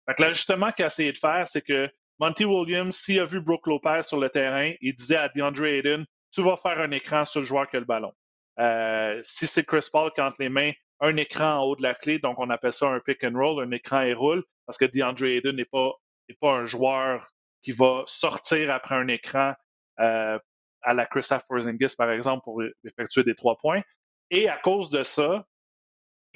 Fait 0.07 0.19
l'ajustement 0.19 0.71
qu'il 0.71 0.86
a 0.86 0.88
essayé 0.88 1.11
de 1.11 1.17
faire, 1.17 1.47
c'est 1.47 1.61
que 1.61 1.89
Monty 2.19 2.45
Williams, 2.45 2.95
s'il 2.95 3.19
a 3.19 3.25
vu 3.25 3.41
Brooke 3.41 3.67
Lopez 3.67 4.03
sur 4.03 4.19
le 4.19 4.29
terrain, 4.29 4.71
il 4.81 4.95
disait 4.95 5.15
à 5.15 5.29
DeAndre 5.29 5.65
Hayden, 5.65 6.05
tu 6.31 6.41
vas 6.41 6.57
faire 6.57 6.79
un 6.79 6.91
écran 6.91 7.25
sur 7.25 7.41
le 7.41 7.45
joueur 7.45 7.69
qui 7.69 7.77
a 7.77 7.79
le 7.79 7.86
ballon. 7.86 8.11
Euh, 8.59 9.19
si 9.23 9.47
c'est 9.47 9.65
Chris 9.65 9.88
Paul 9.91 10.11
qui 10.13 10.21
entre 10.21 10.38
les 10.39 10.49
mains, 10.49 10.71
un 10.99 11.15
écran 11.17 11.57
en 11.57 11.63
haut 11.63 11.75
de 11.75 11.84
la 11.84 11.95
clé, 11.95 12.19
donc 12.19 12.39
on 12.39 12.49
appelle 12.49 12.73
ça 12.73 12.88
un 12.88 12.99
pick 12.99 13.23
and 13.23 13.34
roll, 13.36 13.63
un 13.63 13.71
écran 13.71 14.01
et 14.01 14.13
roule, 14.13 14.43
parce 14.65 14.77
que 14.77 14.86
DeAndre 14.86 15.25
Hayden 15.25 15.55
n'est 15.55 15.65
pas 15.65 15.93
pas 16.34 16.51
un 16.51 16.65
joueur 16.65 17.31
qui 17.61 17.71
va 17.71 18.03
sortir 18.07 18.71
après 18.71 18.95
un 18.95 19.07
écran 19.07 19.53
euh, 19.99 20.39
à 20.81 20.93
la 20.93 21.05
Christophe 21.05 21.45
Porzingis, 21.47 21.95
par 21.97 22.11
exemple, 22.11 22.43
pour 22.43 22.61
effectuer 22.84 23.23
des 23.23 23.36
trois 23.36 23.57
points. 23.57 23.81
Et 24.29 24.49
à 24.49 24.57
cause 24.57 24.89
de 24.89 25.03
ça, 25.03 25.45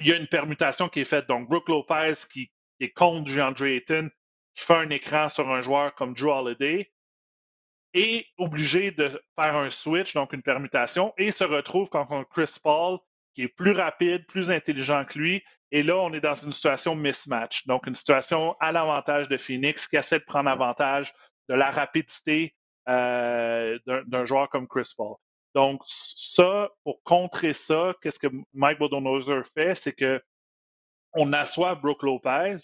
il 0.00 0.08
y 0.08 0.12
a 0.12 0.16
une 0.16 0.26
permutation 0.26 0.88
qui 0.88 1.00
est 1.00 1.04
faite. 1.04 1.26
Donc, 1.26 1.48
Brooke 1.48 1.68
Lopez 1.68 2.14
qui, 2.32 2.50
est 2.80 2.90
contre 2.90 3.24
DeAndre 3.24 3.64
Ayton, 3.64 4.08
qui 4.54 4.64
fait 4.64 4.76
un 4.76 4.90
écran 4.90 5.28
sur 5.28 5.50
un 5.50 5.62
joueur 5.62 5.94
comme 5.94 6.14
Drew 6.14 6.30
Holiday, 6.30 6.92
est 7.92 8.26
obligé 8.36 8.92
de 8.92 9.08
faire 9.34 9.56
un 9.56 9.70
switch, 9.70 10.14
donc 10.14 10.32
une 10.32 10.42
permutation, 10.42 11.12
et 11.16 11.32
se 11.32 11.44
retrouve 11.44 11.88
contre 11.88 12.28
Chris 12.28 12.54
Paul 12.62 12.98
qui 13.34 13.42
est 13.42 13.48
plus 13.48 13.72
rapide, 13.72 14.26
plus 14.26 14.50
intelligent 14.50 15.04
que 15.04 15.18
lui, 15.18 15.44
Et 15.70 15.82
là, 15.82 15.96
on 15.96 16.12
est 16.12 16.20
dans 16.20 16.34
une 16.34 16.52
situation 16.52 16.94
mismatch, 16.94 17.66
donc 17.66 17.86
une 17.86 17.94
situation 17.94 18.56
à 18.60 18.72
l'avantage 18.72 19.28
de 19.28 19.36
Phoenix 19.36 19.86
qui 19.86 19.96
essaie 19.96 20.18
de 20.18 20.24
prendre 20.24 20.48
avantage 20.48 21.12
de 21.48 21.54
la 21.54 21.70
rapidité 21.70 22.54
euh, 22.88 23.78
d'un 23.86 24.24
joueur 24.24 24.48
comme 24.48 24.66
Chris 24.66 24.90
Paul. 24.96 25.16
Donc, 25.54 25.82
ça, 25.86 26.70
pour 26.84 27.02
contrer 27.02 27.52
ça, 27.52 27.94
qu'est-ce 28.00 28.18
que 28.18 28.28
Mike 28.54 28.78
Bodonoser 28.78 29.40
fait, 29.54 29.74
c'est 29.74 29.92
que 29.92 30.22
on 31.14 31.32
assoit 31.32 31.74
Brooke 31.74 32.02
Lopez 32.02 32.56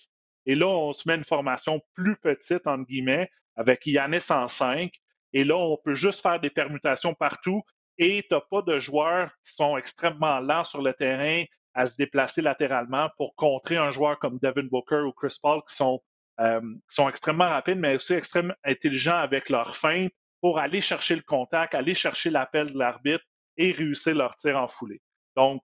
et 0.47 0.55
là, 0.55 0.67
on 0.67 0.93
se 0.93 1.09
met 1.09 1.15
une 1.15 1.25
formation 1.25 1.81
plus 1.95 2.17
petite, 2.17 2.67
entre 2.67 2.85
guillemets, 2.85 3.31
avec 3.57 3.87
Yannis 3.87 4.31
en 4.31 4.49
5. 4.49 4.93
Et 5.33 5.45
là, 5.45 5.57
on 5.57 5.79
peut 5.83 5.95
juste 5.95 6.21
faire 6.21 6.41
des 6.41 6.51
permutations 6.51 7.15
partout 7.15 7.63
et 7.99 8.23
tu 8.23 8.35
n'as 8.35 8.41
pas 8.41 8.63
de 8.63 8.79
joueurs 8.79 9.31
qui 9.45 9.55
sont 9.55 9.77
extrêmement 9.77 10.41
lents 10.41 10.65
sur 10.65 10.83
le 10.83 10.93
terrain 10.93 11.45
à 11.75 11.87
se 11.87 11.97
déplacer 11.97 12.41
latéralement 12.41 13.11
pour 13.17 13.35
contrer 13.35 13.77
un 13.77 13.91
joueur 13.91 14.19
comme 14.19 14.39
Devin 14.39 14.65
Booker 14.65 15.03
ou 15.07 15.13
Chris 15.13 15.37
Paul 15.43 15.61
qui 15.69 15.75
sont, 15.75 16.03
euh, 16.41 16.61
qui 16.61 16.95
sont 16.95 17.09
extrêmement 17.09 17.49
rapides, 17.49 17.79
mais 17.79 17.97
aussi 17.97 18.15
extrêmement 18.15 18.55
intelligents 18.65 19.19
avec 19.19 19.51
leur 19.51 19.77
fin 19.77 20.07
pour 20.41 20.59
aller 20.59 20.81
chercher 20.81 21.17
le 21.17 21.23
contact, 21.23 21.75
aller 21.75 21.95
chercher 21.95 22.31
l'appel 22.31 22.73
de 22.73 22.79
l'arbitre 22.79 23.25
et 23.57 23.73
réussir 23.73 24.15
leur 24.15 24.37
tir 24.37 24.57
en 24.57 24.69
foulée. 24.69 25.01
Donc, 25.37 25.63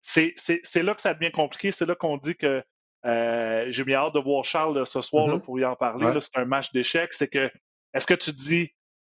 c'est 0.00 0.34
là 0.82 0.94
que 0.94 1.00
ça 1.00 1.14
devient 1.14 1.32
compliqué. 1.32 1.72
C'est 1.72 1.86
là 1.86 1.94
qu'on 1.94 2.16
dit 2.16 2.36
que 2.36 2.62
euh, 3.04 3.66
j'ai 3.70 3.84
bien 3.84 3.98
hâte 3.98 4.14
de 4.14 4.20
voir 4.20 4.44
Charles 4.44 4.86
ce 4.86 5.02
soir 5.02 5.28
mm-hmm. 5.28 5.40
pour 5.40 5.58
y 5.58 5.64
en 5.64 5.76
parler. 5.76 6.12
C'est 6.20 6.38
un 6.38 6.44
match 6.44 6.72
d'échecs. 6.72 7.12
C'est 7.12 7.28
que, 7.28 7.50
est-ce 7.92 8.06
que 8.06 8.14
tu 8.14 8.32
dis, 8.32 8.72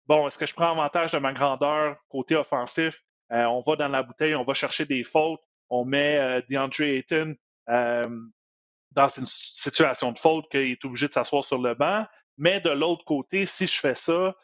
bon, 0.08 0.28
est-ce 0.28 0.38
que 0.38 0.46
je 0.46 0.54
prends 0.54 0.72
avantage 0.72 1.12
de 1.12 1.20
ma 1.20 1.34
grandeur 1.34 1.98
côté 2.10 2.36
offensif? 2.36 3.02
Euh, 3.32 3.46
on 3.46 3.62
va 3.62 3.76
dans 3.76 3.88
la 3.88 4.04
bouteille, 4.04 4.36
on 4.36 4.44
va 4.44 4.54
chercher 4.54 4.86
des 4.86 5.04
fautes, 5.04 5.42
on 5.70 5.86
met 5.86 6.18
euh, 6.18 6.42
DeAndre 6.50 6.82
Ayton 6.82 7.36
dans 7.68 9.08
une 9.08 9.28
situation 9.28 10.12
de 10.12 10.18
faute 10.18 10.50
qu'il 10.50 10.72
est 10.72 10.84
obligé 10.84 11.08
de 11.08 11.14
s'asseoir 11.14 11.44
sur 11.44 11.62
le 11.62 11.76
banc. 11.76 12.06
Mais 12.38 12.60
de 12.60 12.72
l'autre 12.72 13.06
côté, 13.06 13.46
si 13.46 13.68
je 13.68 13.80
fais 13.80 13.94
ça, 13.94 14.36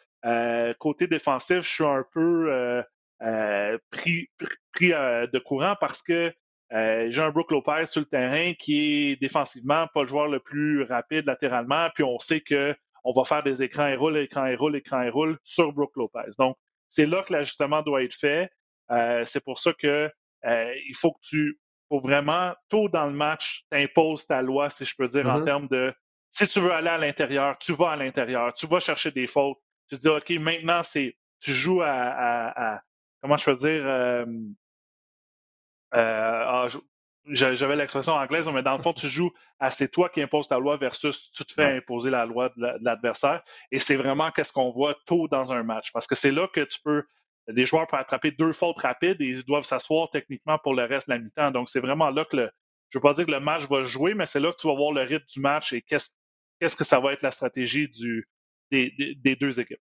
côté 0.78 1.08
défensif, 1.08 1.62
je 1.62 1.70
suis 1.70 1.84
un 1.84 2.06
peu 2.14 2.84
pris, 3.90 4.30
pris 4.74 4.90
de 4.90 5.40
courant 5.40 5.76
parce 5.80 6.04
que 6.04 6.32
euh, 6.74 7.08
j'ai 7.12 7.22
un 7.22 7.30
Brook 7.30 7.52
Lopez 7.52 7.86
sur 7.86 8.02
le 8.02 8.08
terrain 8.08 8.54
qui 8.54 9.12
est 9.12 9.22
défensivement 9.22 9.88
pas 9.94 10.02
le 10.02 10.08
joueur 10.08 10.28
le 10.28 10.40
plus 10.40 10.84
rapide 10.84 11.26
latéralement, 11.26 11.90
puis 11.94 12.04
on 12.04 12.20
sait 12.20 12.42
que 12.42 12.76
on 13.04 13.14
va 13.14 13.24
faire 13.24 13.44
des 13.44 13.62
écrans 13.62 13.88
et 13.88 13.96
roule, 13.96 14.18
écran 14.18 14.48
et 14.48 14.56
roule, 14.56 14.76
écran 14.76 15.02
et 15.04 15.10
roule 15.10 15.38
sur 15.44 15.72
Brook 15.72 15.92
Lopez. 15.96 16.32
Donc, 16.40 16.58
c'est 16.90 17.06
là 17.06 17.22
que 17.22 17.34
l'ajustement 17.34 17.84
doit 17.84 18.02
être 18.02 18.16
fait. 18.16 18.50
Euh, 18.90 19.24
c'est 19.26 19.44
pour 19.44 19.60
ça 19.60 19.74
que 19.74 20.10
euh, 20.46 20.74
il 20.88 20.96
faut 20.96 21.14
que 21.14 21.22
tu, 21.22 21.60
faut 21.90 22.00
vraiment, 22.00 22.54
tôt 22.70 22.90
dans 22.90 23.06
le 23.06 23.14
match, 23.14 23.66
t'imposes 23.70 24.28
ta 24.28 24.42
loi, 24.42 24.70
si 24.70 24.86
je 24.86 24.96
peux 24.96 25.08
dire, 25.08 25.28
en 25.28 25.40
mm-hmm. 25.40 25.46
termes 25.46 25.68
de 25.68 25.94
si 26.32 26.48
tu 26.48 26.60
veux 26.60 26.72
aller 26.72 26.90
à 26.90 26.98
l'intérieur, 26.98 27.58
tu 27.60 27.74
vas 27.74 27.92
à 27.92 27.96
l'intérieur, 27.96 28.54
tu 28.54 28.68
vas 28.68 28.80
chercher 28.80 29.12
des 29.12 29.28
fautes. 29.28 29.58
Tu 29.90 29.98
dis, 29.98 30.10
OK, 30.10 30.30
maintenant, 30.32 30.84
c'est 30.84 31.16
tu 31.40 31.52
joues 31.52 31.82
à, 31.82 32.82
comment 33.22 33.38
je 33.38 33.46
peux 33.46 33.56
dire, 33.56 33.84
euh, 33.86 34.26
ah, 35.94 36.68
j'avais 37.28 37.76
l'expression 37.76 38.14
anglaise, 38.14 38.48
mais 38.50 38.62
dans 38.62 38.78
le 38.78 38.84
fond, 38.84 38.94
tu 38.94 39.08
joues 39.08 39.32
à 39.60 39.70
c'est 39.70 39.88
toi 39.88 40.10
qui 40.10 40.22
imposes 40.22 40.48
ta 40.48 40.60
loi 40.60 40.78
versus 40.78 41.32
tu 41.32 41.46
te 41.46 41.54
fais 41.54 41.78
imposer 41.78 42.10
la 42.10 42.26
loi 42.26 42.50
de 42.50 42.68
l'adversaire. 42.82 43.44
Et 43.72 43.80
c'est 43.80 43.96
vraiment 43.96 44.32
qu'est-ce 44.32 44.54
qu'on 44.54 44.72
voit 44.72 44.96
tôt 45.06 45.28
dans 45.28 45.52
un 45.52 45.64
match. 45.64 45.92
Parce 45.92 46.08
que 46.08 46.16
c'est 46.16 46.32
là 46.32 46.48
que 46.48 46.62
tu 46.62 46.80
peux. 46.84 47.04
Des 47.48 47.66
joueurs 47.66 47.88
peuvent 47.88 48.00
attraper 48.00 48.32
deux 48.32 48.54
fautes 48.54 48.80
rapides 48.80 49.22
et 49.22 49.26
ils 49.26 49.44
doivent 49.44 49.66
s'asseoir 49.66 50.10
techniquement 50.10 50.58
pour 50.58 50.74
le 50.74 50.84
reste 50.84 51.08
de 51.08 51.14
la 51.14 51.20
mi-temps. 51.20 51.52
Donc, 51.52 51.70
c'est 51.70 51.80
vraiment 51.80 52.10
là 52.10 52.26
que 52.26 52.38
le. 52.38 52.50
Je 52.90 52.98
ne 52.98 53.02
veux 53.02 53.04
pas 53.04 53.14
dire 53.14 53.26
que 53.26 53.32
le 53.32 53.40
match 53.40 53.68
va 53.68 53.84
jouer, 53.84 54.14
mais 54.14 54.26
c'est 54.26 54.40
là 54.40 54.52
que 54.52 54.58
tu 54.58 54.68
vas 54.68 54.76
voir 54.76 54.94
le 54.94 55.02
rythme 55.02 55.26
du 55.28 55.40
match 55.40 55.74
et 55.74 55.82
qu'est-ce 55.82 56.76
que 56.76 56.84
ça 56.84 57.00
va 57.00 57.14
être 57.14 57.24
la 57.24 57.32
stratégie 57.32 57.88
du, 57.90 58.28
des 58.72 59.36
deux 59.40 59.60
équipes. 59.60 59.82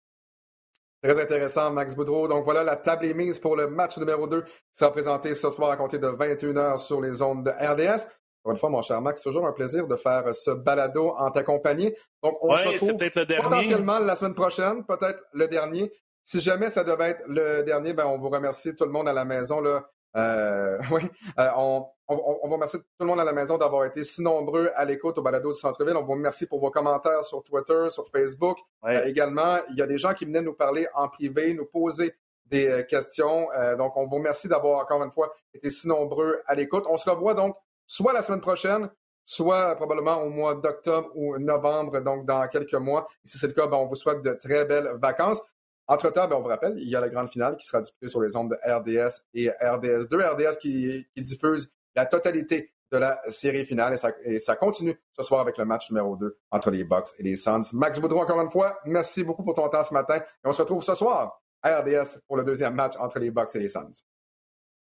Très 1.03 1.20
intéressant, 1.22 1.72
Max 1.72 1.95
Boudreau. 1.95 2.28
Donc 2.28 2.43
voilà, 2.43 2.64
la 2.64 2.76
table 2.76 3.05
est 3.05 3.14
mise 3.14 3.39
pour 3.39 3.55
le 3.55 3.68
match 3.68 3.97
numéro 3.97 4.28
2 4.28 4.41
qui 4.41 4.51
sera 4.74 4.91
présenté 4.91 5.34
ce 5.36 5.49
soir 5.49 5.70
à 5.70 5.78
compter 5.78 5.99
de 5.99 6.08
21h 6.08 6.80
sur 6.80 7.01
les 7.01 7.22
ondes 7.22 7.45
de 7.45 7.51
RDS. 7.51 8.08
Encore 8.43 8.51
une 8.53 8.58
fois, 8.58 8.70
mon 8.70 8.82
cher 8.82 9.01
Max, 9.01 9.22
toujours 9.22 9.45
un 9.45 9.51
plaisir 9.51 9.88
de 9.88 9.95
faire 9.95 10.34
ce 10.34 10.51
balado 10.51 11.14
en 11.18 11.30
ta 11.32 11.43
compagnie. 11.43 11.93
Donc, 12.24 12.38
on 12.41 12.55
se 12.55 12.68
retrouve 12.68 12.97
potentiellement 13.41 13.99
la 13.99 14.16
semaine 14.16 14.34
prochaine, 14.34 14.86
peut-être 14.86 15.20
le 15.34 15.47
dernier. 15.47 15.91
Si 16.28 16.41
jamais 16.41 16.67
ça 16.67 16.84
devait 16.84 17.11
être 17.11 17.23
le 17.30 17.63
dernier, 17.63 17.93
ben, 17.93 18.05
on 18.05 18.17
vous 18.17 18.28
remercie 18.28 18.75
tout 18.75 18.84
le 18.84 18.91
monde 18.91 19.07
à 19.07 19.13
la 19.13 19.23
maison. 19.23 19.61
Là. 19.61 19.89
Euh, 20.17 20.78
oui, 20.91 21.03
euh, 21.39 21.49
on, 21.55 21.86
on, 22.09 22.39
on, 22.43 22.47
vous 22.49 22.55
remercie 22.55 22.78
tout 22.80 22.86
le 22.99 23.05
monde 23.05 23.21
à 23.21 23.23
la 23.23 23.32
maison 23.32 23.57
d'avoir 23.57 23.86
été 23.86 24.03
si 24.03 24.21
nombreux 24.21 24.69
à 24.75 24.84
l'écoute 24.84 25.17
au 25.17 25.21
balado 25.21 25.53
du 25.53 25.57
Centre-Ville. 25.57 25.95
On 25.95 26.03
vous 26.03 26.11
remercie 26.11 26.45
pour 26.45 26.59
vos 26.59 26.69
commentaires 26.69 27.23
sur 27.23 27.41
Twitter, 27.43 27.89
sur 27.89 28.09
Facebook. 28.09 28.57
Euh, 28.84 29.05
également, 29.05 29.59
il 29.69 29.78
y 29.78 29.82
a 29.82 29.88
des 29.88 29.97
gens 29.97 30.13
qui 30.13 30.25
venaient 30.25 30.41
nous 30.41 30.53
parler 30.53 30.86
en 30.95 31.07
privé, 31.07 31.53
nous 31.53 31.65
poser 31.65 32.13
des 32.47 32.67
euh, 32.67 32.84
questions. 32.84 33.47
Euh, 33.53 33.78
donc, 33.78 33.95
on 33.95 34.05
vous 34.05 34.17
remercie 34.17 34.49
d'avoir 34.49 34.82
encore 34.82 35.01
une 35.01 35.13
fois 35.13 35.34
été 35.53 35.69
si 35.69 35.88
nombreux 35.88 36.41
à 36.45 36.55
l'écoute. 36.55 36.84
On 36.89 36.97
se 36.97 37.09
revoit 37.09 37.36
donc 37.36 37.55
soit 37.86 38.11
la 38.11 38.21
semaine 38.21 38.41
prochaine, 38.41 38.89
soit 39.23 39.78
probablement 39.78 40.21
au 40.23 40.30
mois 40.30 40.55
d'octobre 40.55 41.09
ou 41.15 41.38
novembre, 41.38 42.01
donc 42.01 42.25
dans 42.25 42.45
quelques 42.49 42.73
mois. 42.73 43.07
si 43.23 43.38
c'est 43.38 43.47
le 43.47 43.53
cas, 43.53 43.67
ben, 43.67 43.78
on 43.78 43.86
vous 43.86 43.95
souhaite 43.95 44.21
de 44.21 44.34
très 44.34 44.65
belles 44.65 44.91
vacances. 45.01 45.41
Entre-temps, 45.88 46.28
ben, 46.28 46.36
on 46.36 46.42
vous 46.42 46.50
rappelle, 46.50 46.78
il 46.78 46.90
y 46.90 46.96
a 46.96 47.00
la 47.00 47.08
grande 47.08 47.30
finale 47.30 47.56
qui 47.56 47.66
sera 47.66 47.82
disputée 47.82 48.10
sur 48.10 48.22
les 48.22 48.36
ondes 48.36 48.50
de 48.50 48.58
RDS 48.66 49.22
et 49.34 49.48
RDS2. 49.48 50.22
RDS 50.34 50.58
qui, 50.58 51.06
diffuse 51.16 51.72
la 51.96 52.06
totalité 52.06 52.74
de 52.92 52.98
la 52.98 53.20
série 53.30 53.66
finale 53.66 53.96
et 54.24 54.40
ça, 54.40 54.56
continue 54.56 54.98
ce 55.12 55.24
soir 55.24 55.42
avec 55.42 55.58
le 55.58 55.66
match 55.66 55.90
numéro 55.90 56.16
2 56.16 56.38
entre 56.52 56.72
les 56.72 56.84
Bucks 56.84 57.08
et 57.20 57.24
les 57.24 57.36
Suns. 57.36 57.62
Max 57.74 58.00
Boudreau, 58.00 58.22
encore 58.22 58.40
une 58.42 58.52
fois, 58.52 58.80
merci 58.86 59.24
beaucoup 59.24 59.44
pour 59.44 59.56
ton 59.56 59.68
temps 59.70 59.84
ce 59.84 59.94
matin 59.94 60.18
et 60.18 60.48
on 60.48 60.52
se 60.54 60.62
retrouve 60.62 60.84
ce 60.84 60.94
soir 60.94 61.42
à 61.62 61.82
RDS 61.82 62.20
pour 62.28 62.38
le 62.38 62.44
deuxième 62.44 62.76
match 62.76 62.94
entre 62.98 63.20
les 63.20 63.32
Bucks 63.32 63.56
et 63.56 63.60
les 63.60 63.70
Suns. 63.70 64.04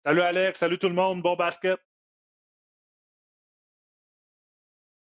Salut 0.05 0.21
Alex, 0.21 0.59
salut 0.59 0.79
tout 0.79 0.89
le 0.89 0.95
monde, 0.95 1.23
bon 1.23 1.35
basket. 1.35 1.81